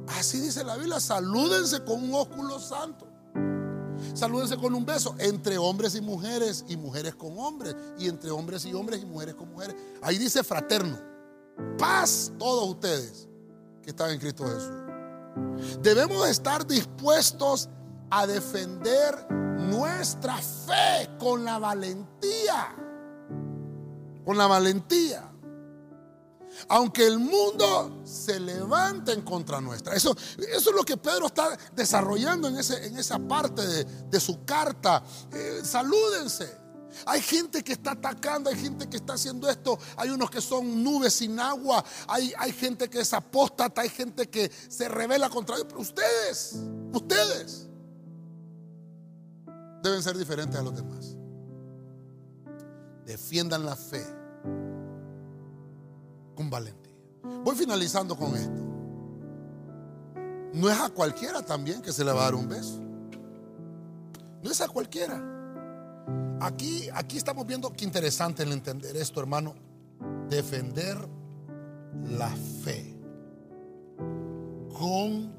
así 0.08 0.40
dice 0.40 0.64
la 0.64 0.76
Biblia, 0.76 1.00
salúdense 1.00 1.84
con 1.84 2.04
un 2.04 2.16
ósculo 2.16 2.60
santo. 2.60 3.08
Salúdense 4.16 4.58
con 4.58 4.74
un 4.74 4.86
beso 4.86 5.14
entre 5.20 5.60
hombres 5.60 5.94
y 5.94 6.02
mujeres 6.02 6.66
y 6.68 6.78
mujeres 6.78 7.14
con 7.14 7.38
hombres 7.38 7.76
y 8.00 8.08
entre 8.08 8.32
hombres 8.32 8.66
y 8.66 8.74
hombres 8.74 9.04
y 9.04 9.06
mujeres 9.06 9.36
con 9.36 9.52
mujeres. 9.52 9.76
Ahí 10.02 10.18
dice 10.18 10.44
fraterno. 10.44 10.98
Paz 11.78 12.32
todos 12.40 12.70
ustedes 12.70 13.28
que 13.84 13.92
están 13.92 14.10
en 14.10 14.20
Cristo 14.20 14.46
Jesús. 14.46 15.80
Debemos 15.84 16.28
estar 16.28 16.66
dispuestos 16.66 17.70
a 18.10 18.26
defender 18.26 19.32
nuestra 19.32 20.38
fe 20.38 21.10
con 21.20 21.46
la 21.46 21.60
valentía. 21.60 22.76
Con 24.26 24.38
la 24.38 24.48
valentía 24.48 25.29
aunque 26.68 27.06
el 27.06 27.20
mundo 27.20 28.02
se 28.04 28.40
levante 28.40 29.14
en 29.14 29.22
contra 29.22 29.62
nuestra. 29.62 29.94
Eso, 29.96 30.16
eso 30.38 30.70
es 30.70 30.76
lo 30.76 30.84
que 30.84 30.98
Pedro 30.98 31.28
está 31.28 31.58
desarrollando 31.76 32.48
en, 32.48 32.58
esa 32.58 33.20
parte 33.20 33.62
de, 33.66 34.20
su 34.20 34.44
carta. 34.46 35.04
Eh, 35.32 35.62
salúdense. 35.64 36.58
Hay 37.06 37.22
gente 37.22 37.64
que 37.64 37.74
está 37.74 37.92
atacando, 37.92 38.50
hay 38.50 38.58
gente 38.58 38.90
que 38.90 38.98
está 38.98 39.14
haciendo 39.14 39.48
esto, 39.48 39.78
hay 39.96 40.10
unos 40.10 40.30
que 40.32 40.42
son 40.42 40.84
nubes 40.84 41.14
sin 41.14 41.40
agua, 41.40 41.86
hay, 42.08 42.34
hay 42.38 42.52
gente 42.52 42.90
que 42.90 43.00
es 43.00 43.14
apóstata, 43.14 43.82
hay 43.82 43.90
gente 43.90 44.28
que 44.28 44.52
se 44.68 44.90
revela 44.90 45.30
contra 45.30 45.56
Dios. 45.56 45.68
Pero 45.70 45.82
ustedes, 45.82 46.60
ustedes 46.92 47.68
deben 49.84 50.04
ser 50.04 50.18
diferentes 50.18 50.60
a 50.60 50.64
los 50.64 50.76
demás. 50.76 51.16
Defiendan 53.06 53.66
la 53.66 53.76
fe 53.76 54.19
con 56.40 56.50
valentía. 56.50 56.96
Voy 57.44 57.54
finalizando 57.54 58.16
con 58.16 58.34
esto. 58.34 58.64
No 60.54 60.70
es 60.70 60.80
a 60.80 60.88
cualquiera 60.88 61.42
también 61.42 61.82
que 61.82 61.92
se 61.92 62.06
le 62.06 62.14
va 62.14 62.22
a 62.22 62.24
dar 62.24 62.36
un 62.36 62.48
beso. 62.48 62.80
No 64.42 64.50
es 64.50 64.62
a 64.62 64.70
cualquiera. 64.70 65.22
Aquí, 66.40 66.88
aquí 66.94 67.18
estamos 67.18 67.46
viendo 67.46 67.74
que 67.74 67.84
interesante 67.84 68.44
el 68.44 68.54
entender 68.54 68.96
esto, 68.96 69.20
hermano. 69.20 69.54
Defender 70.30 70.98
la 72.18 72.30
fe 72.64 72.96
con 74.72 75.34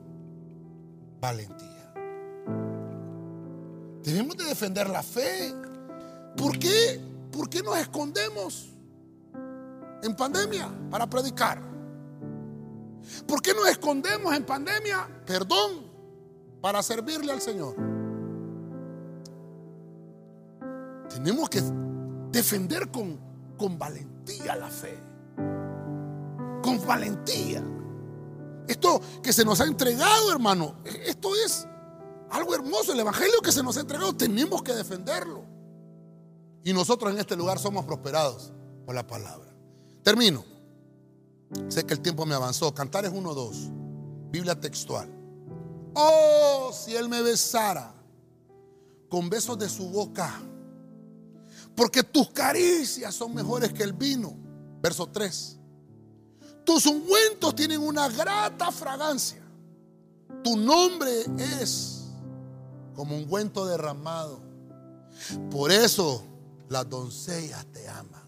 valentía. 1.19 1.95
Debemos 4.03 4.37
de 4.37 4.45
defender 4.45 4.91
la 4.91 5.03
fe. 5.03 5.55
¿Por 6.37 6.59
qué? 6.59 7.01
¿Por 7.33 7.49
qué 7.49 7.63
nos 7.63 7.79
escondemos? 7.79 8.71
En 10.03 10.17
pandemia 10.17 10.69
para 10.91 11.09
predicar? 11.09 11.61
¿Por 13.27 13.43
qué 13.43 13.55
nos 13.55 13.69
escondemos 13.69 14.35
en 14.35 14.45
pandemia? 14.45 15.09
Perdón, 15.27 15.91
para 16.61 16.83
servirle 16.83 17.33
al 17.33 17.41
Señor. 17.41 17.75
Tenemos 21.09 21.49
que 21.49 21.63
defender 22.31 22.91
con, 22.91 23.19
con 23.57 23.79
valentía 23.79 24.57
la 24.57 24.69
fe. 24.69 24.99
Con 26.63 26.85
valentía. 26.87 27.63
Esto 28.69 29.01
que 29.23 29.33
se 29.33 29.45
nos 29.45 29.61
ha 29.61 29.65
entregado, 29.65 30.31
hermano, 30.31 30.77
esto 30.85 31.35
es 31.35 31.67
algo 32.31 32.55
hermoso. 32.55 32.93
El 32.93 33.01
Evangelio 33.01 33.41
que 33.43 33.51
se 33.51 33.63
nos 33.63 33.77
ha 33.77 33.81
entregado, 33.81 34.15
tenemos 34.15 34.63
que 34.63 34.73
defenderlo. 34.73 35.45
Y 36.63 36.73
nosotros 36.73 37.13
en 37.13 37.19
este 37.19 37.37
lugar 37.37 37.59
somos 37.59 37.85
prosperados 37.85 38.53
por 38.85 38.95
la 38.95 39.07
palabra. 39.07 39.50
Termino. 40.11 40.45
Sé 41.69 41.87
que 41.87 41.95
el 41.95 42.01
tiempo 42.01 42.27
me 42.27 42.35
avanzó. 42.35 42.75
Cantar 42.75 43.05
es 43.05 43.13
1-2. 43.13 43.71
Biblia 44.33 44.59
textual. 44.59 45.09
Oh, 45.95 46.73
si 46.73 46.97
Él 46.97 47.09
me 47.09 47.23
besara 47.23 47.95
con 49.09 49.31
besos 49.31 49.57
de 49.57 49.69
su 49.69 49.89
boca. 49.89 50.43
Porque 51.77 52.03
tus 52.03 52.29
caricias 52.31 53.15
son 53.15 53.33
mejores 53.33 53.73
que 53.73 53.85
el 53.85 53.93
vino. 53.93 54.37
Verso 54.83 55.07
3. 55.07 55.59
Tus 56.65 56.87
ungüentos 56.87 57.55
tienen 57.55 57.81
una 57.81 58.09
grata 58.09 58.73
fragancia. 58.73 59.45
Tu 60.43 60.57
nombre 60.57 61.25
es 61.39 62.07
como 62.97 63.17
ungüento 63.17 63.65
derramado. 63.65 64.41
Por 65.53 65.71
eso 65.71 66.25
las 66.69 66.91
doncellas 66.91 67.65
te 67.67 67.89
aman. 67.89 68.20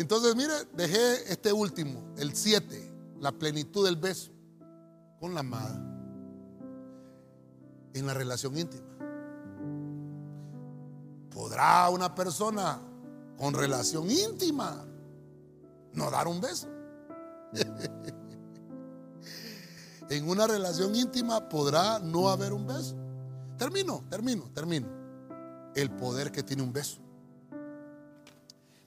Entonces, 0.00 0.34
mire, 0.34 0.54
dejé 0.72 1.30
este 1.30 1.52
último, 1.52 2.14
el 2.16 2.34
7, 2.34 2.90
la 3.20 3.32
plenitud 3.32 3.84
del 3.84 3.96
beso 3.96 4.32
con 5.18 5.34
la 5.34 5.40
amada 5.40 5.78
en 7.92 8.06
la 8.06 8.14
relación 8.14 8.56
íntima. 8.56 8.86
¿Podrá 11.28 11.90
una 11.90 12.14
persona 12.14 12.80
con 13.36 13.52
relación 13.52 14.10
íntima 14.10 14.86
no 15.92 16.10
dar 16.10 16.28
un 16.28 16.40
beso? 16.40 16.66
en 20.08 20.30
una 20.30 20.46
relación 20.46 20.96
íntima 20.96 21.46
podrá 21.46 21.98
no 21.98 22.30
haber 22.30 22.54
un 22.54 22.66
beso. 22.66 22.96
Termino, 23.58 24.02
termino, 24.08 24.50
termino. 24.54 24.88
El 25.74 25.90
poder 25.90 26.32
que 26.32 26.42
tiene 26.42 26.62
un 26.62 26.72
beso. 26.72 26.99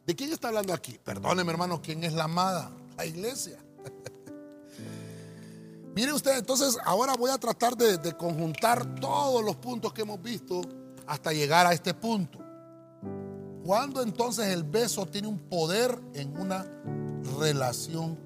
¿De 0.05 0.15
quién 0.15 0.33
está 0.33 0.49
hablando 0.49 0.73
aquí? 0.73 0.99
Perdóneme, 1.01 1.51
hermano, 1.51 1.81
¿quién 1.81 2.03
es 2.03 2.13
la 2.13 2.25
amada? 2.25 2.71
La 2.97 3.05
iglesia. 3.05 3.57
Mire 5.95 6.11
usted, 6.11 6.37
entonces 6.37 6.77
ahora 6.83 7.13
voy 7.13 7.31
a 7.31 7.37
tratar 7.37 7.77
de, 7.77 8.17
conjuntar 8.17 8.95
todos 8.95 9.43
los 9.43 9.55
puntos 9.57 9.93
que 9.93 10.01
hemos 10.01 10.21
visto 10.21 10.61
hasta 11.07 11.31
llegar 11.31 11.67
a 11.67 11.73
este 11.73 11.93
punto. 11.93 12.39
¿Cuándo 13.63 14.01
entonces 14.01 14.47
el 14.47 14.63
beso 14.63 15.05
tiene 15.05 15.29
un 15.29 15.39
poder 15.39 15.97
en 16.13 16.37
una 16.37 16.65
relación 17.39 18.19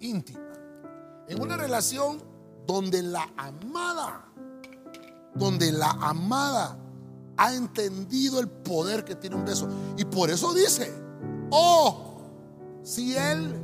íntima? 0.00 0.40
En 1.28 1.40
una 1.40 1.56
relación 1.56 2.22
donde 2.66 3.02
la 3.02 3.32
amada, 3.38 4.26
donde 5.34 5.72
la 5.72 5.92
amada 5.92 6.76
ha 7.42 7.52
entendido 7.52 8.38
el 8.38 8.48
poder 8.48 9.04
que 9.04 9.16
tiene 9.16 9.34
un 9.34 9.44
beso. 9.44 9.68
Y 9.96 10.04
por 10.04 10.30
eso 10.30 10.54
dice, 10.54 10.94
oh, 11.50 12.20
si 12.84 13.16
Él 13.16 13.60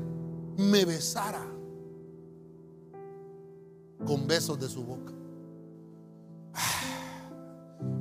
me 0.56 0.84
besara 0.84 1.46
con 4.04 4.26
besos 4.26 4.58
de 4.58 4.68
su 4.68 4.82
boca. 4.82 5.12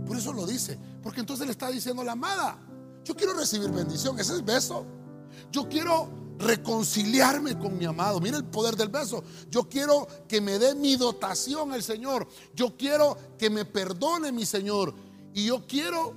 Por 0.07 0.17
eso 0.17 0.33
lo 0.33 0.47
dice, 0.47 0.79
porque 1.03 1.19
entonces 1.19 1.45
le 1.45 1.51
está 1.51 1.69
diciendo 1.69 2.03
la 2.03 2.13
amada, 2.13 2.57
Yo 3.03 3.15
quiero 3.15 3.33
recibir 3.35 3.69
bendición. 3.69 4.19
Ese 4.19 4.33
es 4.33 4.43
beso. 4.43 4.85
Yo 5.49 5.69
quiero 5.69 6.09
reconciliarme 6.39 7.57
con 7.57 7.77
mi 7.77 7.85
amado. 7.85 8.19
Mira 8.19 8.35
el 8.35 8.43
poder 8.43 8.75
del 8.75 8.89
beso. 8.89 9.23
Yo 9.49 9.69
quiero 9.69 10.07
que 10.27 10.41
me 10.41 10.59
dé 10.59 10.75
mi 10.75 10.97
dotación 10.97 11.73
el 11.73 11.83
Señor. 11.83 12.27
Yo 12.53 12.75
quiero 12.75 13.17
que 13.37 13.49
me 13.49 13.63
perdone 13.63 14.33
mi 14.33 14.45
Señor. 14.45 14.93
Y 15.37 15.45
yo 15.45 15.67
quiero 15.67 16.15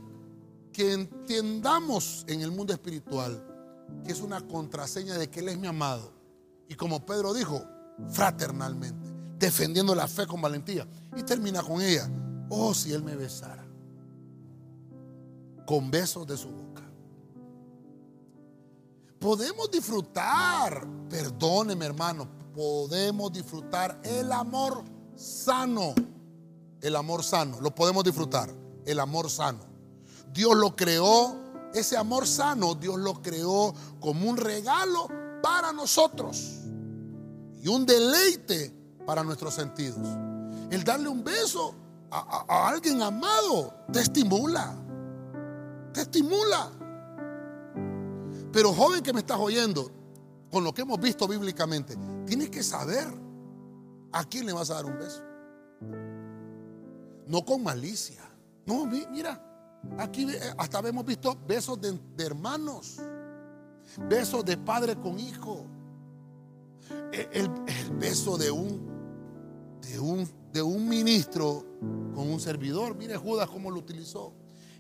que 0.73 0.95
entendamos 0.95 2.25
en 2.27 2.41
el 2.41 2.51
mundo 2.51 2.73
espiritual 2.73 3.47
que 4.03 4.13
es 4.13 4.23
una 4.23 4.41
contraseña 4.41 5.19
de 5.19 5.29
que 5.29 5.41
Él 5.41 5.51
es 5.51 5.59
mi 5.59 5.67
amado. 5.67 6.11
Y 6.71 6.75
como 6.75 7.05
Pedro 7.05 7.35
dijo, 7.35 7.63
fraternalmente, 8.09 9.11
defendiendo 9.39 9.95
la 9.95 10.09
fe 10.09 10.27
con 10.27 10.41
valentía. 10.41 10.89
Y 11.15 11.23
termina 11.23 11.63
con 11.63 11.83
ella, 11.83 12.11
oh, 12.49 12.73
si 12.73 12.95
Él 12.95 13.03
me 13.03 13.15
besara, 13.15 13.63
con 15.67 15.91
besos 15.91 16.27
de 16.27 16.39
su 16.39 16.49
boca. 16.49 16.91
Podemos 19.19 19.71
disfrutar, 19.71 20.89
perdóneme 21.11 21.85
hermano, 21.85 22.27
podemos 22.55 23.31
disfrutar 23.31 24.01
el 24.03 24.33
amor 24.33 24.83
sano. 25.15 25.93
El 26.81 26.97
amor 26.97 27.23
sano, 27.23 27.61
lo 27.61 27.75
podemos 27.75 28.03
disfrutar, 28.03 28.51
el 28.87 29.01
amor 29.01 29.31
sano. 29.31 29.61
Dios 30.33 30.57
lo 30.57 30.77
creó, 30.77 31.37
ese 31.75 31.97
amor 31.97 32.27
sano, 32.27 32.75
Dios 32.75 32.99
lo 32.99 33.21
creó 33.21 33.75
como 34.01 34.29
un 34.29 34.37
regalo 34.37 35.09
para 35.43 35.73
nosotros 35.73 36.61
y 37.63 37.69
un 37.69 37.85
deleite 37.87 38.75
para 39.07 39.23
nuestros 39.23 39.55
sentidos. 39.55 40.07
El 40.71 40.85
darle 40.85 41.09
un 41.09 41.25
beso 41.25 41.75
a, 42.11 42.69
alguien 42.69 43.03
amado 43.03 43.75
te 43.93 44.01
estimula, 44.01 44.75
te 45.93 46.03
estimula. 46.03 46.71
Pero 48.53 48.73
joven 48.73 49.03
que 49.03 49.13
me 49.13 49.21
estás 49.21 49.39
oyendo, 49.39 49.91
con 50.51 50.65
lo 50.65 50.75
que 50.75 50.83
hemos 50.83 50.99
visto 51.01 51.29
bíblicamente, 51.29 51.97
tienes 52.27 52.51
que 52.51 52.63
saber 52.63 53.07
a 54.13 54.25
quién 54.25 54.47
le 54.47 54.53
vas 54.53 54.71
a 54.71 54.75
dar 54.75 54.85
un 54.85 54.99
beso. 54.99 55.23
No 57.27 57.45
con 57.45 57.63
malicia. 57.63 58.30
No, 58.67 58.87
mira, 58.87 59.51
Aquí 59.99 60.31
eh, 60.31 60.41
hasta 60.59 60.81
hemos 60.81 61.05
visto 61.05 61.37
besos 61.47 61.81
de, 61.81 61.99
hermanos, 62.19 62.99
besos 64.09 64.45
de 64.45 64.57
padre 64.57 64.97
con 64.97 65.19
hijo, 65.19 65.67
e, 67.13 67.29
el, 67.33 67.49
beso 67.99 68.37
de 68.37 68.51
un, 68.51 69.81
de, 69.81 69.99
un, 69.99 70.29
de 70.53 70.63
un 70.63 70.89
ministro 70.89 71.65
con 72.15 72.31
un 72.31 72.41
servidor. 72.41 72.95
Mire 72.95 73.17
Judas 73.17 73.49
cómo 73.49 73.71
lo 73.71 73.79
utilizó. 73.79 74.35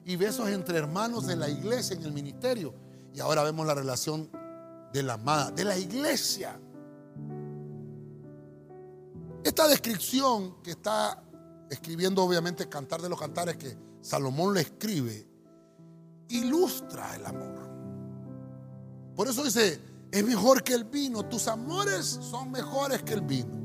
Y 0.05 0.17
besos 0.17 0.49
entre 0.49 0.79
hermanos 0.79 1.27
de 1.27 1.37
la 1.37 1.49
iglesia, 1.49 1.97
en 1.97 2.05
el 2.05 2.13
ministerio. 2.13 2.75
Y 3.15 3.21
ahora 3.21 3.43
vemos 3.43 3.67
la 3.67 3.75
relación 3.75 4.31
de 4.93 5.03
la 5.03 5.15
amada, 5.15 5.51
de 5.51 5.65
la 5.65 5.77
iglesia. 5.77 6.59
Esta 9.43 9.67
descripción 9.69 10.63
que 10.63 10.73
está 10.73 11.23
escribiendo 11.71 12.23
obviamente 12.23 12.69
Cantar 12.69 13.01
de 13.01 13.09
los 13.09 13.19
Cantares, 13.19 13.57
que 13.57 13.77
Salomón 14.03 14.55
le 14.55 14.63
escribe, 14.63 15.27
ilustra 16.29 17.15
el 17.17 17.25
amor. 17.25 17.71
Por 19.15 19.29
eso 19.29 19.45
dice, 19.45 19.81
es 20.11 20.25
mejor 20.25 20.63
que 20.63 20.75
el 20.75 20.85
vino, 20.85 21.25
tus 21.27 21.47
amores 21.47 22.07
son 22.07 22.51
mejores 22.51 23.03
que 23.03 23.15
el 23.15 23.23
vino. 23.23 23.61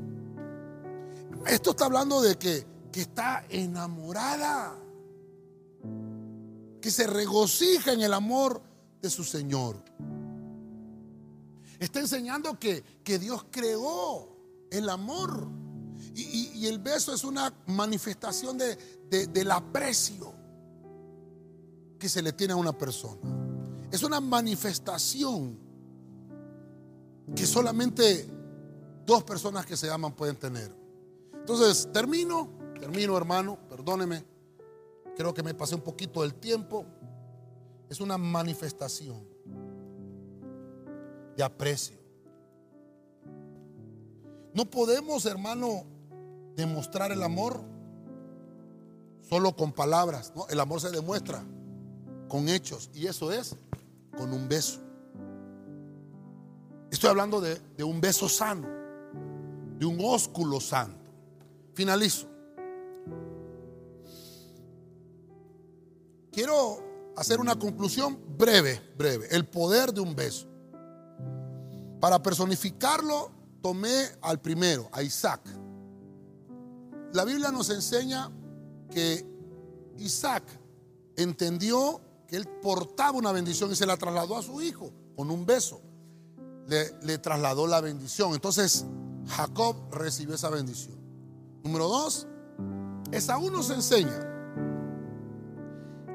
Esto 1.46 1.70
está 1.70 1.86
hablando 1.86 2.20
de 2.20 2.36
que, 2.36 2.66
que 2.92 3.02
está 3.02 3.44
enamorada, 3.48 4.78
que 6.80 6.90
se 6.90 7.06
regocija 7.06 7.92
en 7.92 8.02
el 8.02 8.12
amor 8.12 8.62
de 9.02 9.10
su 9.10 9.24
Señor. 9.24 9.82
Está 11.78 12.00
enseñando 12.00 12.58
que, 12.58 12.82
que 13.02 13.18
Dios 13.18 13.46
creó 13.50 14.36
el 14.70 14.88
amor. 14.88 15.65
Y, 16.18 16.66
el 16.66 16.78
beso 16.78 17.12
es 17.12 17.24
una 17.24 17.52
manifestación 17.66 18.56
de, 18.56 18.76
del 19.26 19.50
aprecio 19.50 20.32
que 21.98 22.08
se 22.08 22.22
le 22.22 22.32
tiene 22.32 22.54
a 22.54 22.56
una 22.56 22.72
persona. 22.72 23.20
Es 23.90 24.02
una 24.02 24.18
manifestación 24.18 25.58
que 27.34 27.44
solamente 27.44 28.26
dos 29.04 29.24
personas 29.24 29.66
que 29.66 29.76
se 29.76 29.90
aman 29.90 30.14
pueden 30.14 30.36
tener. 30.36 30.74
Entonces, 31.34 31.86
termino, 31.92 32.48
termino 32.80 33.16
hermano, 33.16 33.58
perdóneme, 33.68 34.24
creo 35.16 35.34
que 35.34 35.42
me 35.42 35.52
pasé 35.52 35.74
un 35.74 35.82
poquito 35.82 36.22
del 36.22 36.34
tiempo. 36.34 36.86
Es 37.90 38.00
una 38.00 38.16
manifestación 38.16 39.22
de 41.36 41.44
aprecio. 41.44 41.98
No 44.54 44.64
podemos, 44.64 45.26
hermano, 45.26 45.95
demostrar 46.56 47.12
el 47.12 47.22
amor 47.22 47.60
solo 49.28 49.54
con 49.54 49.72
palabras. 49.72 50.32
¿no? 50.34 50.46
El 50.48 50.58
amor 50.58 50.80
se 50.80 50.90
demuestra 50.90 51.44
con 52.28 52.48
hechos 52.48 52.90
y 52.94 53.06
eso 53.06 53.30
es 53.30 53.56
con 54.16 54.32
un 54.32 54.48
beso. 54.48 54.80
Estoy 56.90 57.10
hablando 57.10 57.40
de, 57.40 57.60
de 57.76 57.84
un 57.84 58.00
beso 58.00 58.28
sano, 58.28 58.66
de 59.78 59.84
un 59.84 59.98
ósculo 60.00 60.60
santo. 60.60 61.10
Finalizo. 61.74 62.26
Quiero 66.32 67.12
hacer 67.16 67.40
una 67.40 67.58
conclusión 67.58 68.18
breve, 68.38 68.80
breve. 68.96 69.26
El 69.30 69.46
poder 69.46 69.92
de 69.92 70.00
un 70.00 70.14
beso. 70.14 70.46
Para 72.00 72.22
personificarlo, 72.22 73.30
tomé 73.62 74.06
al 74.22 74.40
primero, 74.40 74.88
a 74.92 75.02
Isaac. 75.02 75.40
La 77.12 77.24
Biblia 77.24 77.50
nos 77.50 77.70
enseña 77.70 78.30
que 78.90 79.24
Isaac 79.98 80.44
entendió 81.16 82.00
que 82.26 82.36
él 82.36 82.48
portaba 82.62 83.12
una 83.12 83.32
bendición 83.32 83.70
y 83.72 83.76
se 83.76 83.86
la 83.86 83.96
trasladó 83.96 84.36
a 84.36 84.42
su 84.42 84.60
hijo 84.60 84.92
con 85.16 85.30
un 85.30 85.46
beso. 85.46 85.80
Le, 86.66 87.18
trasladó 87.18 87.66
la 87.66 87.80
bendición. 87.80 88.34
Entonces 88.34 88.84
Jacob 89.28 89.76
recibió 89.92 90.34
esa 90.34 90.50
bendición. 90.50 90.96
Número 91.62 91.88
dos, 91.88 92.26
Esaú 93.12 93.50
nos 93.50 93.70
enseña 93.70 94.32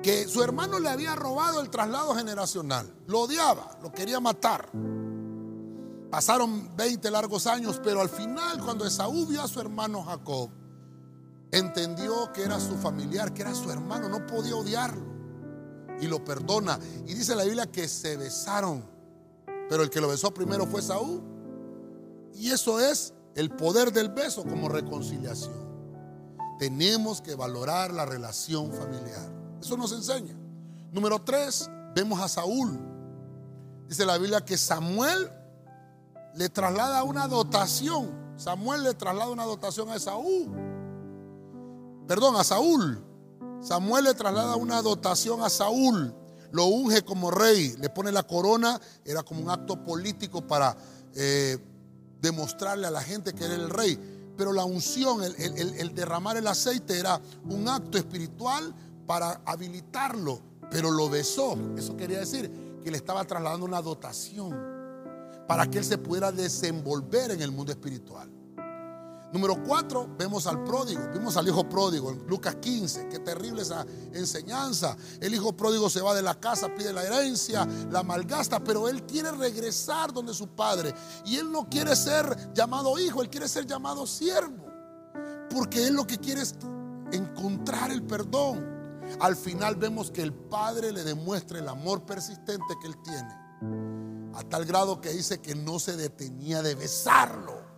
que 0.04 0.28
su 0.28 0.44
hermano 0.44 0.80
le 0.80 0.90
había 0.90 1.16
robado 1.16 1.62
el 1.62 1.70
traslado 1.70 2.14
generacional. 2.16 2.94
Lo 3.08 3.22
odiaba, 3.22 3.78
lo 3.82 3.92
quería 3.92 4.20
matar. 4.20 4.70
Pasaron 6.10 6.76
20 6.76 7.10
largos 7.12 7.48
años, 7.48 7.80
pero 7.82 8.02
al 8.02 8.10
final 8.10 8.62
cuando 8.62 8.86
Esaú 8.86 9.26
vio 9.26 9.42
a 9.42 9.48
su 9.48 9.62
hermano 9.62 10.04
Jacob, 10.04 10.50
entendió 11.52 12.32
que 12.32 12.44
era 12.44 12.60
su 12.60 12.78
familiar, 12.78 13.34
que 13.34 13.42
era 13.42 13.54
su 13.54 13.70
hermano, 13.70 14.10
no 14.10 14.26
podía 14.26 14.56
odiarlo. 14.56 15.06
Y 16.00 16.08
lo 16.08 16.24
perdona. 16.24 16.80
Y 17.06 17.14
dice 17.14 17.36
la 17.36 17.44
Biblia 17.44 17.68
que 17.68 17.88
se 17.88 18.18
besaron. 18.18 18.84
Pero 19.70 19.84
el 19.84 19.90
que 19.90 20.02
lo 20.02 20.08
besó 20.08 20.34
primero 20.34 20.66
fue 20.66 20.82
Saúl. 20.82 21.22
Y 22.34 22.50
eso 22.50 22.80
es 22.80 23.14
el 23.36 23.50
poder 23.52 23.92
del 23.92 24.10
beso 24.10 24.44
como 24.44 24.70
reconciliación. 24.70 25.70
Tenemos 26.58 27.22
que 27.22 27.36
valorar 27.36 27.94
la 27.94 28.06
relación 28.06 28.72
familiar. 28.72 29.32
Eso 29.60 29.78
nos 29.78 29.92
enseña. 29.92 30.36
Número 30.92 31.20
tres, 31.20 31.70
vemos 31.94 32.20
a 32.20 32.28
Saúl. 32.28 32.80
Dice 33.88 34.06
la 34.06 34.18
Biblia 34.18 34.44
que 34.44 34.58
Samuel 34.58 35.30
le 36.36 36.50
traslada 36.50 37.04
una 37.04 37.28
dotación. 37.28 38.10
Samuel 38.38 38.84
le 38.84 38.94
traslada 38.94 39.30
una 39.30 39.44
dotación 39.44 39.90
a 39.90 40.00
Saúl 40.00 40.61
perdón, 42.12 42.36
a 42.36 42.44
Saúl. 42.44 43.02
Samuel 43.62 44.04
le 44.04 44.14
traslada 44.14 44.58
una 44.58 44.82
dotación 44.82 45.42
a 45.44 45.50
Saúl, 45.50 46.14
lo 46.52 46.66
unge 46.66 47.04
como 47.06 47.32
rey, 47.32 47.74
le 47.80 47.90
pone 47.90 48.12
la 48.12 48.24
corona, 48.24 48.82
era 49.06 49.24
como 49.24 49.42
un 49.42 49.50
acto 49.50 49.82
político 49.82 50.46
para 50.46 50.76
eh, 51.16 51.58
demostrarle 52.20 52.86
a 52.86 52.92
la 52.92 53.02
gente 53.02 53.32
que 53.32 53.46
era 53.46 53.56
el 53.56 53.70
rey. 53.70 53.98
Pero 54.36 54.52
la 54.52 54.66
unción, 54.66 55.24
el, 55.24 55.34
el 55.38 55.96
derramar 55.96 56.36
el 56.36 56.48
aceite 56.48 57.00
era 57.00 57.22
un 57.50 57.70
acto 57.70 57.98
espiritual 57.98 58.76
para 59.08 59.40
habilitarlo, 59.46 60.42
pero 60.70 60.92
lo 60.92 61.10
besó. 61.10 61.58
Eso 61.78 61.96
quería 61.96 62.20
decir 62.20 62.52
que 62.84 62.92
le 62.92 62.98
estaba 62.98 63.24
trasladando 63.24 63.66
una 63.66 63.82
dotación 63.82 64.52
para 65.48 65.66
que 65.66 65.78
él 65.78 65.86
se 65.86 65.98
pudiera 65.98 66.34
desenvolver 66.34 67.32
en 67.32 67.42
el 67.42 67.54
mundo 67.54 67.72
espiritual. 67.72 68.41
Número 69.32 69.64
cuatro, 69.64 70.10
vemos 70.18 70.46
al 70.46 70.62
pródigo, 70.66 71.02
vimos 71.14 71.38
al 71.38 71.48
hijo 71.48 71.68
pródigo 71.70 72.12
en 72.12 72.28
Lucas 72.28 72.56
15, 72.56 73.08
qué 73.08 73.20
terrible 73.20 73.62
esa 73.62 73.86
enseñanza. 74.14 74.98
El 75.22 75.34
hijo 75.34 75.56
pródigo 75.56 75.90
se 75.90 76.02
va 76.02 76.14
de 76.14 76.22
la 76.22 76.38
casa, 76.38 76.68
pide 76.76 76.92
la 76.92 77.04
herencia, 77.04 77.66
la 77.90 78.04
malgasta, 78.04 78.62
pero 78.62 78.90
él 78.90 79.04
quiere 79.06 79.32
regresar 79.32 80.12
donde 80.12 80.34
su 80.34 80.50
padre. 80.50 80.94
Y 81.26 81.38
él 81.38 81.50
no 81.50 81.70
quiere 81.70 81.96
ser 81.96 82.54
llamado 82.54 83.00
hijo, 83.00 83.22
él 83.22 83.30
quiere 83.30 83.48
ser 83.48 83.66
llamado 83.66 84.06
siervo. 84.06 84.66
Porque 85.50 85.88
él 85.88 85.94
lo 85.94 86.06
que 86.06 86.18
quiere 86.18 86.42
es 86.42 86.56
encontrar 87.14 87.92
el 87.92 88.04
perdón. 88.04 88.70
al 89.20 89.36
final 89.36 89.76
vemos 89.76 90.12
que 90.12 90.22
el 90.22 90.34
padre 90.34 90.92
le 90.92 91.04
demuestra 91.04 91.60
el 91.60 91.68
amor 91.70 92.06
persistente 92.06 92.76
que 92.82 92.88
él 92.88 92.96
tiene. 93.02 94.32
A 94.34 94.44
tal 94.44 94.66
grado 94.66 95.00
que 95.00 95.10
dice 95.10 95.40
que 95.40 95.56
no 95.56 95.80
se 95.80 95.96
detenía 95.96 96.62
de 96.62 96.76
besarlo. 96.76 97.71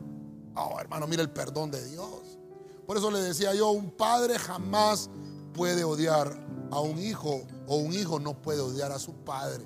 Oh, 0.55 0.79
hermano, 0.79 1.07
mira 1.07 1.21
el 1.21 1.31
perdón 1.31 1.71
de 1.71 1.83
Dios. 1.89 2.37
Por 2.85 2.97
eso 2.97 3.09
le 3.09 3.21
decía 3.21 3.53
yo, 3.53 3.71
un 3.71 3.91
padre 3.91 4.37
jamás 4.37 5.09
puede 5.53 5.83
odiar 5.83 6.37
a 6.71 6.79
un 6.79 6.99
hijo 6.99 7.41
o 7.67 7.77
un 7.77 7.93
hijo 7.93 8.19
no 8.19 8.41
puede 8.41 8.59
odiar 8.59 8.91
a 8.91 8.99
su 8.99 9.13
padre. 9.13 9.65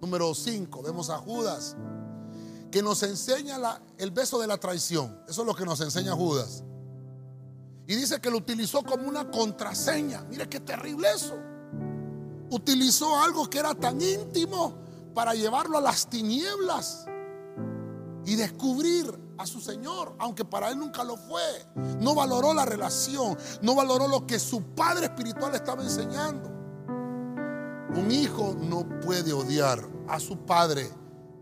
Número 0.00 0.34
5, 0.34 0.82
vemos 0.82 1.10
a 1.10 1.18
Judas, 1.18 1.76
que 2.70 2.82
nos 2.82 3.02
enseña 3.02 3.58
el 3.98 4.10
beso 4.10 4.38
de 4.38 4.46
la 4.46 4.58
traición. 4.58 5.22
Eso 5.28 5.42
es 5.42 5.46
lo 5.46 5.54
que 5.54 5.64
nos 5.64 5.80
enseña 5.80 6.14
Judas. 6.14 6.62
Y 7.86 7.96
dice 7.96 8.20
que 8.20 8.30
lo 8.30 8.36
utilizó 8.36 8.84
como 8.84 9.08
una 9.08 9.30
contraseña. 9.30 10.22
Mire 10.30 10.48
qué 10.48 10.60
terrible 10.60 11.08
eso. 11.12 11.36
Utilizó 12.50 13.18
algo 13.18 13.50
que 13.50 13.58
era 13.58 13.74
tan 13.74 14.00
íntimo 14.00 14.74
para 15.14 15.34
llevarlo 15.34 15.78
a 15.78 15.80
las 15.80 16.08
tinieblas 16.08 17.06
y 18.26 18.36
descubrir 18.36 19.18
a 19.38 19.46
su 19.46 19.60
Señor, 19.60 20.14
aunque 20.18 20.44
para 20.44 20.70
él 20.70 20.78
nunca 20.78 21.02
lo 21.04 21.16
fue. 21.16 21.42
No 22.00 22.14
valoró 22.14 22.52
la 22.52 22.64
relación, 22.64 23.36
no 23.62 23.74
valoró 23.74 24.06
lo 24.08 24.26
que 24.26 24.38
su 24.38 24.62
padre 24.74 25.06
espiritual 25.06 25.54
estaba 25.54 25.82
enseñando. 25.82 26.48
Un 27.96 28.10
hijo 28.10 28.54
no 28.60 28.86
puede 29.00 29.32
odiar 29.32 29.82
a 30.08 30.20
su 30.20 30.38
padre, 30.38 30.90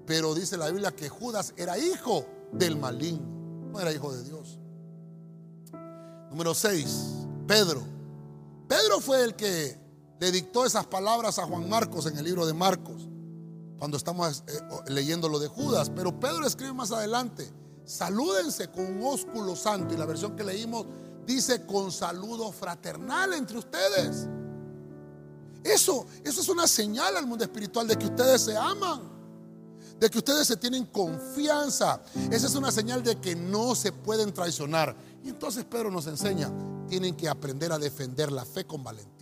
pero 0.07 0.35
dice 0.35 0.57
la 0.57 0.69
Biblia 0.69 0.95
que 0.95 1.09
Judas 1.09 1.53
era 1.57 1.79
hijo 1.79 2.25
del 2.53 2.77
maligno, 2.77 3.27
no 3.73 3.81
era 3.81 3.93
hijo 3.93 4.13
de 4.13 4.25
Dios. 4.25 4.59
Número 6.31 6.55
6, 6.55 7.27
Pedro. 7.47 7.83
Pedro 8.69 9.01
fue 9.01 9.25
el 9.25 9.35
que 9.35 9.79
le 10.21 10.33
dictó 10.33 10.65
esas 10.65 10.87
palabras 10.87 11.39
a 11.39 11.47
Juan 11.47 11.69
Marcos 11.69 12.07
en 12.07 12.17
el 12.19 12.25
libro 12.25 12.47
de 12.47 12.55
Marcos, 12.55 13.09
cuando 13.79 13.97
estamos 13.97 14.45
eh, 14.47 14.61
leyendo 14.89 15.29
lo 15.29 15.39
de 15.39 15.49
Judas. 15.49 15.91
Pero 15.91 16.19
Pedro 16.19 16.47
escribe 16.47 16.73
más 16.73 16.93
adelante, 16.93 17.51
salúdense 17.85 18.69
con 18.71 18.85
un 18.85 19.03
ósculo 19.05 19.57
santo. 19.57 19.95
Y 19.95 19.97
la 19.97 20.07
versión 20.07 20.37
que 20.37 20.45
leímos 20.45 20.87
dice 21.27 21.65
con 21.67 21.93
saludo 21.93 22.51
fraternal 22.53 23.33
entre 23.35 23.59
ustedes. 23.59 24.27
Eso, 25.65 26.07
eso 26.25 26.41
es 26.41 26.49
una 26.49 26.67
señal 26.67 27.17
al 27.17 27.27
mundo 27.27 27.45
espiritual 27.45 27.87
de 27.87 27.97
que 27.97 28.07
ustedes 28.07 28.43
se 28.43 28.57
aman 28.57 29.19
de 29.99 30.09
que 30.09 30.19
ustedes 30.19 30.47
se 30.47 30.57
tienen 30.57 30.87
confianza. 30.87 32.01
Esa 32.31 32.47
es 32.47 32.55
una 32.55 32.71
señal 32.71 33.03
de 33.03 33.21
que 33.21 33.35
no 33.35 33.75
se 33.75 33.93
pueden 33.93 34.33
traicionar. 34.33 34.97
Y 35.25 35.31
entonces 35.31 35.65
Pedro 35.65 35.91
nos 35.91 36.07
enseña, 36.07 36.51
tienen 36.89 37.17
que 37.17 37.29
aprender 37.29 37.73
a 37.73 37.79
defender 37.79 38.31
la 38.31 38.45
fe 38.45 38.65
con 38.65 38.85
valentía. 38.85 39.17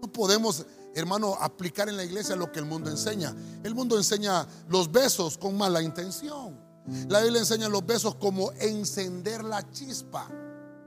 No 0.00 0.10
podemos, 0.10 0.66
hermano, 0.94 1.36
aplicar 1.40 1.88
en 1.88 1.96
la 1.96 2.04
iglesia 2.04 2.36
lo 2.36 2.50
que 2.50 2.58
el 2.58 2.64
mundo 2.64 2.90
enseña. 2.90 3.34
El 3.62 3.74
mundo 3.74 3.96
enseña 3.96 4.46
los 4.68 4.90
besos 4.90 5.38
con 5.38 5.56
mala 5.56 5.82
intención. 5.82 6.58
La 7.08 7.20
Biblia 7.20 7.40
enseña 7.40 7.68
los 7.68 7.86
besos 7.86 8.16
como 8.16 8.52
encender 8.52 9.44
la 9.44 9.70
chispa 9.70 10.28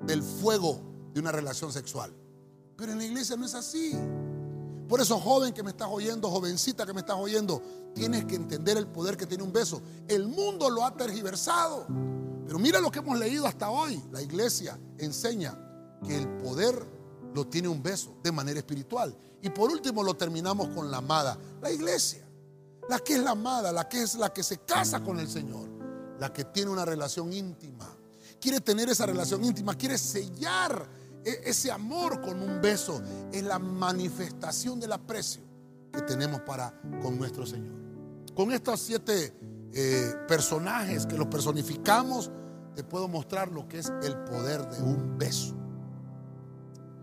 del 0.01 0.22
fuego 0.22 0.82
de 1.14 1.20
una 1.22 1.32
relación 1.32 1.72
sexual. 1.72 2.14
Pero 2.76 2.91
en 2.91 2.97
la 2.97 3.06
iglesia 3.06 3.36
no 3.38 3.45
es 3.45 3.56
así. 3.56 3.93
Por 4.88 5.01
eso, 5.01 5.20
joven 5.20 5.53
que 5.53 5.64
me 5.64 5.72
estás 5.72 5.88
oyendo, 5.89 6.30
jovencita 6.30 6.86
que 6.86 6.93
me 6.93 6.99
estás 6.99 7.16
oyendo, 7.18 7.62
tienes 7.95 8.26
que 8.26 8.36
entender 8.36 8.78
el 8.78 8.88
poder 8.88 9.18
que 9.18 9.26
tiene 9.26 9.43
un 9.43 9.51
beso. 9.51 9.82
El 10.08 10.28
mundo 10.28 10.70
lo 10.70 10.86
ha 10.86 10.95
tergiversado. 10.95 11.88
Pero 12.45 12.60
mira 12.60 12.80
lo 12.80 12.91
que 12.91 12.99
hemos 12.99 13.18
leído 13.18 13.47
hasta 13.47 13.70
hoy. 13.70 14.03
La 14.12 14.22
iglesia 14.22 14.78
enseña 14.99 15.58
que 16.06 16.16
el 16.16 16.28
poder 16.28 16.86
lo 17.34 17.47
tiene 17.47 17.68
un 17.68 17.82
beso 17.82 18.16
de 18.22 18.32
manera 18.32 18.60
espiritual. 18.60 19.16
Y 19.45 19.51
por 19.51 19.69
último 19.69 20.01
lo 20.01 20.15
terminamos 20.15 20.69
con 20.69 20.89
la 20.89 20.97
amada, 20.97 21.37
la 21.61 21.71
iglesia. 21.71 22.27
La 22.89 22.97
que 22.97 23.13
es 23.13 23.19
la 23.19 23.31
amada, 23.31 23.71
la 23.71 23.87
que 23.87 24.01
es 24.01 24.15
la 24.15 24.33
que 24.33 24.41
se 24.41 24.57
casa 24.57 25.03
con 25.03 25.19
el 25.19 25.29
Señor, 25.29 25.69
la 26.19 26.33
que 26.33 26.45
tiene 26.45 26.71
una 26.71 26.83
relación 26.83 27.31
íntima. 27.31 27.95
Quiere 28.41 28.59
tener 28.59 28.89
esa 28.89 29.05
relación 29.05 29.45
íntima, 29.45 29.75
quiere 29.75 29.99
sellar 29.99 30.89
e, 31.23 31.41
ese 31.45 31.71
amor 31.71 32.21
con 32.21 32.41
un 32.41 32.59
beso 32.59 33.03
es 33.31 33.43
la 33.43 33.59
manifestación 33.59 34.79
del 34.79 34.93
aprecio 34.93 35.43
que 35.93 36.01
tenemos 36.01 36.41
para 36.41 36.81
con 37.03 37.15
nuestro 37.15 37.45
Señor. 37.45 37.75
Con 38.33 38.51
estos 38.51 38.79
siete 38.79 39.31
eh, 39.73 40.11
personajes 40.27 41.05
que 41.05 41.19
los 41.19 41.27
personificamos, 41.27 42.31
te 42.75 42.83
puedo 42.83 43.07
mostrar 43.07 43.51
lo 43.51 43.67
que 43.67 43.77
es 43.77 43.93
el 44.01 44.17
poder 44.23 44.67
de 44.69 44.81
un 44.81 45.19
beso. 45.19 45.55